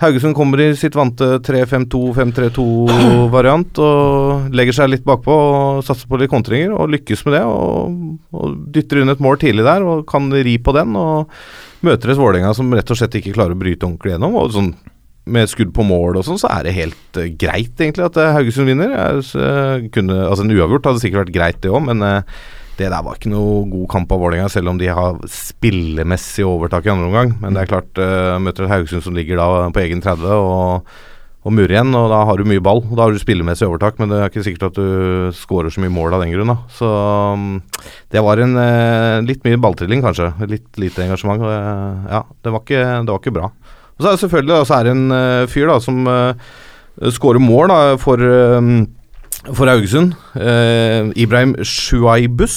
Haugesund 0.00 0.32
kommer 0.32 0.56
i 0.64 0.72
sitt 0.80 0.96
vante 0.96 1.44
3-5-2-5-3-2-variant 1.44 3.76
og 3.84 4.48
legger 4.56 4.72
seg 4.78 4.88
litt 4.94 5.04
bakpå 5.04 5.34
og 5.34 5.84
satser 5.84 6.08
på 6.08 6.16
litt 6.22 6.32
kontringer 6.32 6.72
og 6.72 6.88
lykkes 6.94 7.20
med 7.26 7.36
det. 7.36 7.44
Og, 7.44 8.16
og 8.32 8.56
dytter 8.72 8.96
inn 9.02 9.12
et 9.12 9.20
mål 9.20 9.36
tidlig 9.44 9.68
der 9.68 9.84
og 9.84 10.08
kan 10.08 10.32
ri 10.32 10.56
på 10.56 10.72
den. 10.72 10.96
Og 10.96 11.28
møter 11.84 12.08
et 12.14 12.22
Vålerenga 12.22 12.56
som 12.56 12.72
rett 12.72 12.88
og 12.88 12.96
slett 12.96 13.12
ikke 13.20 13.36
klarer 13.36 13.52
å 13.52 13.60
bryte 13.60 13.84
ordentlig 13.84 14.16
gjennom. 14.16 14.40
Og 14.40 14.56
sånn 14.56 14.72
med 15.32 15.50
skudd 15.50 15.74
på 15.76 15.84
mål 15.86 16.20
og 16.20 16.26
sånn, 16.26 16.40
så 16.40 16.50
er 16.52 16.66
det 16.66 16.76
helt 16.76 17.18
uh, 17.18 17.26
greit, 17.40 17.74
egentlig, 17.78 18.06
at 18.06 18.18
uh, 18.20 18.32
Haugesund 18.36 18.70
vinner. 18.70 18.94
Uh, 18.94 19.90
kunne, 19.94 20.22
altså 20.26 20.46
En 20.46 20.54
uavgjort 20.54 20.90
hadde 20.90 21.04
sikkert 21.04 21.26
vært 21.26 21.36
greit, 21.36 21.60
det 21.64 21.72
òg, 21.72 21.84
men 21.88 22.02
det 22.80 22.88
der 22.88 23.04
var 23.04 23.18
ikke 23.18 23.28
noe 23.28 23.66
god 23.68 23.88
kamp 23.92 24.12
av 24.14 24.22
Vålerenga, 24.22 24.48
selv 24.48 24.72
om 24.72 24.78
de 24.80 24.88
har 24.88 25.18
spillemessig 25.28 26.46
overtak 26.48 26.86
i 26.88 26.92
andre 26.94 27.10
omgang. 27.10 27.34
Men 27.42 27.56
det 27.56 27.64
er 27.64 27.72
klart, 27.74 28.00
møter 28.40 28.70
Haugesund 28.70 29.04
som 29.04 29.16
ligger 29.16 29.36
da 29.36 29.66
på 29.74 29.82
egen 29.82 30.00
30 30.00 30.24
og, 30.32 30.94
og 31.44 31.52
murer 31.52 31.74
igjen, 31.74 31.92
og 31.98 32.06
da 32.08 32.22
har 32.24 32.40
du 32.40 32.48
mye 32.48 32.62
ball. 32.64 32.80
og 32.86 32.94
Da 32.96 33.04
har 33.04 33.12
du 33.12 33.20
spillemessig 33.20 33.68
overtak, 33.68 34.00
men 34.00 34.08
det 34.08 34.22
er 34.22 34.32
ikke 34.32 34.46
sikkert 34.46 34.70
at 34.70 34.80
du 34.80 35.36
skårer 35.36 35.74
så 35.74 35.84
mye 35.84 35.92
mål 35.92 36.16
av 36.16 36.24
den 36.24 36.32
grunn. 36.32 36.54
Så 36.72 36.88
um, 36.88 37.50
det 38.16 38.24
var 38.24 38.40
en 38.40 38.56
litt 39.28 39.44
mye 39.44 39.60
balltrilling, 39.60 40.00
kanskje. 40.06 40.30
Litt 40.48 40.80
lite 40.80 41.04
engasjement. 41.04 41.44
ja, 41.44 42.24
det 42.24 42.54
var 42.56 42.64
ikke, 42.64 42.80
det 42.80 43.12
var 43.12 43.20
ikke 43.20 43.36
bra. 43.42 43.52
Og 44.00 44.04
så 44.04 44.08
er 44.08 44.16
det 44.16 44.22
selvfølgelig 44.24 44.54
da, 44.54 44.64
så 44.64 44.78
er 44.78 44.86
det 44.86 44.92
en 44.96 45.12
uh, 45.12 45.48
fyr 45.52 45.68
da 45.68 45.74
som 45.84 46.06
uh, 46.08 47.10
skårer 47.12 47.42
mål 47.44 47.68
da, 47.68 47.80
for, 48.00 48.16
uh, 48.16 49.50
for 49.52 49.68
Haugesund. 49.68 50.14
Ibrahim 51.20 51.52
Shuaibus. 51.60 52.56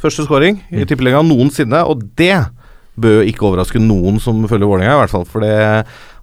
Første 0.00 0.24
skåring 0.24 0.62
mm. 0.70 0.78
i 0.80 0.86
tippeligaen 0.88 1.28
noensinne. 1.28 1.82
Og 1.84 2.06
det 2.16 2.38
bør 2.96 3.20
ikke 3.28 3.50
overraske 3.50 3.82
noen 3.82 4.16
som 4.22 4.40
følger 4.48 4.70
Vålerenga, 4.70 4.96
i 4.96 5.02
hvert 5.02 5.12
fall. 5.12 5.28
For 5.28 5.44
det 5.44 5.52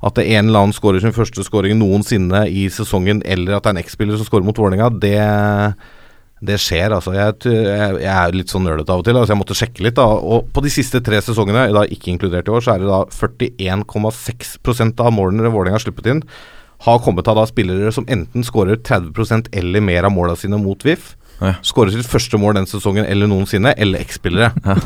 at 0.06 0.18
det 0.18 0.26
en 0.34 0.50
eller 0.50 0.66
annen 0.66 0.76
skårer 0.76 1.02
sin 1.02 1.14
første 1.14 1.46
skåring 1.46 1.78
noensinne 1.78 2.46
i 2.50 2.66
sesongen, 2.74 3.22
eller 3.26 3.56
at 3.56 3.66
det 3.66 3.72
er 3.72 3.78
en 3.78 3.84
X-spiller 3.86 4.18
som 4.18 4.28
skårer 4.28 4.46
mot 4.46 4.58
Vålerenga, 4.58 4.90
det 5.02 5.22
det 6.48 6.58
skjer, 6.62 6.94
altså. 6.96 7.14
Jeg, 7.16 7.36
jeg, 7.50 8.00
jeg 8.04 8.12
er 8.14 8.36
litt 8.36 8.52
sånn 8.54 8.66
nølete 8.68 8.94
av 8.94 9.02
og 9.02 9.08
til, 9.08 9.18
altså 9.20 9.34
jeg 9.36 9.42
måtte 9.42 9.58
sjekke 9.58 9.86
litt. 9.86 9.98
da, 10.00 10.06
og 10.06 10.50
På 10.56 10.64
de 10.66 10.72
siste 10.74 11.02
tre 11.06 11.22
sesongene, 11.24 11.68
da 11.76 11.86
ikke 11.90 12.12
inkludert 12.14 12.50
i 12.50 12.56
år, 12.56 12.64
så 12.66 12.76
er 12.76 12.84
det 12.84 12.92
da 12.92 13.04
41,6% 13.12 15.04
av 15.06 15.14
målene 15.16 15.52
Vålerenga 15.52 15.80
har 15.80 15.86
sluppet 15.86 16.12
inn, 16.14 16.24
har 16.86 17.04
kommet 17.04 17.28
av 17.32 17.40
da 17.40 17.46
spillere 17.50 17.92
som 17.96 18.08
enten 18.12 18.46
skårer 18.46 18.82
30% 18.84 19.52
eller 19.56 19.84
mer 19.84 20.08
av 20.08 20.14
målene 20.14 20.40
sine 20.40 20.60
mot 20.62 20.86
VIF. 20.86 21.14
Ja. 21.42 21.56
Skårer 21.66 21.92
sitt 21.92 22.08
første 22.08 22.40
mål 22.40 22.56
den 22.60 22.68
sesongen 22.70 23.08
eller 23.10 23.28
noensinne, 23.28 23.74
eller 23.82 24.04
X-spillere. 24.06 24.52
Ja. 24.64 24.78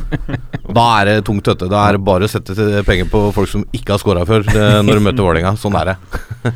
da 0.80 0.86
er 0.99 1.10
det 1.10 1.18
tungt, 1.28 1.45
vet 1.49 1.68
Da 1.70 1.84
er 1.86 1.97
det 1.97 2.05
bare 2.05 2.26
å 2.26 2.32
sette 2.32 2.55
penger 2.88 3.10
på 3.12 3.28
folk 3.36 3.51
som 3.51 3.68
ikke 3.76 3.95
har 3.95 4.01
skåra 4.01 4.26
før, 4.30 4.47
eh, 4.53 4.80
når 4.86 4.99
du 4.99 5.05
møter 5.05 5.26
Vålerenga. 5.26 5.53
Sånn 5.62 5.78
er 5.80 5.93
det. 5.93 6.53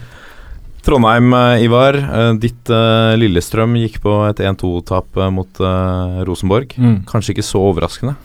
Trondheim, 0.84 1.32
eh, 1.34 1.64
Ivar. 1.64 1.96
Eh, 1.96 2.34
ditt 2.44 2.70
uh, 2.72 3.16
Lillestrøm 3.16 3.78
gikk 3.80 4.02
på 4.04 4.18
et 4.28 4.42
1-2-tap 4.44 5.20
mot 5.32 5.62
uh, 5.64 6.20
Rosenborg. 6.28 6.76
Mm. 6.76 6.98
Kanskje 7.08 7.38
ikke 7.38 7.46
så 7.48 7.62
overraskende? 7.70 8.18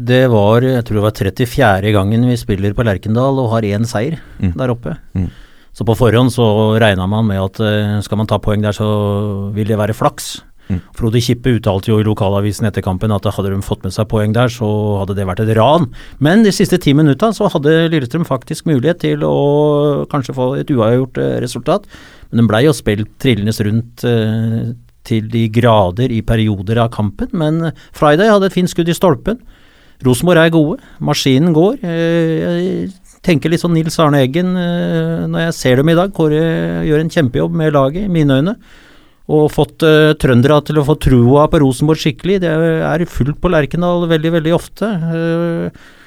Det 0.00 0.22
var 0.32 0.64
jeg 0.64 0.84
tror 0.88 0.96
det 0.96 1.04
var 1.04 1.18
34. 1.36 1.92
gangen 1.92 2.24
vi 2.30 2.38
spiller 2.40 2.72
på 2.72 2.86
Lerkendal 2.88 3.36
og 3.42 3.50
har 3.52 3.68
én 3.68 3.84
seier 3.88 4.16
mm. 4.40 4.54
der 4.56 4.72
oppe. 4.72 4.96
Mm. 5.12 5.28
Så 5.76 5.84
på 5.86 5.94
forhånd 5.98 6.32
så 6.32 6.46
regna 6.80 7.04
man 7.06 7.28
med 7.28 7.42
at 7.42 7.60
uh, 7.60 7.98
skal 8.04 8.22
man 8.22 8.30
ta 8.30 8.40
poeng 8.40 8.64
der, 8.64 8.76
så 8.76 9.52
vil 9.52 9.68
det 9.68 9.78
være 9.80 9.96
flaks. 9.96 10.38
Mm. 10.70 10.80
Frode 10.96 11.20
Kippe 11.24 11.56
uttalte 11.56 11.90
jo 11.90 11.98
i 12.00 12.06
lokalavisen 12.06 12.68
etter 12.68 12.84
kampen 12.84 13.12
at 13.14 13.26
hadde 13.34 13.50
de 13.52 13.60
fått 13.64 13.82
med 13.86 13.94
seg 13.94 14.08
poeng 14.10 14.34
der, 14.36 14.52
så 14.52 14.68
hadde 15.00 15.16
det 15.18 15.26
vært 15.28 15.42
et 15.44 15.52
ran. 15.58 15.88
Men 16.22 16.44
de 16.46 16.52
siste 16.54 16.78
ti 16.82 16.94
minutta 16.96 17.32
så 17.36 17.50
hadde 17.50 17.88
Lillestrøm 17.90 18.26
faktisk 18.28 18.68
mulighet 18.70 19.02
til 19.02 19.24
å 19.26 20.06
kanskje 20.10 20.36
få 20.36 20.52
et 20.60 20.70
uavgjort 20.70 21.18
eh, 21.20 21.38
resultat. 21.42 21.88
Men 22.30 22.42
den 22.42 22.50
blei 22.50 22.64
jo 22.66 22.76
spilt 22.76 23.10
trillende 23.22 23.54
rundt 23.66 24.04
eh, 24.06 24.70
til 25.10 25.30
de 25.32 25.46
grader 25.50 26.12
i 26.14 26.20
perioder 26.26 26.84
av 26.84 26.92
kampen. 26.94 27.32
Men 27.34 27.72
Friday 27.96 28.30
hadde 28.30 28.50
et 28.50 28.56
fint 28.56 28.70
skudd 28.70 28.90
i 28.90 28.96
stolpen. 28.96 29.40
Rosenborg 30.06 30.40
er 30.40 30.52
gode, 30.54 30.92
maskinen 31.04 31.56
går. 31.56 31.80
Eh, 31.82 32.36
jeg 32.38 33.16
tenker 33.26 33.52
litt 33.52 33.60
sånn 33.60 33.74
Nils 33.76 33.98
Arne 34.00 34.22
Eggen 34.24 34.54
når 34.54 35.42
jeg 35.42 35.56
ser 35.58 35.82
dem 35.82 35.90
i 35.92 35.96
dag. 35.98 36.14
Kåre 36.16 36.38
gjør 36.86 37.02
en 37.02 37.12
kjempejobb 37.12 37.58
med 37.58 37.74
laget, 37.76 38.06
i 38.06 38.12
mine 38.12 38.38
øyne 38.38 38.54
og 39.30 39.50
fått 39.54 39.84
uh, 39.86 40.12
trøndere 40.18 40.58
til 40.66 40.80
å 40.80 40.86
få 40.86 40.96
trua 40.98 41.46
på 41.50 41.60
Rosenborg 41.62 42.02
skikkelig. 42.02 42.40
Det 42.42 42.50
er 42.50 43.06
fullt 43.06 43.38
på 43.40 43.50
Lerkendal 43.52 44.08
veldig, 44.10 44.32
veldig 44.40 44.54
ofte. 44.56 44.88
Uh, 44.90 45.98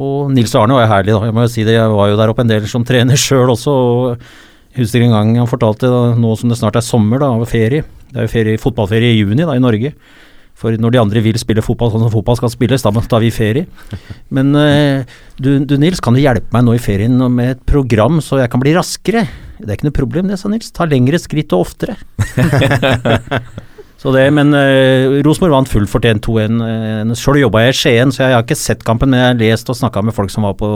og 0.00 0.30
Nils 0.32 0.54
Arne 0.56 0.78
var 0.78 0.86
jo 0.86 0.92
herlig, 0.94 1.12
da. 1.12 1.26
Jeg 1.28 1.36
må 1.36 1.44
jo 1.44 1.52
si 1.52 1.66
det, 1.66 1.76
jeg 1.76 1.92
var 1.92 2.08
jo 2.08 2.16
der 2.20 2.32
oppe 2.32 2.46
en 2.46 2.52
del 2.52 2.68
som 2.70 2.86
trener 2.88 3.20
sjøl 3.20 3.52
også. 3.52 3.74
og 3.74 4.24
jeg 4.70 4.84
husker 4.84 5.04
en 5.04 5.12
gang 5.12 5.34
han 5.42 5.50
fortalte, 5.50 5.90
da, 5.90 6.14
nå 6.16 6.32
som 6.38 6.50
det 6.52 6.56
snart 6.60 6.78
er 6.78 6.86
sommer, 6.86 7.20
da, 7.20 7.32
ferie 7.48 7.82
Det 8.10 8.16
er 8.16 8.26
jo 8.28 8.32
ferie, 8.32 8.60
fotballferie 8.62 9.12
i 9.12 9.18
juni 9.18 9.42
da, 9.42 9.56
i 9.58 9.62
Norge. 9.62 9.92
For 10.60 10.76
når 10.76 10.94
de 10.94 11.00
andre 11.00 11.22
vil 11.24 11.38
spille 11.40 11.64
fotball 11.64 11.92
sånn 11.92 12.04
som 12.04 12.12
fotball 12.12 12.36
skal 12.38 12.52
spilles, 12.52 12.84
da 12.84 12.92
tar 12.92 13.22
vi 13.24 13.32
ferie. 13.34 13.66
Men 14.32 14.54
uh, 14.56 15.04
du, 15.40 15.58
du, 15.64 15.76
Nils, 15.80 16.00
kan 16.04 16.16
du 16.16 16.22
hjelpe 16.22 16.52
meg 16.54 16.64
nå 16.66 16.76
i 16.76 16.82
ferien 16.82 17.16
med 17.32 17.56
et 17.56 17.62
program 17.68 18.20
så 18.24 18.40
jeg 18.40 18.52
kan 18.52 18.62
bli 18.62 18.76
raskere? 18.76 19.26
Det 19.60 19.68
er 19.68 19.78
ikke 19.78 19.88
noe 19.90 19.98
problem 20.00 20.30
det, 20.30 20.38
sa 20.40 20.50
Nils. 20.50 20.72
Ta 20.76 20.86
lengre 20.88 21.20
skritt 21.20 21.54
og 21.56 21.66
oftere. 21.66 21.96
så 24.00 24.14
det, 24.16 24.26
Men 24.36 24.56
uh, 24.56 25.20
Rosenborg 25.26 25.58
vant 25.58 25.70
fullt 25.70 25.92
fortjent 25.92 26.26
2-1. 26.26 26.58
Uh, 26.60 27.14
Sjøl 27.18 27.42
jobba 27.44 27.66
jeg 27.66 27.76
i 27.76 27.78
Skien, 27.82 28.14
så 28.14 28.26
jeg 28.26 28.38
har 28.38 28.46
ikke 28.46 28.58
sett 28.58 28.84
kampen, 28.86 29.12
men 29.12 29.22
jeg 29.22 29.32
har 29.32 29.40
lest 29.40 29.72
og 29.72 29.78
snakka 29.78 30.04
med 30.06 30.16
folk 30.16 30.32
som 30.32 30.48
var 30.48 30.58
på 30.60 30.70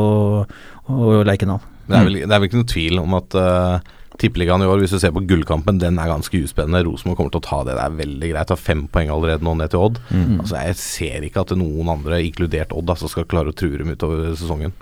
Lerkendal. 1.24 1.62
Det, 1.84 1.98
er 1.98 2.08
vel, 2.08 2.22
det 2.24 2.30
er 2.30 2.40
vel 2.40 2.48
ikke 2.48 2.62
noe 2.62 2.72
tvil 2.74 3.04
om 3.04 3.20
at 3.20 3.36
uh 3.40 3.92
Tippeligaen 4.18 4.62
i 4.62 4.66
år, 4.70 4.78
hvis 4.78 4.92
du 4.94 5.00
ser 5.02 5.12
på 5.14 5.24
gullkampen, 5.26 5.80
den 5.82 5.98
er 5.98 6.10
ganske 6.10 6.38
uspennende. 6.46 6.84
Rosenborg 6.86 7.18
kommer 7.18 7.34
til 7.34 7.40
å 7.40 7.46
ta 7.48 7.60
det. 7.66 7.74
Det 7.74 7.84
er 7.84 7.96
veldig 7.98 8.30
greit. 8.30 8.52
Har 8.54 8.60
fem 8.60 8.84
poeng 8.92 9.10
allerede 9.10 9.46
nå 9.46 9.56
ned 9.58 9.72
til 9.72 9.82
Odd. 9.88 9.98
Mm. 10.10 10.36
Altså, 10.44 10.60
Jeg 10.60 10.76
ser 10.78 11.26
ikke 11.26 11.42
at 11.42 11.54
noen 11.58 11.90
andre, 11.96 12.20
inkludert 12.22 12.74
Odd, 12.76 12.92
altså, 12.94 13.10
skal 13.10 13.26
klare 13.30 13.50
å 13.50 13.56
true 13.56 13.80
dem 13.80 13.90
utover 13.90 14.36
sesongen. 14.38 14.76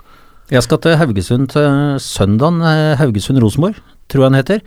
Jeg 0.51 0.61
skal 0.65 0.77
til 0.83 0.99
Haugesund 0.99 1.49
til 1.49 1.97
søndagen. 2.03 2.61
Eh, 2.61 2.99
Haugesund-Rosenborg, 2.99 3.79
tror 4.11 4.25
jeg 4.25 4.31
han 4.31 4.39
heter. 4.41 4.65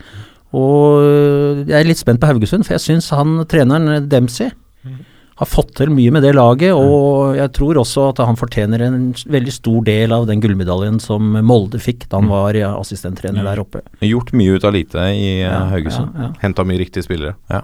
Og 0.57 1.67
jeg 1.67 1.75
er 1.75 1.89
litt 1.89 1.99
spent 1.99 2.21
på 2.21 2.29
Haugesund, 2.29 2.65
for 2.65 2.77
jeg 2.77 2.85
syns 2.85 3.11
han 3.15 3.41
treneren 3.51 4.07
Dempsey 4.09 4.51
mm 4.85 5.05
har 5.37 5.45
fått 5.45 5.75
til 5.77 5.91
mye 5.93 6.09
med 6.13 6.23
det 6.25 6.31
laget, 6.33 6.73
og 6.73 7.35
jeg 7.37 7.51
tror 7.53 7.77
også 7.83 8.07
at 8.09 8.21
han 8.25 8.39
fortjener 8.39 8.81
en 8.87 8.95
veldig 9.13 9.53
stor 9.53 9.83
del 9.85 10.15
av 10.15 10.25
den 10.29 10.41
gullmedaljen 10.41 10.97
som 11.01 11.37
Molde 11.45 11.77
fikk 11.81 12.07
da 12.07 12.17
han 12.17 12.25
mm. 12.25 12.33
var 12.33 12.57
assistenttrener 12.71 13.45
der 13.45 13.61
oppe. 13.61 13.83
Gjort 14.01 14.33
mye 14.37 14.57
ut 14.57 14.65
av 14.65 14.73
lite 14.73 15.05
i 15.13 15.29
ja, 15.43 15.59
Haugesund. 15.69 16.17
Ja, 16.17 16.31
ja. 16.31 16.41
Henta 16.41 16.65
mye 16.65 16.81
riktige 16.81 17.05
spillere. 17.05 17.35
Ja. 17.53 17.61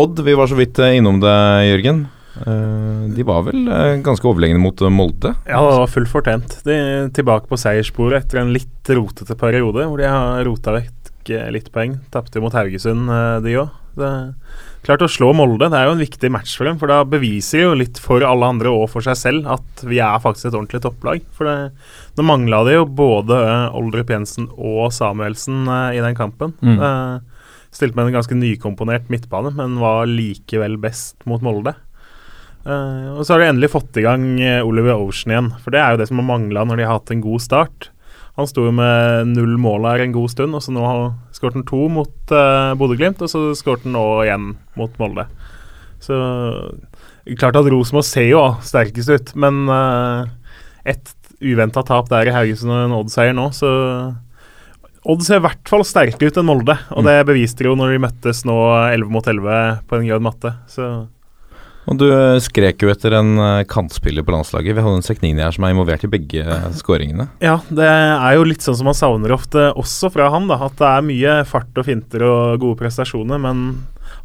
Odd, 0.00 0.24
vi 0.24 0.36
var 0.38 0.48
så 0.48 0.56
vidt 0.56 0.80
innom 0.86 1.20
det, 1.20 1.36
Jørgen. 1.68 2.06
Uh, 2.34 3.06
de 3.14 3.22
var 3.26 3.44
vel 3.46 3.68
uh, 3.70 3.94
ganske 4.02 4.26
overlegne 4.26 4.58
mot 4.58 4.80
uh, 4.82 4.90
Molde? 4.90 5.34
Ja, 5.46 5.60
det 5.62 5.78
var 5.78 5.92
fullt 5.92 6.10
fortjent. 6.10 6.58
De 6.66 6.74
er 6.74 7.08
tilbake 7.14 7.50
på 7.50 7.58
seierssporet 7.60 8.24
etter 8.24 8.42
en 8.42 8.52
litt 8.54 8.90
rotete 8.90 9.36
periode, 9.38 9.86
hvor 9.86 10.02
de 10.02 10.10
har 10.10 10.42
rota 10.48 10.74
vekk 10.74 10.92
litt 11.54 11.70
poeng. 11.72 11.96
Tapte 12.12 12.42
mot 12.42 12.52
Haugesund, 12.52 13.08
de 13.40 13.54
òg. 13.62 13.80
Klart 14.84 15.04
å 15.06 15.08
slå 15.08 15.30
Molde 15.32 15.70
det 15.72 15.78
er 15.78 15.86
jo 15.86 15.94
en 15.94 16.02
viktig 16.02 16.28
match 16.34 16.58
for 16.58 16.68
dem, 16.68 16.76
for 16.76 16.90
da 16.90 16.98
beviser 17.08 17.62
de 17.62 17.64
jo 17.64 17.76
litt 17.78 18.00
for 18.02 18.24
alle 18.26 18.50
andre 18.52 18.72
og 18.74 18.90
for 18.92 19.06
seg 19.06 19.16
selv 19.16 19.48
at 19.54 19.84
vi 19.86 20.02
er 20.04 20.18
faktisk 20.20 20.50
et 20.50 20.58
ordentlig 20.58 20.82
topplag. 20.84 21.24
For 21.32 21.48
det, 21.48 21.70
nå 22.18 22.26
mangla 22.26 22.60
det 22.68 22.74
jo 22.74 22.84
både 22.84 23.38
Oldrup 23.78 24.12
Jensen 24.12 24.50
og 24.58 24.90
Samuelsen 24.92 25.64
i 25.96 26.02
den 26.04 26.18
kampen. 26.18 26.52
Mm. 26.60 26.76
Uh, 26.82 27.54
stilte 27.72 27.96
med 27.96 28.10
en 28.10 28.18
ganske 28.18 28.36
nykomponert 28.36 29.08
midtbane, 29.08 29.54
men 29.56 29.80
var 29.80 30.04
likevel 30.10 30.76
best 30.82 31.24
mot 31.30 31.40
Molde. 31.46 31.72
Uh, 32.64 33.18
og 33.18 33.24
så 33.24 33.34
har 33.34 33.42
de 33.42 33.50
endelig 33.52 33.74
fått 33.74 33.98
i 34.00 34.04
gang 34.06 34.24
Oliver 34.64 34.96
Ocean 34.96 35.34
igjen, 35.34 35.50
for 35.60 35.74
det 35.74 35.82
er 35.82 35.94
jo 35.94 36.00
det 36.00 36.08
som 36.08 36.22
har 36.22 36.30
mangla 36.30 36.64
når 36.64 36.80
de 36.80 36.86
har 36.88 36.96
hatt 36.98 37.12
en 37.12 37.24
god 37.24 37.44
start. 37.44 37.90
Han 38.34 38.48
sto 38.50 38.64
jo 38.66 38.72
med 38.74 39.30
null 39.30 39.54
mål 39.62 39.86
her 39.86 40.02
en 40.02 40.14
god 40.14 40.32
stund, 40.32 40.56
og 40.56 40.62
så 40.64 40.74
nå 40.74 40.82
har 40.82 41.12
skåret 41.34 41.60
han 41.60 41.66
to 41.68 41.84
mot 41.92 42.34
uh, 42.34 42.74
Bodø-Glimt, 42.78 43.22
og 43.22 43.30
så 43.30 43.44
skåret 43.54 43.86
han 43.86 43.94
nå 43.94 44.06
igjen 44.24 44.48
mot 44.78 44.96
Molde. 44.98 45.28
Så 46.02 46.16
klart 47.38 47.56
at 47.56 47.70
Rosenborg 47.70 48.08
ser 48.08 48.26
jo 48.32 48.42
sterkest 48.66 49.12
ut, 49.12 49.30
men 49.38 49.68
uh, 49.70 50.26
et 50.82 51.14
uventa 51.44 51.84
tap 51.86 52.10
der 52.10 52.30
i 52.30 52.34
Haugesund 52.34 52.74
og 52.74 52.82
en 52.88 52.98
Odd-seier 52.98 53.36
nå, 53.36 53.48
så 53.54 53.70
Odd 55.04 55.20
ser 55.20 55.36
i 55.36 55.44
hvert 55.44 55.68
fall 55.68 55.82
sterkere 55.84 56.32
ut 56.32 56.38
enn 56.40 56.46
Molde, 56.48 56.74
og 56.96 57.02
mm. 57.04 57.06
det 57.10 57.16
beviste 57.28 57.60
de 57.60 57.68
jo 57.68 57.74
når 57.76 57.90
de 57.92 58.02
møttes 58.06 58.38
nå 58.48 58.54
11 58.88 59.10
mot 59.12 59.26
11 59.28 59.82
på 59.84 59.98
en 59.98 60.06
grønn 60.08 60.24
matte. 60.24 60.54
Så 60.72 60.86
og 61.90 61.98
Du 62.00 62.06
eh, 62.08 62.40
skrek 62.42 62.84
jo 62.84 62.90
etter 62.92 63.16
en 63.18 63.34
eh, 63.38 63.64
kantspiller 63.70 64.24
på 64.26 64.34
landslaget. 64.34 64.76
Vi 64.76 64.84
hadde 64.84 65.00
en 65.00 65.06
Seknini 65.06 65.44
her 65.44 65.54
som 65.54 65.66
er 65.66 65.74
involvert 65.74 66.06
i 66.06 66.12
begge 66.12 66.60
skåringene. 66.78 67.28
Ja, 67.44 67.58
det 67.68 67.88
er 67.88 68.38
jo 68.38 68.46
litt 68.48 68.64
sånn 68.64 68.78
som 68.78 68.88
man 68.88 68.98
savner 68.98 69.34
ofte, 69.36 69.70
også 69.76 70.12
fra 70.14 70.30
han. 70.34 70.48
da, 70.50 70.60
At 70.68 70.78
det 70.80 70.88
er 70.90 71.10
mye 71.10 71.40
fart 71.48 71.80
og 71.80 71.88
finter 71.88 72.24
og 72.28 72.62
gode 72.62 72.80
prestasjoner. 72.80 73.42
Men 73.42 73.66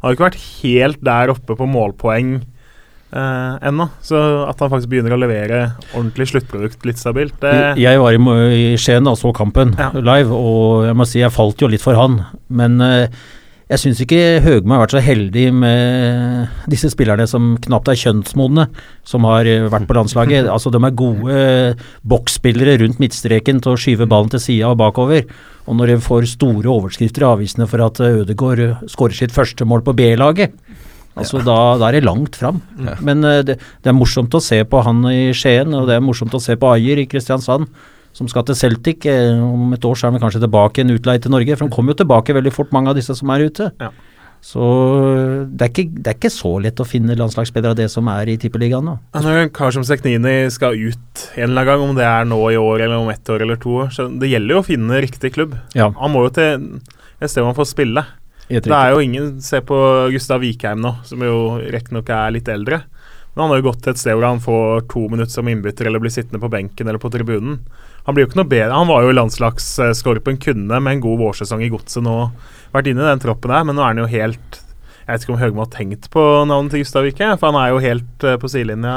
har 0.00 0.12
jo 0.12 0.18
ikke 0.18 0.28
vært 0.30 0.48
helt 0.62 1.04
der 1.04 1.34
oppe 1.34 1.56
på 1.58 1.68
målpoeng 1.68 2.38
eh, 2.38 3.54
ennå. 3.68 3.88
Så 4.04 4.20
at 4.48 4.62
han 4.62 4.72
faktisk 4.72 4.92
begynner 4.92 5.16
å 5.16 5.20
levere 5.20 5.60
ordentlig 5.92 6.30
sluttprodukt 6.32 6.86
litt 6.88 7.00
stabilt 7.00 7.36
det 7.42 7.80
Jeg 7.80 8.00
var 8.00 8.16
i, 8.16 8.22
i 8.56 8.64
Skien 8.80 9.08
og 9.10 9.18
så 9.20 9.34
kampen 9.36 9.74
ja. 9.78 9.90
live, 9.96 10.32
og 10.32 10.88
jeg 10.88 10.96
må 10.96 11.08
si 11.08 11.22
jeg 11.22 11.34
falt 11.34 11.60
jo 11.60 11.70
litt 11.70 11.84
for 11.84 11.98
han. 11.98 12.22
Men 12.48 12.80
eh, 12.84 13.20
Jeg 13.70 13.78
syns 13.78 14.00
ikke 14.02 14.40
Høgmo 14.42 14.74
har 14.74 14.80
vært 14.82 14.96
så 14.96 15.00
heldig 15.04 15.44
med 15.54 16.70
disse 16.72 16.88
spillerne 16.90 17.22
som 17.30 17.52
knapt 17.62 17.92
er 17.92 17.98
kjønnsmodne, 18.00 18.64
som 19.06 19.26
har 19.28 19.46
eh, 19.46 19.68
vært 19.70 19.86
på 19.86 19.94
landslaget. 19.94 20.48
Altså, 20.54 20.72
De 20.74 20.80
er 20.82 20.96
gode 20.98 21.36
eh, 21.36 21.84
boksspillere 22.02 22.80
rundt 22.82 22.98
midtstreken 22.98 23.60
til 23.62 23.76
å 23.76 23.78
skyve 23.78 24.08
ballen 24.10 24.32
til 24.32 24.42
sida 24.42 24.72
og 24.72 24.80
bakover. 24.82 25.22
Og 25.70 25.78
når 25.78 25.92
de 25.92 26.00
får 26.02 26.26
store 26.32 26.66
overskrifter 26.72 27.22
i 27.22 27.28
avisene 27.28 27.68
for 27.70 27.84
at 27.86 28.02
eh, 28.02 28.24
Ødegaard 28.24 28.90
skårer 28.90 29.14
sitt 29.20 29.36
første 29.36 29.68
mål 29.68 29.86
på 29.86 29.94
B-laget, 30.02 30.58
altså 31.14 31.38
da, 31.46 31.60
da 31.78 31.92
er 31.92 32.00
det 32.00 32.08
langt 32.08 32.40
fram. 32.42 32.58
Men 33.06 33.22
eh, 33.22 33.44
det, 33.46 33.60
det 33.60 33.94
er 33.94 33.98
morsomt 34.00 34.34
å 34.34 34.42
se 34.42 34.64
på 34.66 34.82
han 34.82 35.06
i 35.14 35.30
Skien, 35.30 35.78
og 35.78 35.86
det 35.86 36.00
er 36.00 36.02
morsomt 36.02 36.34
å 36.34 36.42
se 36.42 36.58
på 36.58 36.74
Ajer 36.74 37.04
i 37.04 37.06
Kristiansand 37.10 37.70
som 38.16 38.28
skal 38.30 38.46
til 38.48 38.58
Celtic. 38.58 39.06
Eh, 39.08 39.40
om 39.40 39.74
et 39.76 39.84
år 39.86 39.98
så 39.98 40.08
er 40.08 40.14
han 40.14 40.22
kanskje 40.22 40.42
tilbake 40.44 40.82
en 40.82 40.94
utleie 40.94 41.22
til 41.22 41.34
Norge, 41.34 41.56
for 41.56 41.66
han 41.66 41.74
kommer 41.74 41.94
jo 41.94 42.02
tilbake 42.02 42.36
veldig 42.36 42.54
fort, 42.54 42.72
mange 42.76 42.92
av 42.92 42.98
disse 42.98 43.16
som 43.16 43.32
er 43.34 43.46
ute. 43.48 43.70
Ja. 43.80 43.90
Så 44.40 44.64
det 45.52 45.66
er, 45.66 45.68
ikke, 45.68 45.98
det 46.00 46.08
er 46.08 46.16
ikke 46.16 46.32
så 46.32 46.54
lett 46.64 46.80
å 46.80 46.86
finne 46.88 47.16
landslagsspillere 47.18 47.74
av 47.74 47.80
det 47.82 47.90
som 47.92 48.06
er 48.08 48.30
i 48.32 48.38
Tippeligaen 48.40 48.86
nå. 48.88 48.94
Når 49.12 49.40
en 49.42 49.50
kar 49.52 49.74
som 49.76 49.84
Seknini 49.84 50.48
skal 50.52 50.78
ut 50.80 51.24
en 51.34 51.50
eller 51.50 51.60
annen 51.60 51.68
gang, 51.68 51.84
om 51.84 51.98
det 51.98 52.06
er 52.08 52.24
nå 52.28 52.38
i 52.48 52.56
år 52.56 52.86
eller 52.86 53.02
om 53.02 53.10
ett 53.12 53.28
år 53.28 53.44
eller 53.44 53.60
to 53.60 53.74
år, 53.82 53.90
så 53.92 54.08
det 54.08 54.30
gjelder 54.32 54.56
jo 54.56 54.62
å 54.62 54.64
finne 54.64 55.02
riktig 55.04 55.34
klubb. 55.36 55.58
Ja, 55.76 55.90
Han 56.00 56.14
må 56.14 56.24
jo 56.24 56.32
til 56.38 56.64
et 57.20 57.28
sted 57.28 57.44
man 57.44 57.58
får 57.58 57.68
spille. 57.74 58.06
Det 58.50 58.64
er 58.66 58.90
jo 58.90 59.02
ingen 59.04 59.36
Se 59.44 59.60
på 59.62 59.76
Gustav 60.10 60.40
Vikheim 60.42 60.80
nå, 60.82 60.96
som 61.06 61.20
jo 61.22 61.60
riktignok 61.60 62.08
er 62.10 62.32
litt 62.34 62.48
eldre. 62.50 62.80
Men 63.40 63.46
han 63.46 63.54
har 63.54 63.62
jo 63.62 63.70
gått 63.70 63.78
til 63.86 63.94
et 63.94 64.00
sted 64.02 64.12
hvor 64.12 64.26
han 64.26 64.40
får 64.44 64.82
to 64.92 65.06
minutter 65.08 65.32
som 65.32 65.48
innbytter 65.48 65.88
eller 65.88 66.02
blir 66.02 66.12
sittende 66.12 66.42
på 66.42 66.50
benken 66.52 66.90
eller 66.90 67.00
på 67.00 67.08
tribunen. 67.08 67.54
Han 68.04 68.12
blir 68.12 68.26
jo 68.26 68.28
ikke 68.28 68.40
noe 68.42 68.50
bedre. 68.50 68.74
Han 68.76 68.90
var 68.90 69.06
jo 69.06 69.14
landslagsskorpen, 69.16 70.36
kunne 70.44 70.80
med 70.84 70.92
en 70.92 71.00
god 71.06 71.22
vårsesong 71.22 71.64
i 71.64 71.70
godset 71.72 72.04
nå 72.04 72.16
vært 72.74 72.90
inne 72.92 73.00
i 73.00 73.08
den 73.08 73.22
troppen 73.22 73.54
her, 73.54 73.64
men 73.64 73.78
nå 73.78 73.84
er 73.84 73.94
han 73.94 74.02
jo 74.02 74.10
helt 74.12 74.60
Jeg 74.60 75.08
vet 75.08 75.24
ikke 75.24 75.32
om 75.32 75.40
Høgmo 75.40 75.64
har 75.64 75.70
tenkt 75.72 76.10
på 76.12 76.24
navnet 76.46 76.74
til 76.74 76.84
Gustav 76.84 77.08
Vikheim, 77.08 77.40
for 77.40 77.48
han 77.48 77.58
er 77.62 77.72
jo 77.72 77.80
helt 77.82 78.26
eh, 78.28 78.36
på 78.38 78.50
sidelinja. 78.52 78.92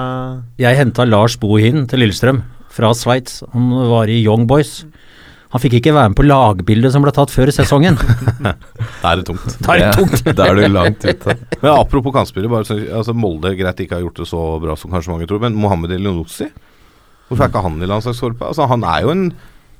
Jeg 0.61 0.77
henta 0.77 1.07
Lars 1.07 1.39
Bohin 1.39 1.87
til 1.89 2.03
Lillestrøm 2.03 2.43
fra 2.69 2.91
Sveits. 2.93 3.39
Han 3.55 3.71
var 3.89 4.11
i 4.11 4.19
Young 4.19 4.43
Boys. 4.51 4.83
Han 5.53 5.61
fikk 5.61 5.75
ikke 5.77 5.93
være 5.93 6.09
med 6.11 6.17
på 6.17 6.25
lagbildet 6.25 6.91
som 6.95 7.03
ble 7.05 7.13
tatt 7.13 7.29
før 7.33 7.51
sesongen. 7.53 7.97
Da 9.03 9.11
er 9.13 9.19
det 9.21 9.25
tungt. 9.27 9.57
Da 9.61 9.75
er 9.75 9.83
det 9.83 9.95
tungt. 9.99 10.23
Da 10.37 10.47
er 10.49 10.57
du 10.57 10.63
langt 10.73 11.05
ute. 11.05 11.35
Men 11.61 11.71
apropos 11.75 12.15
kantspillere, 12.15 12.49
bare 12.51 12.77
altså 12.99 13.13
Molde 13.15 13.53
greit 13.59 13.81
ikke 13.85 13.99
har 13.99 14.05
gjort 14.07 14.21
det 14.23 14.27
så 14.31 14.43
bra 14.63 14.75
som 14.79 14.91
kanskje 14.93 15.13
mange 15.13 15.27
tror, 15.29 15.41
men 15.43 15.55
Mohammed 15.57 15.93
Elionossi 15.95 16.47
Hvorfor 17.29 17.45
er 17.45 17.51
ikke 17.53 17.61
han 17.65 17.77
i 17.81 17.87
landslagskorpet? 17.89 18.47
Altså, 18.49 18.65
han 18.69 18.83
er 18.83 19.05
jo 19.05 19.13
en 19.13 19.25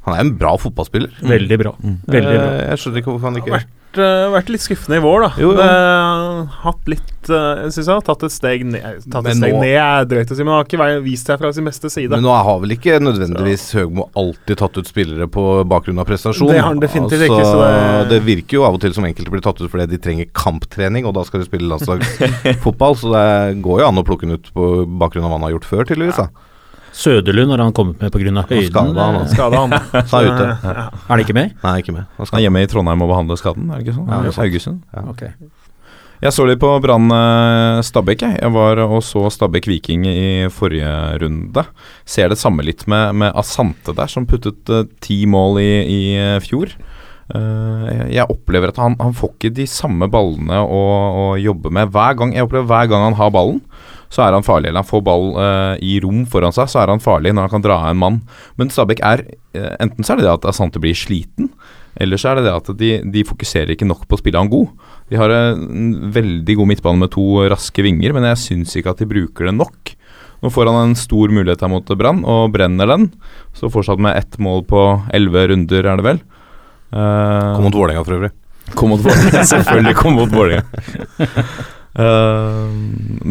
han 0.04 0.18
er 0.18 0.24
en 0.26 0.34
bra 0.36 0.50
fotballspiller. 0.60 1.14
Veldig 1.24 1.58
bra. 1.62 1.72
Veldig 1.80 2.32
bra. 2.36 2.48
Eh, 2.60 2.64
Jeg 2.74 2.80
skjønner 2.82 3.00
ikke 3.00 3.12
hvorfor 3.14 3.30
han 3.30 3.38
ikke 3.40 3.60
Vært, 3.94 4.02
eh, 4.02 4.32
vært 4.34 4.50
litt 4.50 4.64
skuffende 4.64 4.98
i 4.98 5.02
vår, 5.04 5.22
da. 5.22 5.30
Jo, 5.38 5.52
jo. 5.52 5.58
Det, 5.58 6.54
hatt 6.64 6.88
litt 6.90 7.30
uh, 7.30 7.62
Jeg 7.64 7.74
syns 7.76 7.88
jeg 7.88 7.94
har 7.94 8.06
tatt 8.08 8.24
et 8.26 8.34
steg 8.34 8.64
ned. 8.66 9.04
Tatt 9.12 9.28
et 9.30 9.38
steg 9.38 9.54
nå- 9.54 9.60
ned 9.62 9.78
er 9.78 10.08
drøyt 10.10 10.32
å 10.34 10.38
si, 10.38 10.44
men 10.44 10.54
har 10.56 10.66
ikke 10.66 10.88
vist 11.06 11.30
seg 11.30 11.40
fra 11.40 11.52
sin 11.54 11.68
beste 11.68 11.92
side. 11.94 12.10
Men 12.10 12.26
nå 12.26 12.34
har 12.34 12.62
vel 12.64 12.74
ikke 12.74 12.98
nødvendigvis 13.04 13.68
Høgmo 13.78 14.08
alltid 14.18 14.58
tatt 14.64 14.80
ut 14.80 14.90
spillere 14.90 15.28
på 15.30 15.44
bakgrunn 15.70 16.02
av 16.02 16.10
prestasjon? 16.10 16.50
Det 16.50 16.58
har 16.60 16.72
han 16.72 16.82
definitivt 16.82 17.28
ikke, 17.28 17.44
så 17.46 17.60
det... 17.62 18.10
det- 18.10 18.22
virker 18.24 18.56
jo 18.56 18.64
av 18.64 18.78
og 18.78 18.80
til 18.80 18.94
som 18.96 19.04
enkelte 19.04 19.34
blir 19.34 19.44
tatt 19.44 19.60
ut 19.60 19.68
fordi 19.68 19.86
de 19.92 20.00
trenger 20.00 20.30
kamptrening, 20.32 21.06
og 21.06 21.14
da 21.18 21.26
skal 21.28 21.44
de 21.44 21.48
spille 21.50 21.68
landslagsfotball. 21.68 22.96
så 22.98 23.12
det 23.14 23.62
går 23.66 23.84
jo 23.84 23.88
an 23.90 24.00
å 24.00 24.06
plukke 24.08 24.26
den 24.26 24.40
ut 24.40 24.48
på 24.56 24.70
bakgrunn 24.88 25.28
av 25.28 25.34
hva 25.34 25.40
han 25.42 25.48
har 25.50 25.56
gjort 25.58 25.68
før, 25.68 25.86
tydeligvis. 25.90 26.22
da 26.24 26.30
Søderlund 26.94 27.52
har 27.56 27.64
han 27.64 27.74
kommet 27.74 28.02
med 28.02 28.14
pga. 28.14 28.46
høyden. 28.50 28.70
skadet 28.70 29.02
han. 29.02 29.28
Skada 29.32 29.64
han. 29.66 30.06
Så 30.06 30.22
er 30.22 30.30
ute. 30.30 30.46
Ja. 30.62 30.86
Er 30.86 31.10
han 31.10 31.26
ikke 31.26 31.36
med? 31.38 31.58
Nei, 31.64 31.76
ikke 31.82 31.96
med. 31.96 32.06
Han 32.20 32.30
skal 32.30 32.40
er 32.40 32.48
hjemme 32.48 32.64
i 32.64 32.70
Trondheim 32.70 33.04
og 33.04 33.12
behandler 33.12 33.42
skaden, 33.42 33.68
er 33.72 33.82
det 33.82 33.88
ikke 33.88 33.98
sånn? 33.98 34.14
Ja, 34.14 34.22
det. 34.24 34.38
Haugesund. 34.38 34.82
Ja. 34.94 35.06
Ok. 35.10 35.28
Jeg 36.24 36.32
så 36.32 36.46
litt 36.48 36.62
på 36.62 36.70
Brann 36.80 37.12
eh, 37.12 37.82
Stabæk, 37.84 38.22
jeg. 38.24 38.38
Jeg 38.40 38.54
var 38.56 38.80
og 38.86 39.02
så 39.04 39.26
Stabæk 39.34 39.68
Viking 39.68 40.06
i 40.08 40.48
forrige 40.54 40.94
runde. 41.20 41.66
Ser 42.08 42.32
det 42.32 42.40
samme 42.40 42.64
litt 42.64 42.86
med, 42.88 43.18
med 43.20 43.36
Asante 43.36 43.92
der, 43.98 44.08
som 44.08 44.28
puttet 44.30 44.72
eh, 44.72 44.86
ti 45.04 45.26
mål 45.28 45.60
i, 45.60 45.72
i 45.84 46.02
eh, 46.22 46.40
fjor. 46.44 46.72
Uh, 47.34 48.12
jeg 48.12 48.28
opplever 48.30 48.70
at 48.70 48.78
han, 48.84 48.98
han 49.00 49.14
får 49.16 49.32
ikke 49.32 49.54
de 49.56 49.64
samme 49.72 50.10
ballene 50.12 50.58
å, 50.60 50.82
å 51.18 51.24
jobbe 51.40 51.72
med 51.74 51.92
hver 51.96 52.18
gang. 52.20 52.34
Jeg 52.36 52.46
opplever 52.46 52.68
hver 52.70 52.90
gang 52.92 53.06
han 53.08 53.16
har 53.18 53.32
ballen, 53.34 53.62
så 54.14 54.22
er 54.26 54.36
han 54.36 54.46
farlig. 54.46 54.70
Eller 54.70 54.84
han 54.84 54.90
får 54.90 55.04
ball 55.06 55.32
uh, 55.36 55.76
i 55.82 55.98
rom 56.04 56.24
foran 56.30 56.54
seg, 56.56 56.70
så 56.70 56.84
er 56.84 56.94
han 56.94 57.02
farlig 57.04 57.34
når 57.34 57.48
han 57.48 57.56
kan 57.56 57.66
dra 57.66 57.80
av 57.82 57.94
en 57.94 58.02
mann. 58.04 58.20
Men 58.60 58.70
Stabæk 58.74 59.02
er 59.06 59.26
uh, 59.58 59.74
Enten 59.82 60.06
så 60.06 60.14
er 60.14 60.22
det 60.22 60.28
det 60.28 60.36
at 60.36 60.46
Asante 60.54 60.82
blir 60.84 60.98
sliten, 60.98 61.50
eller 62.02 62.18
så 62.18 62.32
er 62.32 62.40
det 62.40 62.48
det 62.48 62.54
at 62.56 62.70
de, 62.78 62.92
de 63.14 63.26
fokuserer 63.28 63.74
ikke 63.74 63.88
nok 63.90 64.06
på 64.10 64.18
å 64.18 64.22
spille 64.22 64.40
han 64.42 64.52
god. 64.54 64.70
De 65.12 65.18
har 65.20 65.34
en 65.34 66.14
veldig 66.14 66.56
god 66.58 66.72
midtbane 66.72 67.04
med 67.04 67.12
to 67.14 67.26
raske 67.52 67.86
vinger, 67.86 68.16
men 68.16 68.26
jeg 68.32 68.42
syns 68.42 68.74
ikke 68.78 68.96
at 68.96 69.04
de 69.04 69.10
bruker 69.10 69.50
det 69.50 69.58
nok. 69.58 69.94
Nå 70.44 70.50
får 70.52 70.68
han 70.68 70.90
en 70.90 70.98
stor 71.00 71.32
mulighet 71.32 71.62
her 71.64 71.72
mot 71.72 71.94
Brann, 71.98 72.24
og 72.28 72.50
brenner 72.56 72.90
den. 72.90 73.12
Så 73.56 73.70
fortsatt 73.72 74.02
med 74.02 74.18
ett 74.20 74.40
mål 74.42 74.66
på 74.68 74.82
elleve 75.14 75.46
runder, 75.54 75.86
er 75.86 76.02
det 76.02 76.08
vel. 76.08 76.24
Uh, 76.94 77.54
Kom 77.56 77.70
mot 77.70 77.78
Vålerenga 77.78 78.04
for 78.04 78.18
øvrig. 78.18 78.34
Kom 78.74 78.92
mot 78.92 79.06
Vålerenga. 79.06 79.46
Selvfølgelig 79.54 79.96
kom 80.02 80.18
mot 80.20 80.34
Vålerenga. 80.34 80.66
Uh, 81.94 82.74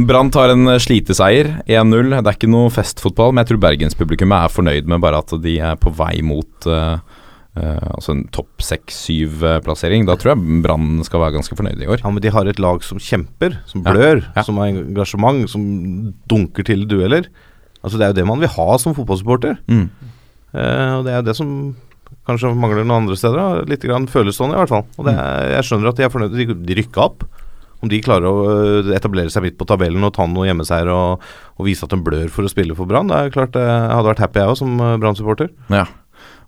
Brann 0.06 0.30
tar 0.30 0.52
en 0.52 0.70
sliteseier, 0.82 1.48
1-0. 1.66 2.12
Det 2.14 2.22
er 2.22 2.36
ikke 2.36 2.50
noe 2.50 2.70
festfotball, 2.72 3.34
men 3.34 3.42
jeg 3.42 3.52
tror 3.52 3.64
bergenspublikummet 3.64 4.46
er 4.46 4.54
fornøyd 4.54 4.90
med 4.90 5.02
bare 5.02 5.22
at 5.22 5.34
de 5.42 5.56
er 5.58 5.80
på 5.82 5.90
vei 5.98 6.22
mot 6.26 6.68
uh, 6.70 7.00
uh, 7.58 7.88
altså 7.96 8.14
en 8.14 8.24
topp 8.34 8.62
seks-syv-plassering. 8.62 10.06
Da 10.06 10.16
tror 10.18 10.34
jeg 10.34 10.62
Brann 10.64 11.02
skal 11.08 11.24
være 11.24 11.38
ganske 11.40 11.58
fornøyd 11.58 11.82
i 11.82 11.90
år. 11.90 12.04
Ja, 12.04 12.14
men 12.14 12.22
de 12.22 12.34
har 12.34 12.50
et 12.50 12.62
lag 12.62 12.86
som 12.86 13.02
kjemper, 13.02 13.58
som 13.70 13.82
blør, 13.86 14.22
ja. 14.30 14.46
som 14.46 14.62
har 14.62 14.70
engasjement, 14.70 15.44
som 15.50 15.64
dunker 16.30 16.70
til 16.70 16.86
dueller. 16.90 17.26
Altså 17.82 17.98
Det 17.98 18.06
er 18.06 18.12
jo 18.12 18.20
det 18.20 18.30
man 18.30 18.42
vil 18.42 18.52
ha 18.54 18.68
som 18.78 18.94
fotballsupporter. 18.94 19.58
Mm. 19.66 19.88
Og 20.52 21.00
det 21.02 21.10
er 21.10 21.16
jo 21.16 21.26
det 21.26 21.34
som 21.34 21.48
kanskje 22.28 22.52
mangler 22.54 22.84
noen 22.84 23.02
andre 23.02 23.16
steder. 23.18 23.38
da. 23.38 23.66
Litt 23.66 23.82
grann 23.82 24.06
føles 24.10 24.38
sånn, 24.38 24.52
i 24.54 24.58
hvert 24.60 24.70
fall. 24.70 24.84
Og 25.00 25.08
det 25.08 25.14
er, 25.16 25.48
jeg 25.56 25.66
skjønner 25.66 25.90
at 25.90 25.98
de 25.98 26.06
er 26.06 26.12
fornøyde. 26.12 26.38
De, 26.38 26.56
de 26.68 26.76
rykka 26.78 27.08
opp. 27.08 27.24
Om 27.82 27.90
de 27.90 27.98
klarer 28.04 28.28
å 28.30 28.42
øh, 28.46 28.92
etablere 28.94 29.32
seg 29.34 29.42
midt 29.46 29.56
på 29.58 29.66
tabellen 29.66 30.04
og 30.06 30.14
ta 30.14 30.26
noe 30.30 30.46
hjemmeseier 30.46 30.90
og, 30.94 31.24
og 31.58 31.66
vise 31.66 31.82
at 31.86 31.90
de 31.94 31.98
blør 32.02 32.28
for 32.30 32.46
å 32.46 32.52
spille 32.52 32.76
for 32.78 32.86
Brann, 32.90 33.10
det 33.10 33.18
er 33.18 33.34
klart 33.34 33.58
eh, 33.58 33.66
jeg 33.66 33.96
hadde 33.96 34.12
vært 34.12 34.22
happy 34.22 34.42
jeg 34.44 34.52
òg, 34.54 34.60
som 34.62 34.78
øh, 34.78 34.94
Brann-supporter. 35.02 35.50
Ja. 35.74 35.88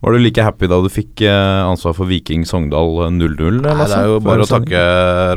Var 0.04 0.12
du 0.12 0.20
like 0.20 0.42
happy 0.44 0.68
da 0.68 0.76
du 0.84 0.90
fikk 0.92 1.22
eh, 1.24 1.60
ansvar 1.64 1.94
for 1.96 2.04
Viking 2.10 2.42
Sogndal 2.46 2.90
0-0? 3.14 3.62
Nei, 3.64 3.72
Det 3.80 3.96
er 3.96 4.10
jo 4.10 4.18
bare 4.22 4.44
å 4.44 4.48
takke, 4.50 4.82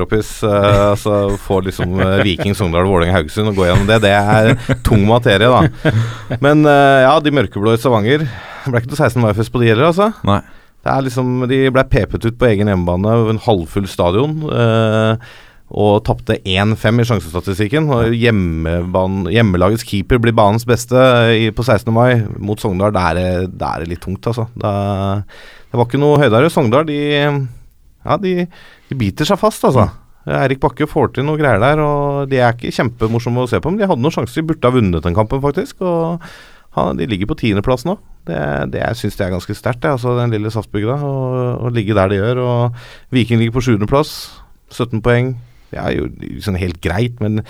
Roppis. 0.02 0.32
Eh, 0.44 0.82
altså 0.92 1.14
Få 1.40 1.62
liksom 1.64 1.96
eh, 2.04 2.18
Viking, 2.28 2.52
Sogndal, 2.58 2.84
Vålerenga, 2.90 3.16
Haugesund 3.16 3.54
og 3.54 3.62
gå 3.62 3.70
gjennom 3.70 3.88
det. 3.88 4.02
Det 4.04 4.12
er 4.12 4.52
tung 4.86 5.06
materie, 5.08 5.48
da. 5.48 5.96
Men 6.44 6.68
eh, 6.68 7.06
ja, 7.06 7.16
de 7.24 7.32
mørkeblå 7.38 7.78
i 7.78 7.80
Stavanger 7.80 8.26
Det 8.28 8.74
ble 8.74 8.84
ikke 8.84 8.92
noe 8.92 9.00
16. 9.08 9.24
mai-fest 9.24 9.54
på 9.56 9.64
de 9.64 9.72
heller, 9.72 9.88
altså. 9.94 10.12
Nei. 10.28 10.42
Det 10.84 10.92
er 10.94 11.04
liksom, 11.08 11.32
De 11.50 11.62
ble 11.74 11.88
pepet 11.92 12.28
ut 12.28 12.38
på 12.40 12.48
egen 12.52 12.70
hjemmebane, 12.72 13.16
en 13.32 13.42
halvfull 13.48 13.88
stadion. 13.92 14.36
Eh, 14.52 15.32
og 15.68 16.00
tapte 16.08 16.38
1-5 16.48 17.02
i 17.02 17.06
sjansestatistikken. 17.10 17.90
Og 17.92 18.16
Hjemmelagets 18.16 19.86
keeper 19.88 20.22
blir 20.24 20.36
banens 20.38 20.66
beste 20.68 20.96
i, 21.36 21.50
på 21.52 21.66
16. 21.66 21.92
mai 21.94 22.24
mot 22.40 22.60
Sogndal. 22.62 22.94
Da 22.96 23.10
er 23.12 23.20
det, 23.20 23.30
er 23.60 23.84
det 23.84 23.92
litt 23.92 24.04
tungt, 24.04 24.24
altså. 24.32 24.48
Det, 24.56 24.74
det 25.68 25.80
var 25.80 25.90
ikke 25.90 26.02
noe 26.02 26.20
høydere. 26.24 26.52
Sogndal, 26.54 26.88
de, 26.88 27.00
ja, 27.28 28.20
de, 28.24 28.36
de 28.88 29.00
biter 29.00 29.28
seg 29.28 29.40
fast, 29.42 29.66
altså. 29.68 29.90
Eirik 30.28 30.60
Bakke 30.60 30.88
får 30.92 31.14
til 31.16 31.28
noe 31.28 31.40
greier 31.40 31.60
der, 31.64 31.80
og 31.80 32.28
de 32.32 32.40
er 32.42 32.56
ikke 32.56 32.74
kjempemorsomme 32.76 33.46
å 33.46 33.50
se 33.52 33.62
på, 33.64 33.72
men 33.72 33.80
de 33.80 33.88
hadde 33.88 34.04
noen 34.04 34.16
sjanser. 34.16 34.42
De 34.42 34.50
burde 34.50 34.68
ha 34.68 34.76
vunnet 34.76 35.04
den 35.04 35.16
kampen, 35.16 35.44
faktisk. 35.44 35.84
og 35.84 36.24
han, 36.76 37.00
De 37.00 37.08
ligger 37.08 37.30
på 37.32 37.40
tiendeplass 37.44 37.84
nå. 37.88 37.98
Det, 38.28 38.40
det 38.74 38.82
jeg 38.84 39.00
syns 39.02 39.20
det 39.20 39.28
er 39.28 39.36
ganske 39.36 39.56
sterkt, 39.56 39.88
altså, 39.88 40.16
den 40.20 40.32
lille 40.36 40.52
SAS-bygda. 40.52 40.98
Å 41.04 41.72
ligge 41.76 41.96
der 41.96 42.12
de 42.12 42.20
gjør. 42.20 42.42
og 42.44 42.82
Viking 43.16 43.44
ligger 43.44 43.56
på 43.60 43.68
sjuendeplass, 43.68 44.16
17 44.72 45.04
poeng. 45.04 45.36
Det 45.68 45.80
er 45.82 45.98
jo 45.98 46.06
sånn 46.44 46.58
helt 46.60 46.80
greit, 46.84 47.18
men 47.20 47.42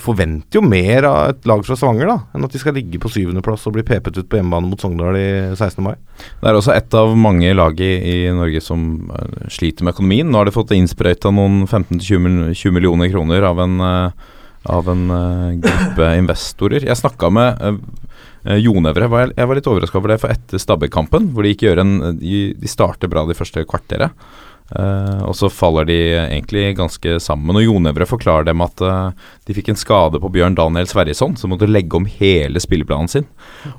forventer 0.00 0.60
jo 0.60 0.62
mer 0.62 1.06
av 1.08 1.32
et 1.32 1.48
lag 1.50 1.64
fra 1.66 1.74
Stavanger 1.78 2.10
da, 2.10 2.16
enn 2.34 2.46
at 2.46 2.54
de 2.54 2.60
skal 2.62 2.76
ligge 2.78 3.00
på 3.02 3.10
syvendeplass 3.10 3.66
og 3.66 3.74
bli 3.76 3.84
pepet 3.86 4.20
ut 4.20 4.28
på 4.30 4.38
hjemmebane 4.38 4.70
mot 4.70 4.82
Sogndal 4.82 5.18
i 5.18 5.30
16. 5.56 5.82
mai. 5.82 5.96
Det 6.38 6.50
er 6.50 6.58
også 6.58 6.74
et 6.76 6.94
av 6.98 7.16
mange 7.18 7.50
lag 7.58 7.82
i, 7.82 7.92
i 8.12 8.16
Norge 8.34 8.62
som 8.62 9.10
eh, 9.10 9.48
sliter 9.50 9.86
med 9.86 9.96
økonomien. 9.96 10.30
Nå 10.30 10.38
har 10.38 10.46
de 10.46 10.54
fått 10.54 10.74
innsprøyta 10.76 11.34
noen 11.34 11.64
15-20 11.66 12.76
millioner 12.76 13.10
kroner 13.10 13.48
av 13.48 13.64
en, 13.64 13.74
eh, 13.88 14.30
av 14.78 14.92
en 14.94 15.04
eh, 15.18 15.58
gruppe 15.66 16.12
investorer. 16.22 16.86
Jeg 16.86 17.00
snakka 17.02 17.32
med 17.34 17.66
uh, 17.66 18.54
Jon 18.62 18.86
Evre. 18.86 19.08
Jeg 19.08 19.14
var, 19.16 19.34
jeg 19.34 19.50
var 19.50 19.58
litt 19.58 19.72
overraska 19.74 19.98
over 19.98 20.14
det, 20.14 20.20
for 20.22 20.34
etter 20.34 20.62
Stabæk-kampen, 20.62 21.32
hvor 21.34 21.42
de 21.42 21.56
ikke 21.56 21.72
gjør 21.72 21.82
en 21.82 21.98
De, 22.22 22.38
de 22.54 22.70
starter 22.70 23.10
bra 23.10 23.26
de 23.26 23.38
første 23.38 23.66
kvarteret. 23.66 24.14
Eh, 24.72 25.20
og 25.26 25.34
så 25.36 25.50
faller 25.52 25.86
de 25.88 25.98
egentlig 26.22 26.70
ganske 26.78 27.18
sammen. 27.20 27.58
Og 27.58 27.66
Jon 27.66 27.90
Evre 27.90 28.08
forklarer 28.08 28.48
dem 28.48 28.62
at 28.64 28.80
uh, 28.84 29.12
de 29.48 29.56
fikk 29.56 29.72
en 29.72 29.80
skade 29.80 30.20
på 30.22 30.30
Bjørn 30.32 30.56
Daniel 30.56 30.88
Sverrisson, 30.88 31.36
så 31.36 31.50
måtte 31.50 31.68
legge 31.68 31.98
om 31.98 32.08
hele 32.08 32.62
spilleplanen 32.62 33.10
sin. 33.10 33.28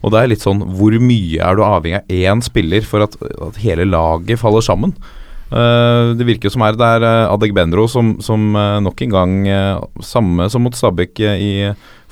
Og 0.02 0.14
det 0.14 0.22
er 0.22 0.32
litt 0.32 0.46
sånn 0.46 0.62
Hvor 0.78 0.96
mye 1.02 1.42
er 1.42 1.58
du 1.58 1.66
avhengig 1.66 2.04
av 2.04 2.14
én 2.14 2.46
spiller 2.46 2.86
for 2.86 3.06
at, 3.08 3.18
at 3.18 3.60
hele 3.64 3.88
laget 3.90 4.42
faller 4.42 4.66
sammen? 4.66 4.94
Uh, 5.54 6.14
det 6.18 6.26
virker 6.26 6.54
som 6.54 6.64
er 6.66 6.78
det 6.78 6.92
er 6.98 7.06
uh, 7.06 7.34
Adegbenro 7.34 7.88
som, 7.90 8.16
som 8.26 8.54
nok 8.54 9.04
en 9.06 9.18
gang, 9.18 9.36
samme 10.02 10.50
som 10.50 10.66
mot 10.66 10.78
Stabæk 10.78 11.22
i 11.34 11.54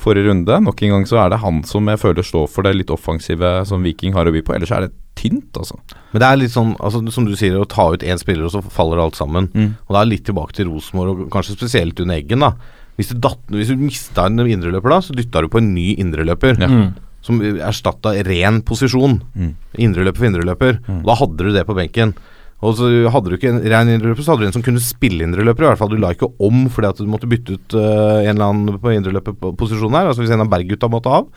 forrige 0.02 0.30
runde, 0.30 0.58
nok 0.66 0.82
en 0.84 0.96
gang 0.96 1.06
så 1.10 1.20
er 1.22 1.32
det 1.34 1.42
han 1.44 1.62
som 1.68 1.90
jeg 1.92 2.02
føler 2.02 2.26
står 2.26 2.50
for 2.52 2.66
det 2.66 2.74
litt 2.78 2.94
offensive 2.94 3.54
som 3.70 3.86
Viking 3.86 4.16
har 4.18 4.28
å 4.28 4.34
by 4.34 4.42
på. 4.46 4.56
Ellers 4.56 4.74
er 4.74 4.88
det 4.88 4.94
tynt, 5.20 5.52
altså. 5.58 5.78
Men 6.12 6.24
det 6.24 6.28
er 6.28 6.40
litt 6.42 6.54
sånn, 6.54 6.74
altså, 6.82 7.04
som 7.14 7.28
du 7.28 7.36
sier, 7.38 7.58
å 7.60 7.70
ta 7.70 7.90
ut 7.94 8.06
én 8.06 8.20
spiller, 8.22 8.48
og 8.48 8.56
så 8.56 8.64
faller 8.74 9.02
alt 9.04 9.20
sammen. 9.20 9.52
Mm. 9.54 9.74
Og 9.86 9.96
da 9.96 10.02
er 10.02 10.10
litt 10.10 10.26
tilbake 10.30 10.58
til 10.58 10.72
Rosenborg, 10.72 11.26
og 11.26 11.34
kanskje 11.34 11.58
spesielt 11.58 12.00
under 12.02 12.18
Eggen. 12.18 12.46
da 12.46 12.54
Hvis 12.98 13.14
du, 13.14 13.20
datt, 13.22 13.42
hvis 13.54 13.72
du 13.72 13.80
mista 13.80 14.26
en 14.28 14.42
indreløper, 14.42 14.96
da, 14.96 15.00
så 15.06 15.16
dytta 15.18 15.44
du 15.46 15.52
på 15.52 15.62
en 15.62 15.72
ny 15.76 15.94
indreløper. 16.02 16.58
Ja. 16.62 16.72
Mm. 16.72 16.92
Som 17.22 17.42
erstatta 17.46 18.16
ren 18.26 18.64
posisjon. 18.66 19.20
Mm. 19.38 19.54
Indreløper 19.86 20.24
for 20.24 20.32
indreløper. 20.32 20.80
Mm. 20.88 21.02
Da 21.06 21.18
hadde 21.20 21.46
du 21.46 21.54
det 21.54 21.68
på 21.68 21.78
benken. 21.78 22.16
Og 22.62 22.76
så 22.78 22.90
hadde 23.10 23.32
du 23.32 23.38
ikke 23.38 23.50
en 23.50 23.64
ren 23.74 23.90
indreløper, 23.90 24.22
så 24.22 24.34
hadde 24.34 24.46
du 24.46 24.50
en 24.52 24.56
som 24.60 24.66
kunne 24.66 24.84
spille 24.84 25.26
indreløper. 25.26 25.66
I 25.66 25.72
hvert 25.72 25.82
fall 25.82 25.90
Du 25.94 25.98
la 26.02 26.12
ikke 26.14 26.30
om 26.44 26.68
fordi 26.70 26.92
at 26.92 27.02
du 27.02 27.10
måtte 27.10 27.30
bytte 27.30 27.58
ut 27.58 27.78
uh, 27.78 28.22
en 28.22 28.36
eller 28.36 28.52
annen 28.52 28.82
på 28.82 28.94
indreløperposisjon 28.94 29.98
her. 29.98 30.12
Altså 30.12 30.22
hvis 30.22 30.34
en 30.36 30.46
av 30.46 30.52
Berg-gutta 30.52 30.92
måtte 30.92 31.16
av. 31.22 31.32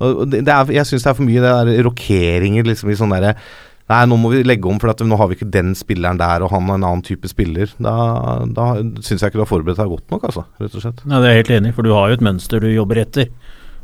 Og 0.00 0.22
det, 0.30 0.44
det 0.46 0.54
er, 0.54 0.70
jeg 0.78 0.88
syns 0.88 1.04
det 1.04 1.10
er 1.10 1.18
for 1.18 1.26
mye 1.26 1.42
det 1.42 1.50
der 1.50 1.82
rokeringer 1.84 2.70
liksom 2.70 2.92
i 2.92 2.96
sånn 2.96 3.12
derre 3.12 3.34
Nei, 3.90 4.04
nå 4.06 4.14
må 4.22 4.28
vi 4.30 4.44
legge 4.46 4.68
om, 4.70 4.76
for 4.78 4.92
at 4.92 5.00
nå 5.02 5.16
har 5.18 5.26
vi 5.26 5.34
ikke 5.34 5.48
den 5.50 5.72
spilleren 5.74 6.20
der, 6.20 6.44
og 6.46 6.52
han 6.52 6.68
er 6.68 6.76
en 6.78 6.84
annen 6.86 7.00
type 7.02 7.26
spiller. 7.26 7.72
Da, 7.82 7.94
da 8.46 8.66
syns 9.02 9.18
jeg 9.18 9.32
ikke 9.32 9.40
du 9.40 9.42
har 9.42 9.50
forberedt 9.50 9.80
deg 9.82 9.90
godt 9.90 10.14
nok, 10.14 10.28
altså. 10.28 10.44
Rett 10.62 10.76
og 10.78 10.84
slett. 10.84 11.00
Nei, 11.10 11.18
det 11.18 11.26
er 11.26 11.34
jeg 11.34 11.40
helt 11.40 11.50
enig 11.56 11.72
for 11.74 11.88
du 11.88 11.90
har 11.96 12.12
jo 12.12 12.18
et 12.20 12.22
mønster 12.22 12.62
du 12.62 12.68
jobber 12.70 13.00
etter. 13.02 13.32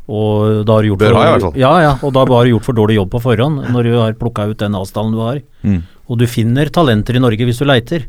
Og 0.07 0.63
da 0.63 0.77
har 0.77 0.85
du 0.85 0.93
gjort 0.93 1.03
for, 1.03 1.17
fall. 1.43 1.59
Ja, 1.59 1.73
ja, 1.83 1.91
og 1.99 2.15
da 2.15 2.23
har 2.23 2.47
du 2.47 2.53
gjort 2.53 2.69
for 2.69 2.79
dårlig 2.79 2.95
jobb 3.01 3.11
på 3.17 3.23
forhånd 3.25 3.67
når 3.75 3.89
du 3.89 3.97
har 3.97 4.15
plukka 4.21 4.47
ut 4.47 4.63
den 4.63 4.79
avstanden 4.79 5.17
du 5.17 5.25
har. 5.25 5.41
Mm. 5.67 5.81
Og 6.07 6.17
du 6.21 6.27
finner 6.27 6.69
talenter 6.73 7.15
i 7.17 7.23
Norge 7.23 7.45
hvis 7.49 7.59
du 7.59 7.65
leiter. 7.67 8.07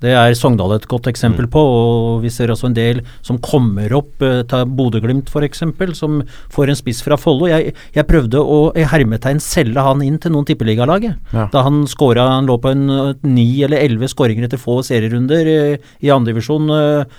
Det 0.00 0.14
er 0.16 0.32
Sogndal 0.32 0.72
et 0.78 0.86
godt 0.88 1.10
eksempel 1.10 1.44
Mm. 1.44 1.50
på, 1.52 1.60
og 1.60 2.22
vi 2.22 2.30
ser 2.32 2.48
også 2.48 2.70
en 2.70 2.72
del 2.72 3.02
som 3.20 3.36
kommer 3.36 3.92
opp. 3.92 4.22
Eh, 4.22 4.42
ta 4.48 4.64
Bodø-Glimt 4.64 5.28
f.eks., 5.28 5.60
som 5.92 6.22
får 6.48 6.70
en 6.70 6.74
spiss 6.78 7.02
fra 7.04 7.18
Follo. 7.20 7.44
Jeg, 7.46 7.74
jeg 7.92 8.06
prøvde 8.08 8.40
å 8.40 8.72
i 8.74 8.86
hermetegn 8.88 9.36
selge 9.44 9.76
han 9.84 10.00
inn 10.00 10.16
til 10.18 10.32
noen 10.32 10.46
tippeligalag, 10.48 11.04
jeg. 11.04 11.18
Ja. 11.34 11.50
Da 11.52 11.62
han 11.66 11.82
skåra 11.84 12.30
Han 12.30 12.46
lå 12.48 12.56
på 12.64 12.70
en 12.72 12.88
eh, 12.88 13.12
ni 13.28 13.60
eller 13.62 13.76
elleve 13.76 14.08
skåringer 14.08 14.48
etter 14.48 14.56
få 14.56 14.78
serierunder 14.88 15.52
eh, 15.52 15.76
i 16.00 16.08
andredivisjon. 16.08 16.72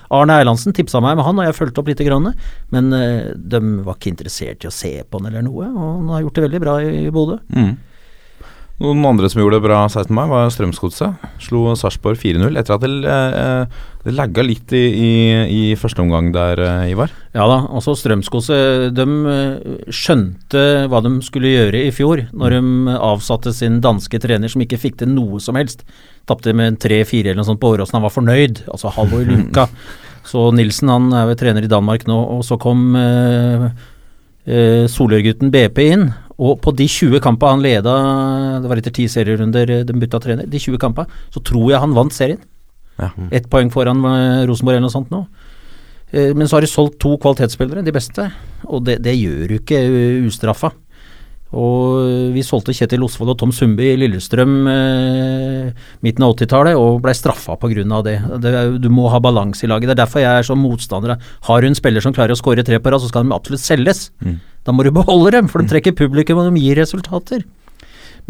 Arne 0.10 0.42
Erlandsen 0.42 0.74
tipsa 0.74 1.00
meg 1.06 1.18
med 1.22 1.26
han, 1.30 1.38
og 1.38 1.46
jeg 1.46 1.60
fulgte 1.62 1.84
opp 1.84 1.94
lite 1.94 2.10
grann. 2.10 2.34
Men 2.74 2.90
de 2.90 3.62
var 3.86 3.94
ikke 3.94 4.10
interessert 4.16 4.66
i 4.66 4.68
å 4.68 4.74
se 4.74 5.04
på 5.06 5.22
han 5.22 5.30
eller 5.30 5.46
noe, 5.46 5.70
og 5.70 5.86
han 6.02 6.10
har 6.16 6.26
gjort 6.26 6.34
det 6.42 6.48
veldig 6.50 6.66
bra 6.66 6.80
i 6.82 7.10
Bodø. 7.14 7.38
Mm. 7.54 7.78
Noen 8.82 9.04
andre 9.06 9.30
som 9.30 9.44
gjorde 9.44 9.60
det 9.60 9.68
bra 9.68 9.84
16. 9.86 10.10
mai, 10.16 10.24
var 10.26 10.50
Strømsgodset. 10.50 11.26
Slo 11.44 11.76
Sarpsborg 11.78 12.18
4-0 12.18 12.58
etter 12.58 12.74
at 12.74 12.82
det, 12.82 12.90
eh, 13.06 13.82
det 14.02 14.14
lagga 14.18 14.42
litt 14.42 14.74
i, 14.74 14.82
i, 14.90 15.12
i 15.54 15.62
første 15.78 16.02
omgang 16.02 16.32
der, 16.34 16.58
eh, 16.66 16.90
Ivar. 16.96 17.14
Ja 17.38 17.46
da, 17.46 17.60
altså 17.70 17.94
Strømsgodset 18.00 18.96
de 18.98 19.06
eh, 19.06 19.92
skjønte 19.94 20.64
hva 20.90 21.04
de 21.06 21.14
skulle 21.22 21.54
gjøre 21.54 21.84
i 21.86 21.94
fjor, 21.94 22.26
når 22.34 22.58
de 22.58 22.96
avsatte 22.98 23.54
sin 23.54 23.78
danske 23.86 24.18
trener 24.24 24.50
som 24.50 24.66
ikke 24.66 24.82
fikk 24.82 24.98
til 25.04 25.14
noe 25.14 25.38
som 25.44 25.62
helst. 25.62 25.86
Tapte 26.26 26.56
med 26.58 26.82
3-4 26.82 27.28
eller 27.28 27.44
noe 27.44 27.52
sånt 27.52 27.62
på 27.62 27.76
Åråsen, 27.76 28.00
han 28.00 28.08
var 28.08 28.18
fornøyd. 28.18 28.64
Altså 28.66 28.94
hallo 28.98 29.22
i 29.22 29.30
luka. 29.30 29.68
Så 30.26 30.50
Nilsen 30.58 30.90
han 30.90 31.14
er 31.14 31.30
jo 31.30 31.38
trener 31.38 31.66
i 31.66 31.70
Danmark 31.70 32.08
nå, 32.10 32.18
og 32.38 32.44
så 32.46 32.58
kom 32.62 32.96
eh, 32.98 33.70
eh, 34.50 34.84
Solørgutten 34.90 35.54
BP 35.54 35.86
inn. 35.86 36.10
Og 36.42 36.58
på 36.64 36.74
de 36.74 36.88
20 36.90 37.22
kampene 37.22 37.54
han 37.54 37.64
leda, 37.64 37.96
det 38.64 38.70
var 38.72 38.82
etter 38.82 38.94
ti 38.96 39.06
serierunder 39.12 39.76
eh, 39.78 39.84
de 39.86 39.96
bytta 40.02 40.22
trener, 40.24 40.50
de 40.50 40.62
20 40.62 40.82
kampene, 40.82 41.22
så 41.34 41.44
tror 41.46 41.70
jeg 41.70 41.82
han 41.84 41.96
vant 41.98 42.16
serien. 42.16 42.42
Ja. 42.98 43.12
Ett 43.34 43.50
poeng 43.52 43.70
foran 43.74 44.02
eh, 44.10 44.44
Rosenborg 44.50 44.80
eller 44.80 44.88
noe 44.88 44.94
sånt 44.94 45.14
nå. 45.14 45.26
Eh, 46.12 46.32
Men 46.38 46.50
så 46.50 46.58
har 46.58 46.66
de 46.66 46.72
solgt 46.72 46.98
to 47.04 47.14
kvalitetsspillere, 47.22 47.86
de 47.86 47.94
beste. 47.96 48.26
Og 48.68 48.84
det, 48.88 49.00
det 49.06 49.14
gjør 49.20 49.52
du 49.52 49.58
ikke 49.60 49.84
ustraffa. 50.28 50.74
Og 51.52 51.98
eh, 52.06 52.28
vi 52.32 52.44
solgte 52.48 52.72
Kjetil 52.76 53.04
Osvold 53.04 53.34
og 53.34 53.40
Tom 53.42 53.52
Sundby 53.52 53.90
i 53.92 53.98
Lillestrøm 54.00 54.54
eh, 54.72 55.88
midten 56.06 56.24
av 56.24 56.36
80-tallet 56.38 56.80
og 56.80 57.02
blei 57.04 57.14
straffa 57.18 57.58
pga. 57.60 58.02
det. 58.08 58.18
det. 58.44 58.54
Du 58.84 58.90
må 58.94 59.10
ha 59.12 59.20
balanse 59.20 59.66
i 59.66 59.72
laget. 59.72 59.90
Det 59.92 59.98
er 59.98 60.04
derfor 60.06 60.24
jeg 60.24 60.32
er 60.32 60.48
som 60.48 60.62
motstander. 60.64 61.18
Har 61.50 61.62
du 61.62 61.68
en 61.68 61.76
spiller 61.76 62.02
som 62.04 62.16
klarer 62.16 62.36
å 62.36 62.40
skåre 62.40 62.64
tre 62.64 62.80
på 62.80 62.92
rad, 62.94 63.02
så 63.04 63.12
skal 63.12 63.28
de 63.28 63.36
absolutt 63.36 63.64
selges. 63.66 64.10
Mm. 64.24 64.38
Da 64.64 64.72
må 64.72 64.86
du 64.88 64.92
beholde 65.02 65.36
dem, 65.36 65.52
for 65.52 65.60
de 65.64 65.68
trekker 65.74 65.98
publikum 65.98 66.40
og 66.40 66.52
de 66.54 66.64
gir 66.64 66.80
resultater. 66.80 67.44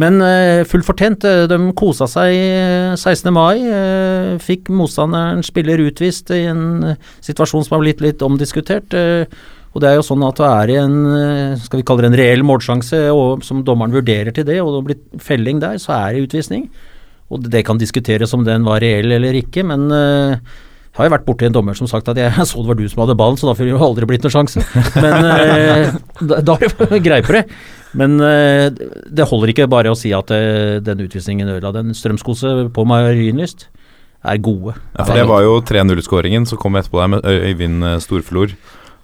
Men 0.02 0.22
eh, 0.24 0.64
fullt 0.66 0.88
fortjent. 0.88 1.26
eh, 1.28 1.46
De 1.52 1.58
kosa 1.78 2.08
seg 2.10 2.32
eh, 2.34 2.94
16. 2.98 3.28
mai. 3.36 3.60
eh, 3.62 4.38
fikk 4.42 4.72
motstanderen 4.74 5.44
spiller 5.46 5.84
utvist 5.84 6.32
i 6.34 6.46
en 6.50 6.94
eh, 6.94 7.10
situasjon 7.22 7.68
som 7.68 7.76
har 7.78 7.84
blitt 7.84 8.02
litt 8.02 8.24
omdiskutert. 8.26 8.96
eh, 8.98 9.26
og 9.72 9.84
det 9.84 9.90
er 9.90 10.00
jo 10.00 10.06
sånn 10.06 10.24
at 10.28 10.40
det 10.42 10.48
er 10.48 10.72
i 10.74 10.80
en 10.82 10.96
eh, 11.16 11.60
skal 11.62 11.80
vi 11.80 11.86
kalle 11.88 12.04
det 12.04 12.12
en 12.12 12.20
reell 12.20 12.44
målsjanse, 12.48 13.04
og 13.16 13.46
som 13.48 13.62
dommeren 13.68 13.96
vurderer 13.96 14.36
til 14.36 14.48
det, 14.48 14.60
og 14.64 14.74
det 14.76 14.82
blir 14.90 15.22
felling 15.24 15.62
der, 15.64 15.80
så 15.80 15.96
er 15.96 16.18
det 16.18 16.26
utvisning. 16.28 16.68
Og 17.32 17.48
det 17.48 17.64
kan 17.64 17.80
diskuteres 17.80 18.36
om 18.36 18.44
den 18.44 18.68
var 18.68 18.84
reell 18.84 19.16
eller 19.16 19.38
ikke, 19.40 19.64
men 19.68 19.88
eh, 19.96 20.36
jeg 20.92 21.00
har 21.00 21.08
jo 21.08 21.14
vært 21.14 21.28
borti 21.30 21.48
en 21.48 21.54
dommer 21.56 21.78
som 21.78 21.88
sagt 21.88 22.10
at 22.12 22.20
jeg 22.20 22.48
så 22.48 22.60
det 22.60 22.74
var 22.74 22.80
du 22.82 22.88
som 22.92 23.06
hadde 23.06 23.16
ballen, 23.20 23.40
så 23.40 23.48
da 23.48 23.56
får 23.56 23.70
det 23.70 23.76
jo 23.76 23.86
aldri 23.86 24.10
blitt 24.10 24.28
noen 24.28 24.36
sjanse. 24.36 24.64
Men 25.00 25.30
eh, 25.30 25.94
da, 26.34 26.42
da 26.44 26.58
er 26.60 26.76
det 26.82 27.06
grei 27.06 27.22
på 27.24 27.38
det. 27.38 27.46
Men 27.98 28.20
eh, 28.24 28.68
det 29.12 29.28
holder 29.28 29.52
ikke 29.54 29.70
bare 29.72 29.92
å 29.92 30.00
si 30.00 30.12
at 30.16 30.32
eh, 30.36 30.80
den 30.84 31.04
utvisningen 31.06 31.56
ødela 31.58 31.74
den. 31.80 31.96
Strømskose 31.96 32.70
på 32.76 32.86
Marienlyst 32.88 33.70
er 34.22 34.38
gode. 34.44 34.76
Ja, 34.98 35.06
for 35.06 35.18
det 35.18 35.26
var 35.32 35.44
jo 35.46 35.58
3-0-skåringen 35.66 36.46
som 36.50 36.60
kom 36.62 36.78
etterpå 36.80 37.02
der 37.02 37.12
med 37.16 37.28
Øyvind 37.28 37.88
eh, 37.88 37.98
Storflor. 38.04 38.56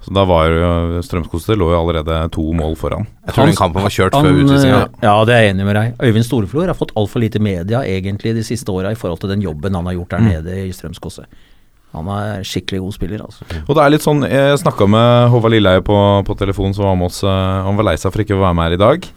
Så 0.05 0.13
da 0.15 0.23
var 0.23 0.47
jo 0.47 1.01
Strømsgodset 1.03 1.57
lå 1.59 1.67
jo 1.73 1.79
allerede 1.81 2.29
to 2.31 2.45
mål 2.55 2.75
foran. 2.79 3.07
Jeg 3.27 3.33
tror 3.35 3.45
den 3.49 3.55
kampen 3.59 3.83
var 3.83 3.91
kjørt 3.91 4.13
før 4.15 4.29
Han, 4.29 4.39
utvisninga. 4.45 4.81
eh, 4.83 5.03
Ja, 5.03 5.15
det 5.25 5.33
er 5.35 5.41
jeg 5.43 5.53
enig 5.55 5.65
med 5.67 5.75
deg. 5.75 5.97
Øyvind 5.99 6.25
Storeflor 6.25 6.67
har 6.71 6.77
fått 6.79 6.93
altfor 6.95 7.19
lite 7.19 7.39
media 7.43 7.81
egentlig 7.83 8.33
de 8.37 8.43
siste 8.47 8.71
åra 8.71 8.91
i 8.91 8.95
forhold 8.95 9.19
til 9.19 9.29
den 9.33 9.41
jobben 9.43 9.75
han 9.75 9.85
har 9.85 9.93
gjort 9.97 10.09
der 10.15 10.19
Mm. 10.19 10.29
nede 10.31 10.67
i 10.67 10.71
Strømskose. 10.71 11.25
Han 11.93 12.07
er 12.07 12.43
skikkelig 12.43 12.79
god 12.83 12.93
spiller, 12.93 13.19
altså. 13.23 13.43
Og 13.67 13.75
det 13.75 13.83
er 13.83 13.89
litt 13.89 14.01
sånn 14.03 14.21
Jeg 14.29 14.59
snakka 14.59 14.87
med 14.87 15.29
Håvard 15.31 15.51
Lilleheie 15.51 15.81
på, 15.81 16.23
på 16.27 16.37
telefon 16.37 16.73
som 16.75 16.85
var 16.85 16.95
med 16.95 17.05
oss. 17.07 17.23
eh, 17.23 17.63
Han 17.63 17.75
var 17.75 17.83
lei 17.83 17.95
seg 17.95 18.11
for 18.13 18.21
ikke 18.23 18.35
å 18.37 18.43
være 18.43 18.55
med 18.55 18.63
her 18.63 18.73
i 18.73 18.77
dag. 18.77 19.07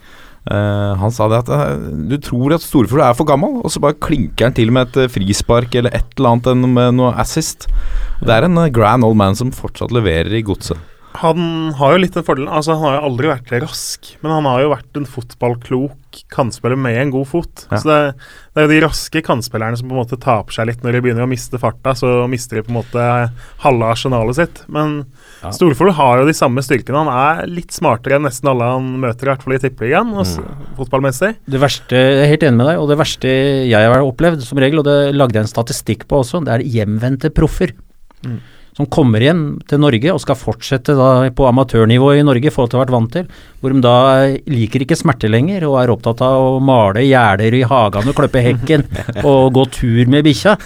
Eh, 0.48 0.92
han 0.96 1.12
sa 1.12 1.26
det 1.28 1.42
at 1.42 1.50
eh, 1.52 1.82
du 2.08 2.16
tror 2.22 2.54
at 2.56 2.64
Storeflor 2.64 3.02
er 3.04 3.16
for 3.18 3.28
gammel, 3.28 3.58
og 3.60 3.72
så 3.72 3.82
bare 3.82 3.98
klinker 4.00 4.48
han 4.48 4.56
til 4.56 4.72
med 4.72 4.88
et 4.88 5.02
eh, 5.04 5.12
frispark 5.12 5.76
eller 5.76 5.92
et 5.96 6.16
eller 6.16 6.32
annet 6.32 6.70
med 6.78 6.96
noe 6.96 7.12
assist. 7.20 7.68
Det 8.24 8.32
er 8.32 8.48
en 8.48 8.62
grand 8.72 9.04
old 9.04 9.18
man 9.20 9.36
som 9.36 9.52
fortsatt 9.52 9.92
leverer 9.92 10.32
i 10.38 10.44
godset. 10.46 10.80
Han 11.18 11.72
har 11.74 11.94
jo 11.96 12.02
litt 12.04 12.14
den 12.14 12.24
fordelen 12.26 12.50
Altså, 12.52 12.76
han 12.78 12.86
har 12.86 12.98
jo 12.98 13.06
aldri 13.08 13.30
vært 13.32 13.50
rask, 13.64 14.12
men 14.22 14.30
han 14.30 14.46
har 14.46 14.62
jo 14.62 14.70
vært 14.70 14.98
en 15.00 15.08
fotballklok 15.10 16.20
kantspiller 16.30 16.78
med 16.78 16.96
en 16.98 17.10
god 17.14 17.26
fot. 17.30 17.64
Ja. 17.70 17.78
Så 17.78 17.88
det, 17.90 17.98
det 18.54 18.62
er 18.62 18.66
jo 18.66 18.70
de 18.72 18.80
raske 18.82 19.22
kantspillerne 19.26 19.78
som 19.78 19.90
på 19.90 19.94
en 19.94 20.00
måte 20.00 20.18
taper 20.22 20.54
seg 20.54 20.68
litt 20.70 20.84
når 20.84 20.96
de 20.96 21.02
begynner 21.04 21.26
å 21.26 21.30
miste 21.30 21.58
farta. 21.62 21.94
Så 21.98 22.08
mister 22.30 22.58
de 22.58 22.64
på 22.66 22.72
en 22.72 22.78
måte 22.80 23.06
halve 23.64 23.90
arsenalet 23.94 24.38
sitt. 24.38 24.62
Men 24.70 25.00
Ja. 25.40 25.50
Storeflor 25.56 25.94
har 25.96 26.20
jo 26.20 26.28
de 26.28 26.36
samme 26.36 26.62
styrkene. 26.62 27.00
Han 27.06 27.10
er 27.14 27.50
litt 27.50 27.72
smartere 27.72 28.18
enn 28.18 28.26
nesten 28.28 28.50
alle 28.50 28.70
han 28.74 28.90
møter, 29.00 29.24
i 29.24 29.32
hvert 29.32 29.44
fall 29.46 29.56
i 29.56 29.60
tippeligaen, 29.62 30.10
mm. 30.12 30.74
fotballmessig. 30.76 31.32
Det 31.48 31.62
verste, 31.62 31.96
Jeg 31.96 32.26
er 32.26 32.32
helt 32.34 32.44
enig 32.44 32.60
med 32.60 32.68
deg, 32.70 32.80
og 32.82 32.90
det 32.90 32.98
verste 33.00 33.34
jeg 33.70 33.92
har 33.94 34.04
opplevd 34.04 34.44
som 34.44 34.60
regel, 34.60 34.82
og 34.82 34.88
det 34.90 34.98
lagde 35.16 35.38
jeg 35.38 35.46
en 35.46 35.54
statistikk 35.54 36.04
på 36.10 36.20
også, 36.20 36.42
det 36.44 36.58
er 36.58 36.66
hjemvendte 36.76 37.32
proffer. 37.32 37.72
Mm. 38.26 38.40
Som 38.80 38.86
kommer 38.88 39.20
hjem 39.20 39.40
til 39.68 39.76
Norge 39.82 40.08
og 40.08 40.22
skal 40.22 40.38
fortsette 40.40 40.94
da 40.96 41.26
på 41.36 41.44
amatørnivå 41.44 42.14
i 42.16 42.22
Norge 42.24 42.48
i 42.48 42.52
forhold 42.54 42.70
til 42.72 42.78
å 42.78 42.80
ha 42.80 42.84
vært 42.86 42.94
vant 42.94 43.10
til. 43.12 43.26
Hvor 43.60 43.74
de 43.74 43.82
da 43.84 43.96
liker 44.48 44.86
ikke 44.86 44.96
smerte 44.96 45.28
lenger 45.28 45.66
og 45.68 45.76
er 45.82 45.92
opptatt 45.92 46.22
av 46.24 46.44
å 46.54 46.62
male 46.64 47.02
gjerder 47.04 47.58
i 47.58 47.60
hagen 47.68 48.08
og 48.08 48.16
klippe 48.16 48.40
hekken 48.46 48.86
og 49.28 49.52
gå 49.58 49.66
tur 49.76 50.08
med 50.08 50.24
bikkja. 50.24 50.56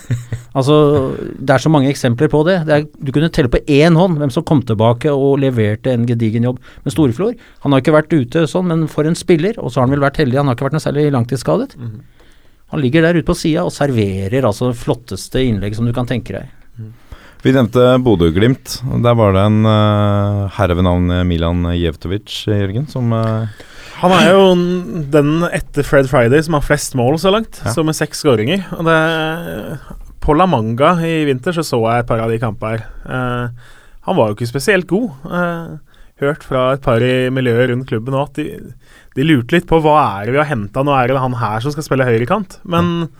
Altså, 0.54 0.78
det 1.18 1.56
er 1.56 1.66
så 1.66 1.74
mange 1.74 1.90
eksempler 1.90 2.30
på 2.30 2.44
det. 2.46 2.60
det 2.70 2.78
er, 2.78 2.88
du 3.02 3.10
kunne 3.10 3.34
telle 3.34 3.50
på 3.50 3.64
én 3.66 3.98
hånd 3.98 4.22
hvem 4.22 4.30
som 4.30 4.46
kom 4.46 4.62
tilbake 4.62 5.10
og 5.10 5.40
leverte 5.42 5.90
en 5.90 6.06
gedigen 6.06 6.46
jobb. 6.46 6.62
med 6.86 6.94
Storeflor, 6.94 7.34
han 7.66 7.74
har 7.74 7.82
ikke 7.82 7.98
vært 7.98 8.14
ute 8.14 8.46
sånn, 8.46 8.70
men 8.70 8.86
for 8.86 9.10
en 9.10 9.18
spiller, 9.18 9.58
og 9.58 9.74
så 9.74 9.82
har 9.82 9.88
han 9.88 9.98
vel 9.98 10.06
vært 10.06 10.22
heldig, 10.22 10.38
han 10.38 10.52
har 10.52 10.54
ikke 10.54 10.70
vært 10.70 10.78
noe 10.78 10.86
særlig 10.86 11.10
langtidsskadet. 11.18 11.74
Han 12.70 12.80
ligger 12.82 13.02
der 13.02 13.18
ute 13.18 13.26
på 13.26 13.34
sida 13.42 13.66
og 13.66 13.74
serverer 13.74 14.46
altså 14.46 14.70
det 14.70 14.78
flotteste 14.78 15.42
innlegg 15.42 15.74
som 15.74 15.90
du 15.90 15.96
kan 15.96 16.06
tenke 16.06 16.38
deg. 16.38 16.60
Vi 17.44 17.52
nevnte 17.52 17.82
Bodø-Glimt. 18.00 18.78
Der 19.04 19.16
var 19.18 19.34
det 19.36 19.42
en 19.44 19.66
uh, 19.68 20.48
herre 20.56 20.76
ved 20.78 20.86
navn 20.86 21.12
Milan 21.28 21.66
Jevtovic, 21.76 22.32
Jørgen, 22.48 22.86
som 22.88 23.12
uh, 23.12 23.44
Han 24.00 24.14
er 24.16 24.30
jo 24.32 24.44
den 25.12 25.44
etter 25.52 25.84
Fred 25.86 26.08
Friday 26.08 26.40
som 26.46 26.56
har 26.56 26.64
flest 26.64 26.96
mål 26.96 27.18
så 27.20 27.34
langt, 27.34 27.60
Ja. 27.64 27.74
så 27.76 27.84
med 27.84 27.96
seks 27.98 28.24
skåringer. 28.24 28.64
Og 28.78 28.88
det 28.88 28.98
På 30.24 30.32
La 30.36 30.46
Manga 30.48 30.94
i 31.04 31.24
vinter 31.28 31.52
så 31.52 31.60
så 31.68 31.82
jeg 31.84 32.04
et 32.06 32.08
par 32.08 32.24
av 32.24 32.32
de 32.32 32.40
kampene 32.40 32.78
her. 32.78 32.86
Uh, 33.04 33.72
han 34.08 34.16
var 34.16 34.30
jo 34.30 34.38
ikke 34.38 34.48
spesielt 34.48 34.88
god. 34.88 35.12
Uh, 35.28 35.76
hørt 36.24 36.44
fra 36.48 36.70
et 36.72 36.80
par 36.84 37.02
i 37.04 37.28
miljøet 37.34 37.68
rundt 37.74 37.88
klubben 37.90 38.16
òg 38.16 38.30
at 38.30 38.40
de, 38.40 38.72
de 39.18 39.24
lurte 39.28 39.52
litt 39.56 39.68
på 39.68 39.80
hva 39.84 39.98
er 40.22 40.26
det 40.30 40.36
vi 40.38 40.40
har 40.40 40.48
henta. 40.48 40.84
Nå 40.86 40.96
er 40.96 41.12
det 41.12 41.20
han 41.20 41.36
her 41.44 41.60
som 41.60 41.74
skal 41.76 41.84
spille 41.84 42.08
høyrekant. 42.08 42.60
Men 42.64 43.10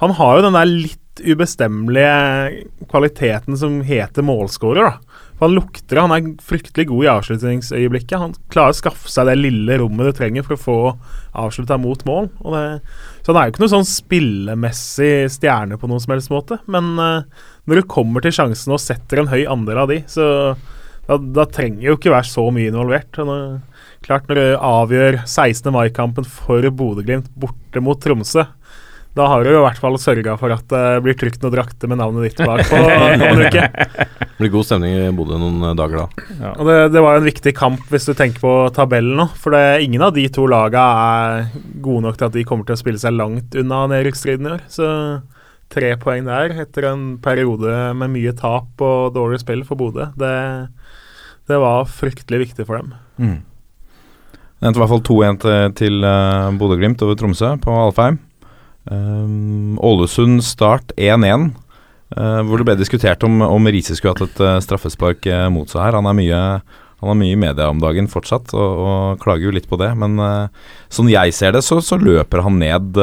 Han 0.00 0.14
har 0.16 0.36
jo 0.38 0.44
den 0.46 0.56
der 0.56 0.68
litt 0.68 0.99
ubestemmelige 1.24 2.66
kvaliteten 2.90 3.58
som 3.58 3.80
heter 3.86 4.26
målskårer, 4.26 4.90
da. 4.90 5.20
For 5.40 5.48
han 5.48 5.56
lukter 5.56 5.96
det. 5.96 6.02
Han 6.04 6.12
er 6.12 6.42
fryktelig 6.44 6.84
god 6.90 7.04
i 7.06 7.10
avslutningsøyeblikket. 7.14 8.18
Han 8.20 8.34
klarer 8.52 8.74
å 8.74 8.76
skaffe 8.76 9.08
seg 9.08 9.30
det 9.30 9.38
lille 9.38 9.78
rommet 9.80 10.10
du 10.10 10.18
trenger 10.18 10.44
for 10.44 10.56
å 10.56 10.60
få 10.60 10.74
avslutta 11.40 11.78
mot 11.80 12.04
mål. 12.04 12.28
Det, 12.44 12.64
så 13.24 13.32
han 13.32 13.40
er 13.40 13.48
jo 13.48 13.54
ikke 13.54 13.62
noe 13.64 13.72
sånn 13.72 13.88
spillemessig 13.88 15.14
stjerne 15.32 15.80
på 15.80 15.88
noen 15.88 16.04
som 16.04 16.12
helst 16.12 16.32
måte. 16.32 16.60
Men 16.68 16.92
uh, 17.00 17.46
når 17.64 17.80
du 17.80 17.88
kommer 17.88 18.20
til 18.20 18.36
sjansen 18.36 18.76
og 18.76 18.84
setter 18.84 19.22
en 19.22 19.32
høy 19.32 19.46
andel 19.48 19.80
av 19.80 19.88
de, 19.88 20.02
så 20.12 20.28
da, 21.08 21.16
da 21.16 21.48
trenger 21.48 21.88
jo 21.88 21.96
ikke 21.96 22.12
være 22.12 22.28
så 22.28 22.44
mye 22.52 22.68
involvert. 22.68 23.16
Når, 23.16 23.62
klart 24.04 24.28
Når 24.28 24.42
du 24.42 24.46
avgjør 24.60 25.22
16. 25.24 25.72
mai-kampen 25.72 26.28
for 26.28 26.68
Bodø-Glimt 26.68 27.32
borte 27.40 27.80
mot 27.80 27.96
Tromsø, 28.04 28.44
da 29.18 29.26
har 29.26 29.42
du 29.42 29.50
i 29.50 29.58
hvert 29.58 29.78
fall 29.82 29.96
sørga 29.98 30.36
for 30.38 30.54
at 30.54 30.68
det 30.70 31.00
blir 31.02 31.16
trygt 31.18 31.42
noen 31.42 31.54
drakter 31.56 31.90
med 31.90 31.98
navnet 31.98 32.28
ditt 32.28 32.42
bak 32.46 32.62
på 32.70 32.78
noen 33.20 33.42
uke. 33.42 33.64
Det 33.66 34.36
blir 34.38 34.52
god 34.54 34.68
stemning 34.68 34.94
i 34.94 35.08
Bodø 35.16 35.40
noen 35.40 35.64
eh, 35.66 35.74
dager 35.78 36.04
da. 36.04 36.28
Ja. 36.38 36.52
Og 36.52 36.70
det, 36.70 36.76
det, 36.94 37.02
var 37.02 37.18
en 37.18 37.26
viktig 37.26 37.54
kamp 37.58 37.90
hvis 37.90 38.06
du 38.06 38.14
tenker 38.14 38.38
på 38.44 38.54
tabellen 38.76 39.18
nå. 39.18 39.26
For 39.34 39.56
det, 39.56 39.82
ingen 39.82 40.06
av 40.06 40.14
de 40.14 40.28
to 40.30 40.46
laga 40.50 40.84
er 41.00 41.50
gode 41.82 42.06
nok 42.06 42.20
til 42.20 42.28
at 42.30 42.38
de 42.38 42.46
kommer 42.46 42.68
til 42.68 42.78
å 42.78 42.82
spille 42.84 43.02
seg 43.02 43.18
langt 43.18 43.58
unna 43.58 43.82
nedrykksstriden 43.90 44.46
i 44.46 44.54
år. 44.54 44.64
Så 44.70 44.86
tre 45.74 45.92
poeng 46.02 46.30
der 46.30 46.54
etter 46.62 46.88
en 46.92 47.04
periode 47.22 47.90
med 47.98 48.14
mye 48.14 48.34
tap 48.38 48.82
og 48.82 49.12
dårlig 49.18 49.42
spill 49.42 49.66
for 49.66 49.78
Bodø, 49.78 50.08
det, 50.18 50.34
det 51.50 51.60
var 51.62 51.90
fryktelig 51.90 52.44
viktig 52.46 52.66
for 52.66 52.78
dem. 52.78 52.94
Mm. 53.18 53.38
Det 54.60 54.68
endte 54.68 54.78
i 54.78 54.82
hvert 54.82 54.92
fall 54.92 55.06
2-1 55.08 55.38
til, 55.42 55.78
til 55.78 56.02
uh, 56.04 56.50
Bodø-Glimt 56.60 57.02
over 57.06 57.16
Tromsø 57.18 57.54
på 57.62 57.74
Alfheim. 57.88 58.18
Um, 58.88 59.78
Ålesund 59.82 60.44
Start 60.44 60.92
1-1. 60.96 61.50
Uh, 62.10 62.22
eh, 62.22 62.40
hvor 62.46 62.58
det 62.58 62.66
ble 62.66 62.78
diskutert 62.80 63.22
om, 63.26 63.40
om 63.44 63.68
Riise 63.70 63.94
skulle 63.98 64.16
hatt 64.16 64.24
et 64.26 64.40
uh, 64.42 64.56
straffespark 64.64 65.26
uh, 65.30 65.48
mot 65.52 65.70
seg 65.70 65.84
her. 65.84 65.98
Han 65.98 66.08
er 66.10 66.16
mye, 66.16 66.40
han 67.02 67.12
er 67.12 67.18
mye 67.20 67.36
i 67.36 67.40
media 67.40 67.68
om 67.70 67.82
dagen 67.82 68.10
fortsatt, 68.10 68.54
og, 68.56 68.80
og 68.86 69.22
klager 69.22 69.48
jo 69.48 69.54
litt 69.56 69.68
på 69.70 69.78
det. 69.80 69.92
Men 70.00 70.18
sånn 70.92 71.12
jeg 71.12 71.36
ser 71.36 71.54
det, 71.56 71.64
så, 71.66 71.80
så 71.84 72.00
løper 72.00 72.44
han 72.46 72.58
ned 72.60 72.98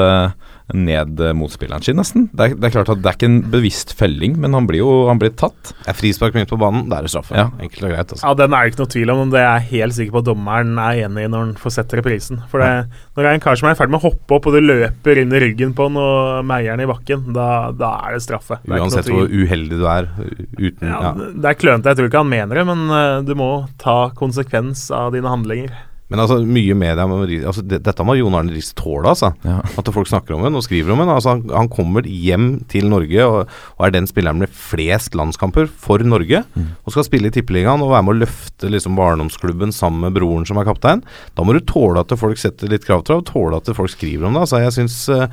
ned 0.76 1.22
motspilleren 1.38 1.84
sin, 1.86 1.95
nesten. 1.99 2.28
Det 2.36 2.43
er, 2.43 2.55
det 2.57 2.68
er, 2.68 2.74
klart 2.74 2.89
at 2.91 2.99
det 2.99 3.09
er 3.09 3.18
ikke 3.18 3.30
en 3.30 3.39
bevisst 3.53 3.93
felling, 3.97 4.36
men 4.41 4.55
han 4.57 4.68
blir 4.68 4.82
jo 4.82 4.91
han 5.07 5.20
blir 5.22 5.32
tatt. 5.39 5.72
Er 5.88 5.95
frispark 5.95 6.36
midt 6.36 6.51
på 6.51 6.59
banen, 6.59 6.88
da 6.91 6.99
er 6.99 7.07
det 7.07 7.13
straffe. 7.13 7.38
Ja. 7.38 7.47
Enkelt 7.63 7.88
og 7.88 7.93
greit. 7.93 8.11
Altså. 8.11 8.26
Ja, 8.26 8.34
Den 8.41 8.55
er 8.55 8.65
det 8.65 8.74
ikke 8.74 8.84
noe 8.84 8.93
tvil 8.97 9.13
om, 9.13 9.22
men 9.24 9.34
det 9.34 9.41
er 9.43 9.47
jeg 9.47 9.70
helt 9.72 9.97
sikker 9.97 10.18
på 10.18 10.24
at 10.24 10.30
dommeren 10.30 10.74
er 10.84 11.01
enig 11.05 11.24
i 11.24 11.32
når 11.32 11.45
han 11.45 11.55
får 11.61 11.76
sett 11.78 11.97
reprisen. 11.99 12.43
For 12.51 12.63
det, 12.63 12.70
ja. 12.74 13.07
når 13.15 13.24
det 13.24 13.32
er 13.32 13.39
en 13.39 13.45
kar 13.47 13.59
som 13.61 13.70
er 13.70 13.78
i 13.78 13.80
ferd 13.80 13.93
med 13.93 14.01
å 14.01 14.05
hoppe 14.09 14.39
opp, 14.39 14.49
og 14.49 14.57
du 14.57 14.61
løper 14.63 15.24
inn 15.24 15.34
i 15.34 15.43
ryggen 15.45 15.76
på 15.78 15.88
han 15.88 16.01
og 16.03 16.45
meier 16.47 16.76
han 16.76 16.84
i 16.84 16.89
bakken, 16.89 17.30
da, 17.38 17.49
da, 17.76 17.93
er 18.07 18.18
det 18.18 18.26
straffe. 18.28 18.59
Det 18.65 18.82
Uansett 18.82 19.11
hvor 19.11 19.32
uheldig 19.32 19.80
du 19.80 19.88
er 19.89 20.11
uten 20.57 20.88
ja, 20.88 20.99
ja. 21.09 21.13
Det 21.15 21.51
er 21.51 21.59
klønete, 21.59 21.93
jeg 21.93 22.01
tror 22.01 22.11
ikke 22.11 22.24
han 22.26 22.34
mener 22.34 22.59
det, 22.59 22.65
men 22.68 22.88
uh, 22.91 23.20
du 23.26 23.34
må 23.39 23.51
ta 23.82 23.99
konsekvens 24.18 24.89
av 24.95 25.15
dine 25.15 25.32
handlinger. 25.32 25.72
Men 26.08 26.22
altså, 26.24 26.38
mye 26.47 26.76
media 26.78 27.03
altså, 27.03 27.64
det, 27.68 27.82
Dette 27.84 28.05
må 28.08 28.16
Jon 28.16 28.36
Arne 28.38 28.53
Riis 28.55 28.70
tåle, 28.78 29.12
altså. 29.12 29.34
Ja. 29.43 29.60
At 29.80 29.91
folk 29.91 30.08
snakker 30.08 30.38
om 30.38 30.45
den 30.45 30.55
og 30.55 30.64
skriver 30.64 30.93
om 30.93 31.03
den. 31.03 31.12
Altså, 31.12 31.36
han, 31.36 31.43
han, 31.51 31.68
kommer 31.72 32.08
hjem 32.08 32.47
til 32.72 32.88
Norge 32.91 33.28
og, 33.28 33.51
og, 33.76 33.84
er 33.84 33.93
den 33.95 34.08
spilleren 34.10 34.39
med 34.39 34.53
flest 34.55 35.18
landskamper 35.20 35.68
for 35.68 36.03
Norge. 36.08 36.45
Mm. 36.55 36.72
Og 36.88 36.95
skal 36.95 37.08
spille 37.10 37.32
i 37.32 37.36
Tippeligaen 37.36 37.84
og 37.84 37.91
være 37.91 38.08
med 38.08 38.16
å 38.16 38.22
løfte 38.24 38.72
liksom, 38.72 38.95
barndomsklubben 38.99 39.76
sammen 39.76 40.08
med 40.08 40.16
broren 40.16 40.47
som 40.47 40.62
er 40.62 40.70
kaptein. 40.70 41.03
Da 41.36 41.43
må 41.43 41.55
du 41.58 41.64
tåle 41.68 42.03
at 42.03 42.18
folk 42.20 42.39
setter 42.39 42.72
litt 42.72 42.88
krav 42.88 43.03
til 43.03 43.18
deg, 43.18 43.26
og 43.26 43.32
tåle 43.34 43.60
at 43.60 43.76
folk 43.76 43.91
skriver 43.91 44.30
om 44.30 44.38
det. 44.38 44.47
Altså, 44.47 44.64
jeg 44.64 44.78
synes 44.80 44.99
uh, 45.12 45.28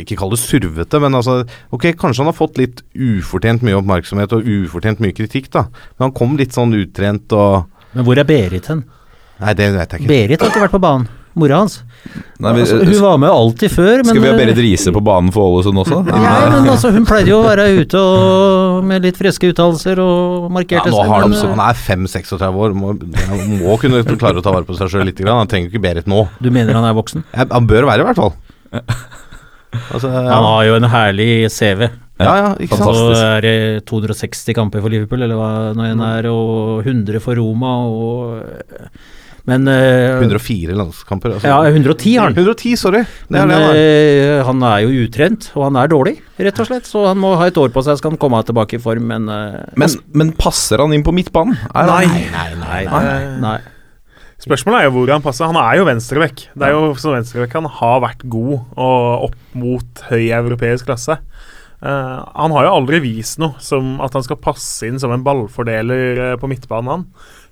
ikke 0.00 0.16
kall 0.18 0.32
det 0.32 0.42
survete, 0.42 1.00
men 1.00 1.16
altså 1.16 1.40
Ok, 1.72 1.90
kanskje 2.00 2.24
han 2.24 2.32
har 2.32 2.36
fått 2.36 2.60
litt 2.60 2.82
ufortjent 2.96 3.64
mye 3.64 3.78
oppmerksomhet 3.78 4.34
og 4.36 4.48
ufortjent 4.48 5.00
mye 5.04 5.16
kritikk, 5.16 5.52
da. 5.54 5.68
Men 5.96 6.08
han 6.08 6.16
kom 6.16 6.36
litt 6.40 6.56
sånn 6.56 6.76
utrent 6.76 7.32
og 7.36 7.68
Men 7.92 8.08
hvor 8.08 8.20
er 8.20 8.28
Berit 8.28 8.68
hen? 8.72 8.88
Nei, 9.38 9.54
det 9.58 9.70
vet 9.76 9.94
jeg 9.94 10.02
ikke. 10.02 10.10
Berit 10.10 10.42
har 10.42 10.52
ikke 10.52 10.66
vært 10.66 10.74
på 10.74 10.82
banen. 10.82 11.08
Mora 11.38 11.60
hans. 11.60 11.76
Nei, 12.42 12.52
vi, 12.56 12.62
altså, 12.64 12.78
hun 12.82 13.02
var 13.02 13.18
med 13.22 13.30
alltid 13.30 13.70
før. 13.70 14.00
Men, 14.00 14.08
skal 14.10 14.22
vi 14.24 14.30
ha 14.30 14.38
Berit 14.38 14.58
Riise 14.58 14.92
på 14.94 15.02
banen 15.04 15.30
for 15.34 15.52
Ålesund 15.52 15.82
også? 15.84 16.00
Nei, 16.08 16.32
men 16.54 16.66
altså, 16.72 16.90
hun 16.94 17.06
pleide 17.06 17.30
jo 17.30 17.38
å 17.38 17.44
være 17.46 17.66
ute 17.78 18.00
og, 18.00 18.80
med 18.88 19.06
litt 19.06 19.20
friske 19.20 19.52
uttalelser 19.52 20.00
og 20.02 20.48
markerte 20.54 20.90
ja, 20.90 20.94
nå 20.96 21.04
har 21.12 21.28
de, 21.28 21.38
Han 21.52 21.62
er 21.68 21.78
5-36 21.78 22.42
år, 22.64 22.74
må, 22.74 22.96
må 23.60 23.78
kunne 23.82 24.02
klare 24.16 24.40
å 24.40 24.44
ta 24.44 24.54
vare 24.54 24.66
på 24.66 24.74
seg 24.78 24.90
sjøl 24.90 25.06
litt. 25.10 25.22
Han 25.28 25.50
trenger 25.50 25.70
ikke 25.70 25.84
Berit 25.84 26.10
nå. 26.10 26.24
Du 26.42 26.50
mener 26.54 26.74
han 26.78 26.88
er 26.88 26.98
voksen? 26.98 27.26
Ja, 27.36 27.46
han 27.54 27.70
bør 27.70 27.86
være, 27.92 28.02
i 28.02 28.10
hvert 28.10 28.22
fall. 28.24 28.34
Altså, 29.92 30.08
ja. 30.08 30.24
Han 30.32 30.46
har 30.48 30.62
jo 30.64 30.76
en 30.78 30.88
herlig 30.90 31.30
CV. 31.52 31.86
Ja, 32.18 32.32
ja, 32.34 32.48
ikke 32.58 32.80
sant. 32.80 32.96
Så 32.96 33.12
er 33.20 33.44
det 33.44 33.56
260 33.86 34.56
kamper 34.56 34.82
for 34.82 34.90
Liverpool, 34.90 35.22
eller 35.22 35.38
hva 35.38 35.50
nå 35.76 35.86
enn 35.86 36.02
er, 36.02 36.26
og 36.32 36.80
100 36.82 37.22
for 37.22 37.38
Roma, 37.38 37.76
og 37.86 38.88
men 39.48 39.64
uh, 39.70 40.18
104 40.20 40.76
landskamper? 40.76 41.38
Altså. 41.38 41.48
Ja, 41.48 41.62
110 41.64 42.16
har 42.18 42.28
han. 42.28 42.36
110, 42.36 42.74
sorry. 42.80 43.00
Men, 43.32 43.52
uh, 43.54 44.42
han 44.44 44.66
er 44.68 44.82
jo 44.84 45.06
utrent, 45.06 45.48
og 45.56 45.64
han 45.70 45.80
er 45.80 45.88
dårlig, 45.92 46.18
rett 46.36 46.60
og 46.60 46.68
slett. 46.68 46.88
Så 46.90 47.06
han 47.08 47.20
må 47.22 47.32
ha 47.40 47.48
et 47.48 47.60
år 47.60 47.72
på 47.72 47.84
seg, 47.86 47.98
skal 48.00 48.14
han 48.14 48.20
komme 48.20 48.42
tilbake 48.44 48.76
i 48.76 48.82
form, 48.82 49.08
men 49.08 49.26
uh, 49.32 49.64
men, 49.80 49.96
men, 50.12 50.36
passer 50.36 50.84
han 50.84 50.92
inn 50.92 51.06
på 51.06 51.16
midtbanen? 51.16 51.56
Nei. 51.72 52.04
Nei, 52.06 52.46
nei, 52.60 52.84
nei, 52.92 53.18
nei. 53.42 53.58
Spørsmålet 54.38 54.84
er 54.84 54.86
jo 54.86 54.92
hvor 54.94 55.10
han 55.10 55.24
passer. 55.24 55.48
Han 55.50 55.58
er 55.58 55.80
jo 55.80 55.86
venstrevekk. 55.88 56.44
Det 56.54 56.68
er 56.68 56.76
jo 56.76 56.92
som 57.00 57.16
venstrevekk 57.16 57.56
han 57.58 57.66
har 57.80 58.02
vært 58.04 58.20
god 58.30 58.52
og 58.78 59.24
opp 59.26 59.56
mot 59.58 60.04
høy 60.12 60.28
europeisk 60.30 60.86
klasse. 60.86 61.18
Uh, 61.78 62.24
han 62.34 62.50
har 62.56 62.66
jo 62.66 62.72
aldri 62.74 62.98
vist 63.04 63.38
noe 63.38 63.54
som 63.62 64.00
at 64.02 64.16
han 64.16 64.24
skal 64.26 64.40
passe 64.42 64.88
inn 64.88 64.96
som 64.98 65.12
en 65.14 65.22
ballfordeler 65.22 66.18
uh, 66.18 66.38
på 66.40 66.50
midtbanen. 66.50 67.04
han 67.04 67.04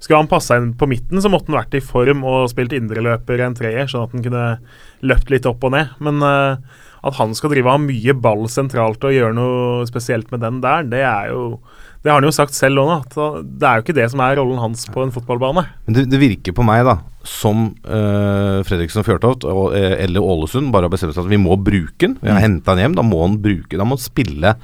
skulle 0.02 0.18
han 0.18 0.30
passe 0.30 0.56
inn 0.58 0.72
på 0.78 0.88
midten, 0.90 1.22
så 1.22 1.30
måtte 1.30 1.52
han 1.52 1.60
vært 1.60 1.76
i 1.78 1.84
form 1.84 2.24
og 2.26 2.48
spilt 2.50 2.74
indreløper 2.74 3.44
en 3.44 3.54
treer, 3.54 3.86
sånn 3.86 4.08
at 4.08 4.16
han 4.16 4.26
kunne 4.26 4.46
løpt 5.06 5.30
litt 5.30 5.46
opp 5.46 5.62
og 5.68 5.76
ned. 5.76 5.94
Men 6.02 6.18
uh, 6.26 6.58
at 7.06 7.18
han 7.20 7.36
skal 7.38 7.54
drive 7.54 7.70
av 7.70 7.84
mye 7.84 8.16
ball 8.18 8.48
sentralt 8.50 9.04
og 9.06 9.14
gjøre 9.14 9.36
noe 9.36 9.86
spesielt 9.86 10.32
med 10.34 10.42
den 10.42 10.58
der, 10.64 10.86
det 10.90 11.04
er 11.06 11.30
jo 11.30 11.60
det 12.06 12.12
har 12.12 12.20
han 12.20 12.28
jo 12.28 12.34
sagt 12.34 12.54
selv 12.54 12.84
òg, 12.84 12.92
at 13.00 13.16
det 13.42 13.66
er 13.66 13.80
jo 13.80 13.82
ikke 13.82 13.96
det 13.98 14.06
som 14.12 14.20
er 14.22 14.36
rollen 14.38 14.60
hans 14.62 14.84
på 14.94 15.02
en 15.02 15.10
fotballbane. 15.10 15.66
Men 15.88 15.96
det, 15.96 16.04
det 16.12 16.20
virker 16.22 16.54
på 16.54 16.62
meg, 16.66 16.84
da, 16.86 17.00
som 17.26 17.72
uh, 17.82 18.62
Fredriksen 18.68 19.02
og 19.02 19.08
Fjørtoft 19.08 19.46
og, 19.50 19.74
eller 19.74 20.22
Ålesund 20.22 20.70
bare 20.70 20.86
har 20.86 20.94
bestemt 20.94 21.16
seg 21.16 21.26
at 21.26 21.32
vi 21.34 21.40
må 21.42 21.58
bruke 21.58 21.98
den. 22.04 22.14
Vi 22.22 22.30
har 22.30 22.38
mm. 22.38 22.44
henta 22.44 22.76
den 22.76 22.84
hjem, 22.84 22.98
da 23.00 23.06
må 23.06 23.24
han 23.24 23.40
bruke 23.42 23.74
Da 23.74 23.82
må 23.82 23.98
han 23.98 24.06
spille 24.06 24.54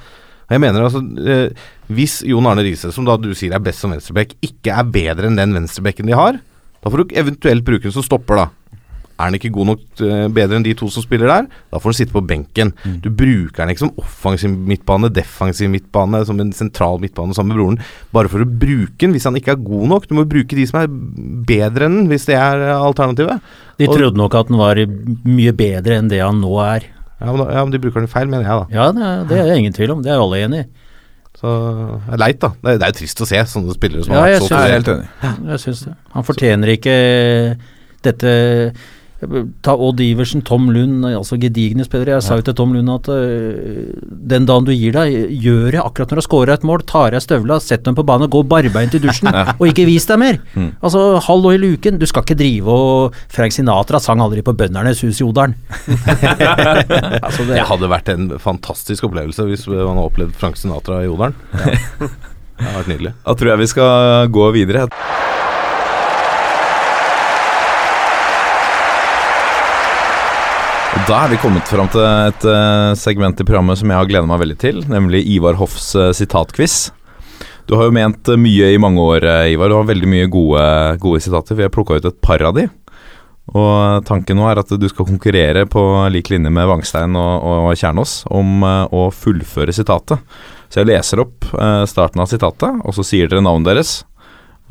jeg 0.51 0.61
mener 0.61 0.85
altså 0.85 1.01
eh, 1.23 1.67
Hvis 1.93 2.19
Jon 2.27 2.47
Arne 2.49 2.65
Riise, 2.65 2.91
som 2.93 3.07
da 3.07 3.15
du 3.19 3.31
sier 3.37 3.55
er 3.55 3.63
best 3.63 3.83
som 3.83 3.93
venstreback, 3.93 4.35
ikke 4.43 4.75
er 4.75 4.91
bedre 4.91 5.29
enn 5.29 5.39
den 5.39 5.55
venstrebacken 5.55 6.09
de 6.09 6.17
har, 6.17 6.39
da 6.83 6.91
får 6.91 7.03
du 7.03 7.15
eventuelt 7.19 7.65
bruke 7.67 7.87
den 7.87 7.95
som 7.95 8.05
stopper, 8.05 8.43
da. 8.43 8.45
Er 9.13 9.29
han 9.29 9.37
ikke 9.37 9.51
god 9.53 9.69
nok 9.69 9.81
uh, 10.01 10.27
bedre 10.33 10.57
enn 10.57 10.65
de 10.65 10.73
to 10.77 10.87
som 10.91 11.05
spiller 11.05 11.29
der, 11.29 11.49
da 11.69 11.79
får 11.79 11.91
han 11.91 11.97
sitte 11.99 12.15
på 12.15 12.23
benken. 12.25 12.71
Mm. 12.81 12.95
Du 13.03 13.09
bruker 13.13 13.63
han 13.63 13.71
ikke 13.73 13.83
som 13.85 13.93
offensiv 14.01 14.53
midtbane, 14.53 15.11
defensiv 15.13 15.69
midtbane, 15.69 16.23
som 16.25 16.39
en 16.41 16.49
sentral 16.55 16.97
midtbane 17.03 17.37
sammen 17.37 17.53
med 17.53 17.61
broren, 17.61 17.77
bare 18.15 18.31
for 18.31 18.41
å 18.41 18.49
bruke 18.49 18.97
den 19.03 19.13
hvis 19.13 19.27
han 19.29 19.37
ikke 19.37 19.53
er 19.53 19.61
god 19.61 19.91
nok. 19.93 20.09
Du 20.09 20.17
må 20.17 20.25
bruke 20.29 20.57
de 20.57 20.65
som 20.69 20.81
er 20.81 20.89
bedre 20.89 21.87
enn 21.87 22.01
den, 22.01 22.09
hvis 22.11 22.25
det 22.29 22.39
er 22.39 22.65
alternativet. 22.73 23.53
De 23.77 23.89
trodde 23.89 24.17
nok 24.19 24.35
at 24.39 24.49
den 24.49 24.59
var 24.61 24.81
mye 24.81 25.53
bedre 25.57 26.01
enn 26.01 26.09
det 26.11 26.23
han 26.23 26.41
nå 26.41 26.57
er. 26.65 26.89
Ja 27.23 27.31
men, 27.31 27.45
ja, 27.47 27.61
men, 27.61 27.71
de 27.71 27.79
bruker 27.79 28.03
den 28.03 28.11
feil, 28.11 28.27
mener 28.27 28.43
jeg, 28.43 28.63
da. 28.63 28.65
Ja, 28.73 28.87
det, 28.91 29.11
det 29.29 29.43
er 29.45 29.59
ingen 29.59 29.75
tvil 29.75 29.93
om. 29.93 30.01
Det 30.03 30.11
er 30.11 30.19
alle 30.19 30.41
enig 30.43 30.65
i. 30.65 30.71
Så 31.39 31.53
det 32.05 32.13
er 32.15 32.19
leit, 32.21 32.39
da. 32.41 32.49
Det 32.55 32.73
er, 32.73 32.81
det 32.81 32.87
er 32.87 32.91
jo 32.91 32.97
trist 32.99 33.21
å 33.23 33.27
se 33.27 33.39
sånne 33.53 33.75
spillere 33.75 34.05
som 34.05 34.13
ja, 34.13 34.21
har 34.21 34.35
vært 34.35 34.45
så 34.47 34.59
Jeg 34.59 34.69
er 34.69 34.75
helt 34.77 34.91
enig. 34.93 35.07
Jeg 35.53 35.61
syns 35.63 35.85
det. 35.87 35.93
Han 36.13 36.27
fortjener 36.27 36.73
ikke 36.75 36.97
dette 38.03 38.33
Ta 39.65 39.75
Odd 39.75 40.01
Iversen, 40.03 40.43
Tom 40.45 40.69
Lund, 40.73 41.05
altså 41.07 41.37
gedigne 41.41 41.85
spillere. 41.87 42.17
Jeg 42.17 42.25
sa 42.25 42.37
jo 42.39 42.45
til 42.47 42.55
Tom 42.57 42.73
Lund 42.75 42.91
at 42.93 43.09
uh, 43.11 43.91
den 44.33 44.47
dagen 44.49 44.67
du 44.67 44.73
gir 44.73 44.95
deg, 44.95 45.33
gjør 45.43 45.75
det 45.75 45.81
akkurat 45.83 46.11
når 46.11 46.19
du 46.19 46.21
har 46.21 46.27
scora 46.27 46.57
et 46.57 46.65
mål. 46.67 46.85
Tar 46.89 47.17
av 47.17 47.23
støvla, 47.23 47.59
sett 47.63 47.85
dem 47.87 47.97
på 47.97 48.05
banen, 48.07 48.31
gå 48.31 48.43
barbeint 48.47 48.97
i 48.97 49.01
dusjen, 49.03 49.31
og 49.59 49.65
ikke 49.69 49.87
vis 49.89 50.07
deg 50.09 50.21
mer. 50.21 50.39
Mm. 50.53 50.69
Altså, 50.79 51.05
hallo 51.27 51.53
i 51.53 51.61
luken. 51.61 51.99
Du 52.01 52.07
skal 52.09 52.25
ikke 52.25 52.39
drive 52.39 52.73
og 52.73 53.17
Frank 53.33 53.55
Sinatra 53.55 54.01
sang 54.03 54.23
aldri 54.23 54.43
på 54.45 54.55
Bøndernes 54.57 55.03
hus 55.05 55.21
i 55.21 55.27
Odalen. 55.27 55.55
altså, 57.23 57.47
det, 57.49 57.61
hadde 57.69 57.91
vært 57.91 58.13
en 58.13 58.31
fantastisk 58.41 59.09
opplevelse 59.09 59.47
hvis 59.49 59.67
man 59.71 59.95
hadde 59.95 60.07
opplevd 60.09 60.37
Frank 60.39 60.59
Sinatra 60.59 61.03
i 61.05 61.11
Odalen. 61.11 61.37
Ja. 61.53 61.77
Det 62.53 62.67
hadde 62.69 62.79
vært 62.79 62.91
nydelig. 62.93 63.15
Da 63.25 63.37
tror 63.37 63.53
jeg 63.53 63.63
vi 63.63 63.71
skal 63.73 64.33
gå 64.33 64.49
videre. 64.55 64.87
Da 71.03 71.17
er 71.25 71.33
vi 71.33 71.39
kommet 71.41 71.67
fram 71.67 71.89
til 71.91 71.99
et 72.03 72.45
uh, 72.47 72.93
segment 72.95 73.39
i 73.39 73.45
programmet 73.45 73.79
som 73.79 73.91
jeg 73.91 73.99
har 73.99 74.07
gleda 74.07 74.29
meg 74.29 74.39
veldig 74.39 74.59
til, 74.61 74.83
nemlig 74.87 75.25
Ivar 75.35 75.57
Hoffs 75.59 75.89
uh, 75.99 76.11
sitatquiz. 76.15 76.93
Du 77.67 77.75
har 77.75 77.89
jo 77.89 77.95
ment 77.95 78.31
uh, 78.31 78.39
mye 78.39 78.69
i 78.71 78.79
mange 78.79 79.03
år, 79.03 79.27
Ivar. 79.51 79.71
Du 79.71 79.75
har 79.75 79.89
veldig 79.89 80.09
mye 80.09 80.29
gode, 80.31 80.63
gode 81.03 81.19
sitater. 81.25 81.59
Vi 81.59 81.67
har 81.67 81.73
plukka 81.75 81.99
ut 81.99 82.07
et 82.07 82.21
par 82.23 82.43
av 82.47 82.55
de. 82.55 82.69
Og 83.51 84.05
tanken 84.07 84.39
nå 84.39 84.47
er 84.47 84.61
at 84.61 84.71
du 84.79 84.85
skal 84.87 85.07
konkurrere 85.09 85.65
på 85.67 85.81
lik 86.13 86.31
linje 86.31 86.51
med 86.53 86.69
Vangstein 86.69 87.17
og, 87.19 87.43
og 87.43 87.75
Kjernås 87.75 88.21
om 88.31 88.63
eh, 88.63 88.95
å 88.95 89.09
fullføre 89.11 89.75
sitatet. 89.75 90.23
Så 90.71 90.81
jeg 90.81 90.89
leser 90.89 91.21
opp 91.25 91.49
eh, 91.51 91.83
starten 91.89 92.23
av 92.23 92.31
sitatet, 92.31 92.79
og 92.79 92.95
så 92.95 93.05
sier 93.05 93.27
dere 93.27 93.43
navnet 93.43 93.73
deres. 93.73 93.93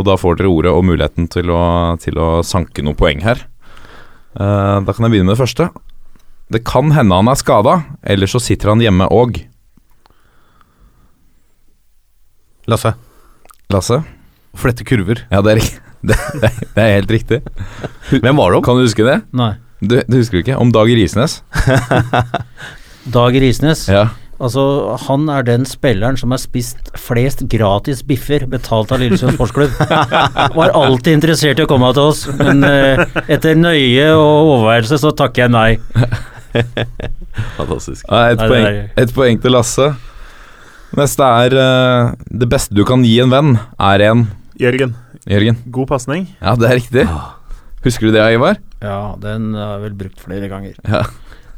Og 0.00 0.08
da 0.08 0.16
får 0.16 0.40
dere 0.40 0.50
ordet 0.50 0.72
og 0.72 0.86
muligheten 0.88 1.28
til 1.30 1.52
å, 1.52 1.62
til 2.00 2.16
å 2.16 2.30
sanke 2.46 2.84
noen 2.84 2.98
poeng 2.98 3.20
her. 3.22 3.44
Eh, 4.40 4.78
da 4.80 4.88
kan 4.88 5.04
jeg 5.04 5.18
begynne 5.18 5.28
med 5.28 5.36
det 5.36 5.42
første. 5.44 5.68
Det 6.52 6.60
kan 6.68 6.90
hende 6.92 7.16
han 7.16 7.30
er 7.32 7.38
skada, 7.40 7.78
eller 8.04 8.28
så 8.30 8.40
sitter 8.42 8.72
han 8.74 8.82
hjemme 8.84 9.06
og 9.12 9.38
Lasse. 12.70 12.92
Lasse? 13.72 13.98
Flette 14.54 14.84
kurver. 14.86 15.24
Ja, 15.32 15.40
det 15.42 15.56
er, 15.56 15.60
det, 16.08 16.18
det 16.76 16.82
er- 16.84 16.96
helt 17.00 17.10
riktig. 17.10 17.40
Hvem 18.12 18.36
var 18.38 18.52
det 18.52 18.60
om? 18.60 18.64
Kan 18.66 18.78
du 18.78 18.84
huske 18.86 19.06
det? 19.06 19.20
Nei. 19.34 19.54
Du, 19.82 19.96
du 20.06 20.18
husker 20.20 20.38
du 20.38 20.42
ikke? 20.44 20.58
Om 20.62 20.70
Dag 20.74 20.92
Risnes? 20.94 21.40
Dag 23.16 23.34
Risnes. 23.42 23.88
Ja. 23.90 24.04
Altså, 24.42 24.62
han 25.08 25.26
er 25.30 25.44
den 25.46 25.64
spilleren 25.66 26.16
som 26.18 26.32
har 26.34 26.40
spist 26.42 26.88
flest 26.98 27.44
gratis 27.50 28.00
biffer 28.06 28.42
betalt 28.50 28.90
av 28.94 29.02
Lillesund 29.02 29.34
sportsklubb. 29.36 29.74
Var 30.58 30.72
alltid 30.74 31.14
interessert 31.18 31.60
i 31.62 31.66
å 31.66 31.70
komme 31.70 31.90
til 31.94 32.08
oss, 32.10 32.24
men 32.38 32.62
eh, 32.66 33.02
etter 33.30 33.58
nøye 33.58 34.08
og 34.18 34.52
overveielse 34.56 34.98
så 35.02 35.12
takker 35.18 35.44
jeg 35.46 35.54
nei. 35.54 35.68
Fantastisk. 37.58 38.06
Ja, 38.08 38.32
et, 38.32 38.40
Nei, 38.40 38.48
poeng, 38.48 38.80
et 39.04 39.14
poeng 39.16 39.42
til 39.42 39.54
Lasse. 39.54 39.92
Neste 40.92 41.24
er 41.24 41.54
uh, 41.56 42.12
Det 42.28 42.48
beste 42.52 42.76
du 42.76 42.82
kan 42.88 43.04
gi 43.06 43.14
en 43.24 43.32
venn, 43.32 43.54
er 43.80 44.04
en 44.10 44.26
Jørgen, 44.60 44.92
Jørgen. 45.24 45.56
god 45.72 45.88
pasning. 45.94 46.26
Ja, 46.42 46.52
det 46.58 46.68
er 46.68 46.76
riktig. 46.78 47.06
Husker 47.82 48.08
du 48.08 48.14
det, 48.14 48.26
Ivar? 48.36 48.60
Ja, 48.82 49.14
den 49.18 49.54
har 49.56 49.78
jeg 49.78 49.84
vel 49.86 49.96
brukt 50.04 50.20
flere 50.22 50.50
ganger. 50.50 50.76
Ja. 50.86 51.02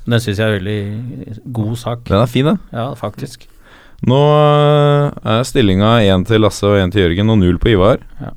Den 0.04 0.20
syns 0.20 0.38
jeg 0.40 0.46
er 0.46 0.58
veldig 0.58 1.34
god 1.56 1.74
sak. 1.80 2.04
Den 2.08 2.20
er 2.20 2.30
fin, 2.30 2.48
den. 2.48 2.60
Ja, 2.72 2.90
faktisk. 2.96 3.46
Nå 4.04 4.20
eh, 4.20 5.12
er 5.32 5.46
stillinga 5.48 5.96
én 6.04 6.24
til 6.28 6.42
Lasse 6.44 6.68
og 6.68 6.76
én 6.80 6.92
til 6.92 7.06
Jørgen, 7.06 7.32
og 7.32 7.40
null 7.40 7.60
på 7.60 7.72
Ivar. 7.72 8.02
Ja. 8.20 8.32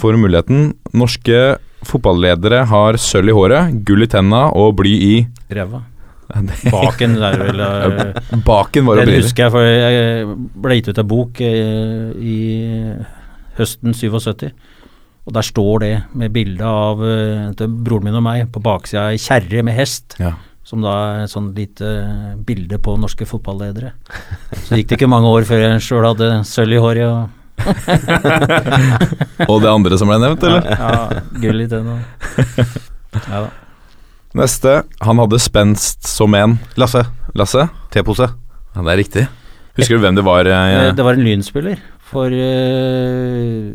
Får 0.00 0.16
muligheten. 0.20 0.72
Norske 0.96 1.58
fotballedere 1.86 2.62
har 2.70 2.96
sølv 3.00 3.32
i 3.32 3.36
håret, 3.36 3.80
gull 3.86 4.06
i 4.06 4.08
tenna 4.10 4.46
og 4.56 4.76
bly 4.80 4.92
i 4.92 5.14
Ræva. 5.58 5.82
Baken 6.72 7.16
der 7.20 7.36
vel 7.40 7.60
eh, 7.66 8.38
Baken 8.46 8.86
var 8.86 9.00
Den 9.02 9.10
bli 9.10 9.18
husker 9.20 9.46
jeg, 9.46 9.52
for 9.52 9.66
jeg 9.66 10.36
ble 10.64 10.78
gitt 10.78 10.88
ut 10.92 11.00
av 11.02 11.08
bok 11.10 11.42
eh, 11.44 12.12
i 12.16 12.38
høsten 13.58 13.92
77. 13.96 14.46
Og 15.22 15.34
der 15.36 15.46
står 15.46 15.84
det 15.84 15.92
med 16.18 16.32
bilde 16.34 16.64
av 16.66 17.02
eh, 17.04 17.66
broren 17.68 18.08
min 18.08 18.18
og 18.18 18.24
meg 18.24 18.48
på 18.54 18.62
baksida 18.64 19.10
ei 19.12 19.20
kjerre 19.22 19.62
med 19.66 19.76
hest. 19.76 20.16
Ja. 20.22 20.34
Som 20.66 20.82
da 20.84 20.94
er 21.18 21.24
et 21.26 21.32
sånn 21.32 21.50
lite 21.56 21.88
bilde 22.46 22.78
på 22.80 22.94
norske 23.00 23.26
fotballedere. 23.28 23.92
Så 24.64 24.78
gikk 24.78 24.92
det 24.92 25.00
ikke 25.00 25.10
mange 25.10 25.30
år 25.30 25.46
før 25.46 25.64
jeg 25.66 25.84
sjøl 25.84 26.06
hadde 26.06 26.28
sølv 26.48 26.78
i 26.78 26.82
håret 26.82 27.08
og 27.10 27.38
Og 29.52 29.58
det 29.62 29.68
andre 29.70 29.98
som 30.00 30.08
ble 30.10 30.16
nevnt, 30.18 30.42
eller? 30.48 30.64
ja, 30.66 31.20
gull 31.42 31.62
i 31.62 31.68
tenna. 31.70 32.00
Ja 33.28 33.42
da. 33.44 33.50
Neste. 34.38 34.82
Han 35.04 35.18
hadde 35.20 35.38
spenst 35.42 36.06
som 36.08 36.34
en 36.38 36.58
Lasse. 36.80 37.04
Lasse? 37.36 37.68
T-pose. 37.92 38.30
Ja, 38.72 38.82
det 38.86 38.92
er 38.94 39.02
riktig. 39.04 39.26
Husker 39.76 39.96
du 39.98 40.04
hvem 40.04 40.16
det 40.16 40.24
var? 40.24 40.44
eh, 40.46 40.88
Eh, 40.88 40.92
Det 40.96 41.04
var 41.04 41.12
en 41.18 41.24
lynspiller. 41.24 41.78
For 42.12 42.28
uh, 42.28 43.72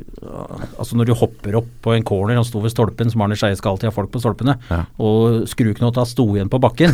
altså 0.78 0.94
når 0.94 1.08
du 1.10 1.14
hopper 1.18 1.56
opp 1.58 1.70
på 1.82 1.96
en 1.96 2.04
corner, 2.06 2.36
han 2.38 2.46
sto 2.46 2.60
ved 2.62 2.70
stolpen, 2.70 3.10
som 3.10 3.24
Arne 3.26 3.34
Skeie 3.34 3.58
skal 3.58 3.72
alltid 3.74 3.88
ha 3.90 3.94
folk 3.96 4.12
på 4.14 4.22
stolpene, 4.22 4.54
Ja. 4.70 4.84
og 5.02 5.48
skruknota 5.50 6.06
sto 6.06 6.28
igjen 6.36 6.48
på 6.54 6.60
bakken. 6.62 6.94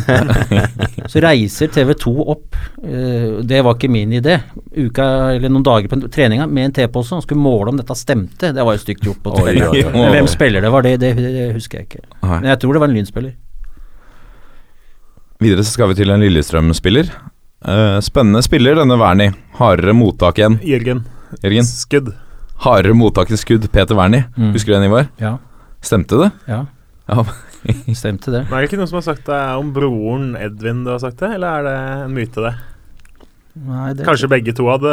så 1.12 1.20
reiser 1.20 1.68
TV 1.68 1.92
2 2.00 2.14
opp, 2.32 2.56
uh, 2.80 3.42
det 3.44 3.60
var 3.62 3.76
ikke 3.76 3.92
min 3.92 4.16
idé, 4.16 4.38
uka 4.72 5.34
eller 5.36 5.52
noen 5.52 5.66
dager 5.68 5.92
på 5.92 6.00
treninga 6.08 6.48
med 6.48 6.70
en 6.70 6.72
T-pose, 6.80 7.12
og 7.20 7.26
skulle 7.26 7.44
måle 7.44 7.74
om 7.74 7.76
dette 7.76 7.92
stemte. 8.00 8.54
Det 8.56 8.64
var 8.64 8.78
jo 8.78 8.84
stygt 8.86 9.04
gjort 9.04 9.20
på 9.26 9.36
hvem 9.44 10.26
spiller 10.32 10.64
det 10.64 10.72
var, 10.72 10.80
det, 10.88 10.96
det, 11.04 11.12
det 11.20 11.50
husker 11.58 11.82
jeg 11.82 11.90
ikke. 11.90 12.06
Men 12.24 12.48
jeg 12.54 12.58
tror 12.64 12.72
det 12.72 12.80
var 12.86 12.88
en 12.88 12.96
lynspiller. 13.02 13.36
Videre 15.44 15.64
så 15.64 15.74
skal 15.74 15.90
vi 15.90 15.98
til 15.98 16.08
en 16.08 16.22
Lillestrøm-spiller. 16.24 17.10
Uh, 17.64 17.98
spennende 18.04 18.40
spiller, 18.44 18.78
denne 18.78 18.96
Wernie. 19.00 19.34
Hardere 19.58 19.92
mottak 19.96 20.38
igjen. 20.40 20.56
Jørgen, 20.64 21.02
Jørgen. 21.42 21.68
skudd. 21.68 22.12
Hardere 22.64 22.96
mottak 22.96 23.32
i 23.34 23.36
skudd, 23.40 23.66
Peter 23.72 23.98
Wernie. 23.98 24.24
Mm. 24.38 24.54
Husker 24.54 24.72
du 24.72 24.78
den, 24.78 24.86
Ivar? 24.88 25.10
Ja, 25.20 25.36
Stemte 25.84 26.20
det? 26.22 26.30
ja. 26.48 26.64
Ja. 27.04 27.24
Stemte 28.00 28.32
det. 28.32 28.44
Men 28.48 28.56
er 28.56 28.64
det 28.64 28.70
ikke 28.70 28.78
noen 28.80 28.88
som 28.88 29.00
har 29.02 29.04
sagt 29.04 29.26
det 29.28 29.40
om 29.60 29.72
broren 29.76 30.30
Edvin 30.40 30.84
du 30.86 30.94
har 30.94 31.02
sagt 31.02 31.20
det, 31.20 31.34
eller 31.36 31.60
er 31.60 31.66
det 31.68 31.74
en 32.06 32.14
myte, 32.16 32.44
det? 32.44 32.54
Nei, 33.64 33.90
det 33.94 34.06
Kanskje 34.08 34.28
begge 34.32 34.50
to 34.56 34.64
hadde 34.66 34.92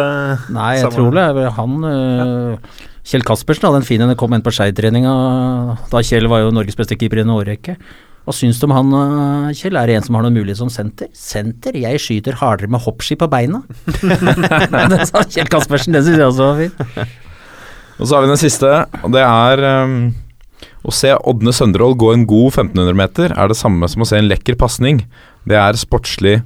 Nei, 0.53 0.75
jeg 0.77 0.91
tror 0.93 1.15
det 1.15 1.47
han 1.55 1.85
øh, 1.87 2.81
Kjell 3.07 3.23
Kaspersen 3.25 3.65
hadde 3.65 3.79
en 3.81 3.87
fin 3.87 4.03
en, 4.05 4.13
kom 4.19 4.35
inn 4.37 4.43
på 4.45 4.53
Skeid-treninga 4.53 5.13
da 5.89 6.03
Kjell 6.05 6.29
var 6.29 6.43
jo 6.43 6.51
Norges 6.53 6.77
beste 6.77 6.99
keeper 6.99 7.23
i 7.23 7.25
en 7.25 7.33
årrekke. 7.33 7.79
Hva 8.21 8.33
syns 8.37 8.59
du 8.61 8.67
om 8.67 8.73
han, 8.75 8.91
øh, 8.93 9.47
Kjell? 9.57 9.77
Er 9.79 9.89
det 9.89 9.95
en 9.97 10.05
som 10.05 10.17
har 10.17 10.25
noen 10.27 10.37
mulighet 10.37 10.59
som 10.59 10.69
senter? 10.69 11.09
Senter? 11.17 11.77
Jeg 11.81 12.01
skyter 12.03 12.37
hardere 12.37 12.69
med 12.69 12.83
hoppski 12.85 13.17
på 13.17 13.29
beina. 13.31 13.63
den 14.93 15.05
sa 15.09 15.23
Kjell 15.25 15.49
Kaspersen, 15.49 15.95
den 15.97 16.05
syns 16.05 16.19
jeg 16.21 16.27
også 16.27 16.49
var 16.51 16.61
fin. 16.61 17.15
Og 17.97 18.05
så 18.05 18.15
har 18.15 18.25
vi 18.25 18.31
den 18.31 18.41
siste, 18.41 18.69
og 19.01 19.13
det 19.13 19.21
er 19.25 19.61
um, 19.85 19.97
Å 20.81 20.93
se 20.95 21.11
Ådne 21.13 21.53
Sønderål 21.53 21.93
gå 22.01 22.13
en 22.13 22.23
god 22.29 22.55
1500 22.55 22.97
meter 22.97 23.33
er 23.35 23.51
det 23.51 23.57
samme 23.59 23.89
som 23.89 24.05
å 24.05 24.09
se 24.09 24.17
en 24.17 24.29
lekker 24.29 24.57
pasning. 24.57 25.03
Det 25.45 25.57
er 25.57 25.77
sportslig 25.77 26.39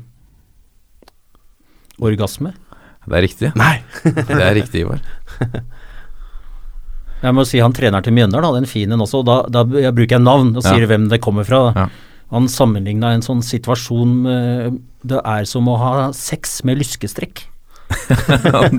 Orgasme. 2.03 2.51
Det 3.05 3.15
er 3.15 3.23
riktig. 3.23 3.51
Nei! 3.55 3.77
det 4.03 4.35
er 4.35 4.55
riktig, 4.57 4.83
Ivar. 4.83 5.03
Jeg 7.25 7.33
må 7.33 7.45
si 7.49 7.59
han 7.63 7.73
treneren 7.73 8.05
til 8.05 8.13
Mjøndalen 8.13 8.45
hadde 8.51 8.61
en 8.63 8.69
fin 8.69 8.91
en 8.93 9.01
også, 9.01 9.23
og 9.23 9.25
da, 9.29 9.37
da 9.49 9.63
jeg 9.81 9.95
bruker 9.97 10.19
jeg 10.19 10.25
navn 10.25 10.51
og 10.55 10.61
sier 10.65 10.85
Ja. 10.85 10.89
hvem 10.93 11.09
det 11.09 11.21
kommer 11.25 11.47
fra. 11.47 11.61
Ja. 11.75 11.87
Han 12.33 12.47
sammenligna 12.49 13.11
en 13.15 13.21
sånn 13.25 13.41
situasjon 13.45 14.15
med 14.25 14.79
Det 15.05 15.19
er 15.21 15.45
som 15.45 15.67
å 15.69 15.75
ha 15.77 15.91
sex 16.17 16.63
med 16.65 16.79
lyskestrekk. 16.81 17.43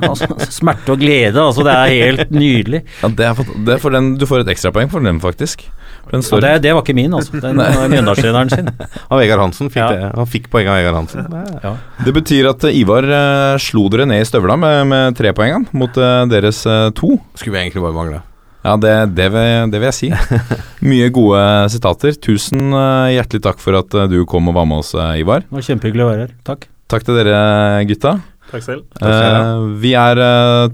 altså, 0.02 0.26
smerte 0.50 0.90
og 0.96 0.98
glede, 0.98 1.38
altså 1.38 1.62
det 1.66 1.74
er 1.78 1.92
helt 1.94 2.32
nydelig. 2.34 2.80
Ja, 3.02 3.08
det 3.14 3.26
er, 3.28 3.36
for, 3.38 3.52
det 3.66 3.76
er 3.76 3.82
for 3.82 3.94
den, 3.94 4.08
du 4.18 4.24
får 4.26 4.42
et 4.42 4.50
ekstrapoeng 4.56 4.90
for 4.90 5.04
den, 5.06 5.20
faktisk. 5.22 5.62
For 6.06 6.16
den 6.16 6.26
ja, 6.26 6.40
det, 6.42 6.52
det 6.66 6.74
var 6.74 6.82
ikke 6.82 6.94
min, 6.98 7.14
altså. 7.14 7.38
Den 7.42 7.58
var 7.62 7.86
Mjøndalstreneren 7.90 8.50
sin. 8.52 8.68
Av 9.10 9.18
Vegard 9.22 9.42
Hansen. 9.44 9.70
Fikk 9.70 9.82
Ja. 9.84 9.88
det. 9.94 10.10
Han 10.18 10.30
fikk 10.30 10.50
poeng 10.52 10.68
av 10.70 10.78
Vegard 10.80 10.98
Hansen. 11.00 11.26
Det 11.30 11.44
Ja. 11.64 11.72
det 12.06 12.14
betyr 12.18 12.50
at 12.50 12.66
eh, 12.66 12.78
Ivar 12.82 13.06
eh, 13.06 13.56
slo 13.62 13.86
dere 13.94 14.06
ned 14.10 14.22
i 14.22 14.28
støvla 14.28 14.58
med, 14.58 14.86
med 14.90 15.16
tre 15.18 15.32
poeng 15.34 15.66
mot 15.74 15.98
eh, 15.98 16.22
deres 16.30 16.62
to. 16.98 17.16
Skulle 17.38 17.54
vi 17.58 17.62
egentlig 17.64 17.82
bare 17.86 17.94
mangle. 17.96 18.22
Ja, 18.66 18.74
det, 18.82 18.94
det, 19.14 19.26
vil, 19.30 19.70
det 19.70 19.78
vil 19.78 19.86
jeg 19.86 19.96
si. 19.96 20.08
Mye 20.90 21.10
gode 21.14 21.42
sitater. 21.70 22.16
Tusen 22.22 22.72
eh, 22.74 23.12
hjertelig 23.14 23.44
takk 23.44 23.62
for 23.62 23.78
at 23.78 23.94
eh, 23.94 24.08
du 24.10 24.24
kom 24.28 24.50
og 24.50 24.56
var 24.58 24.66
med 24.66 24.82
oss, 24.82 24.90
eh, 24.98 25.20
Ivar. 25.22 25.44
Det 25.46 25.54
var 25.54 25.66
kjempehyggelig 25.68 26.02
å 26.04 26.08
være 26.10 26.24
her. 26.26 26.32
Takk. 26.48 26.66
Takk 26.90 27.06
til 27.06 27.18
dere, 27.20 27.38
gutta. 27.86 28.16
Takk 28.50 28.64
selv. 28.66 28.84
Takk 28.98 29.14
selv. 29.14 29.38
Eh, 29.38 29.68
vi 29.84 29.94
er 29.98 30.22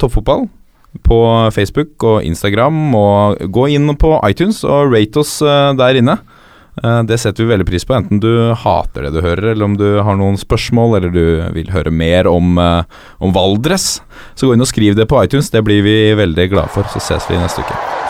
Toppfotball 0.01 0.49
på 1.05 1.19
Facebook 1.53 2.05
og 2.09 2.25
Instagram, 2.29 2.81
og 2.97 3.45
gå 3.53 3.69
inn 3.77 3.93
på 4.01 4.15
iTunes 4.29 4.61
og 4.65 4.93
rate 4.93 5.21
oss 5.23 5.39
der 5.79 6.01
inne. 6.01 6.19
Eh, 6.81 7.03
det 7.05 7.19
setter 7.21 7.45
vi 7.45 7.53
veldig 7.53 7.67
pris 7.69 7.85
på, 7.85 7.97
enten 7.99 8.21
du 8.23 8.31
hater 8.57 9.05
det 9.05 9.13
du 9.13 9.21
hører, 9.21 9.51
eller 9.53 9.69
om 9.69 9.77
du 9.77 10.01
har 10.01 10.17
noen 10.17 10.39
spørsmål, 10.41 10.97
eller 10.99 11.13
du 11.13 11.25
vil 11.59 11.73
høre 11.75 11.93
mer 11.93 12.31
om, 12.31 12.57
eh, 12.59 12.85
om 13.21 13.35
Valdres. 13.37 14.01
Så 14.35 14.49
gå 14.49 14.57
inn 14.57 14.65
og 14.65 14.73
skriv 14.73 14.97
det 14.97 15.09
på 15.09 15.21
iTunes, 15.21 15.51
det 15.53 15.65
blir 15.65 15.85
vi 15.85 16.15
veldig 16.17 16.49
glade 16.55 16.73
for. 16.73 16.89
Så 16.89 17.03
ses 17.03 17.29
vi 17.29 17.37
neste 17.37 17.61
uke. 17.61 18.02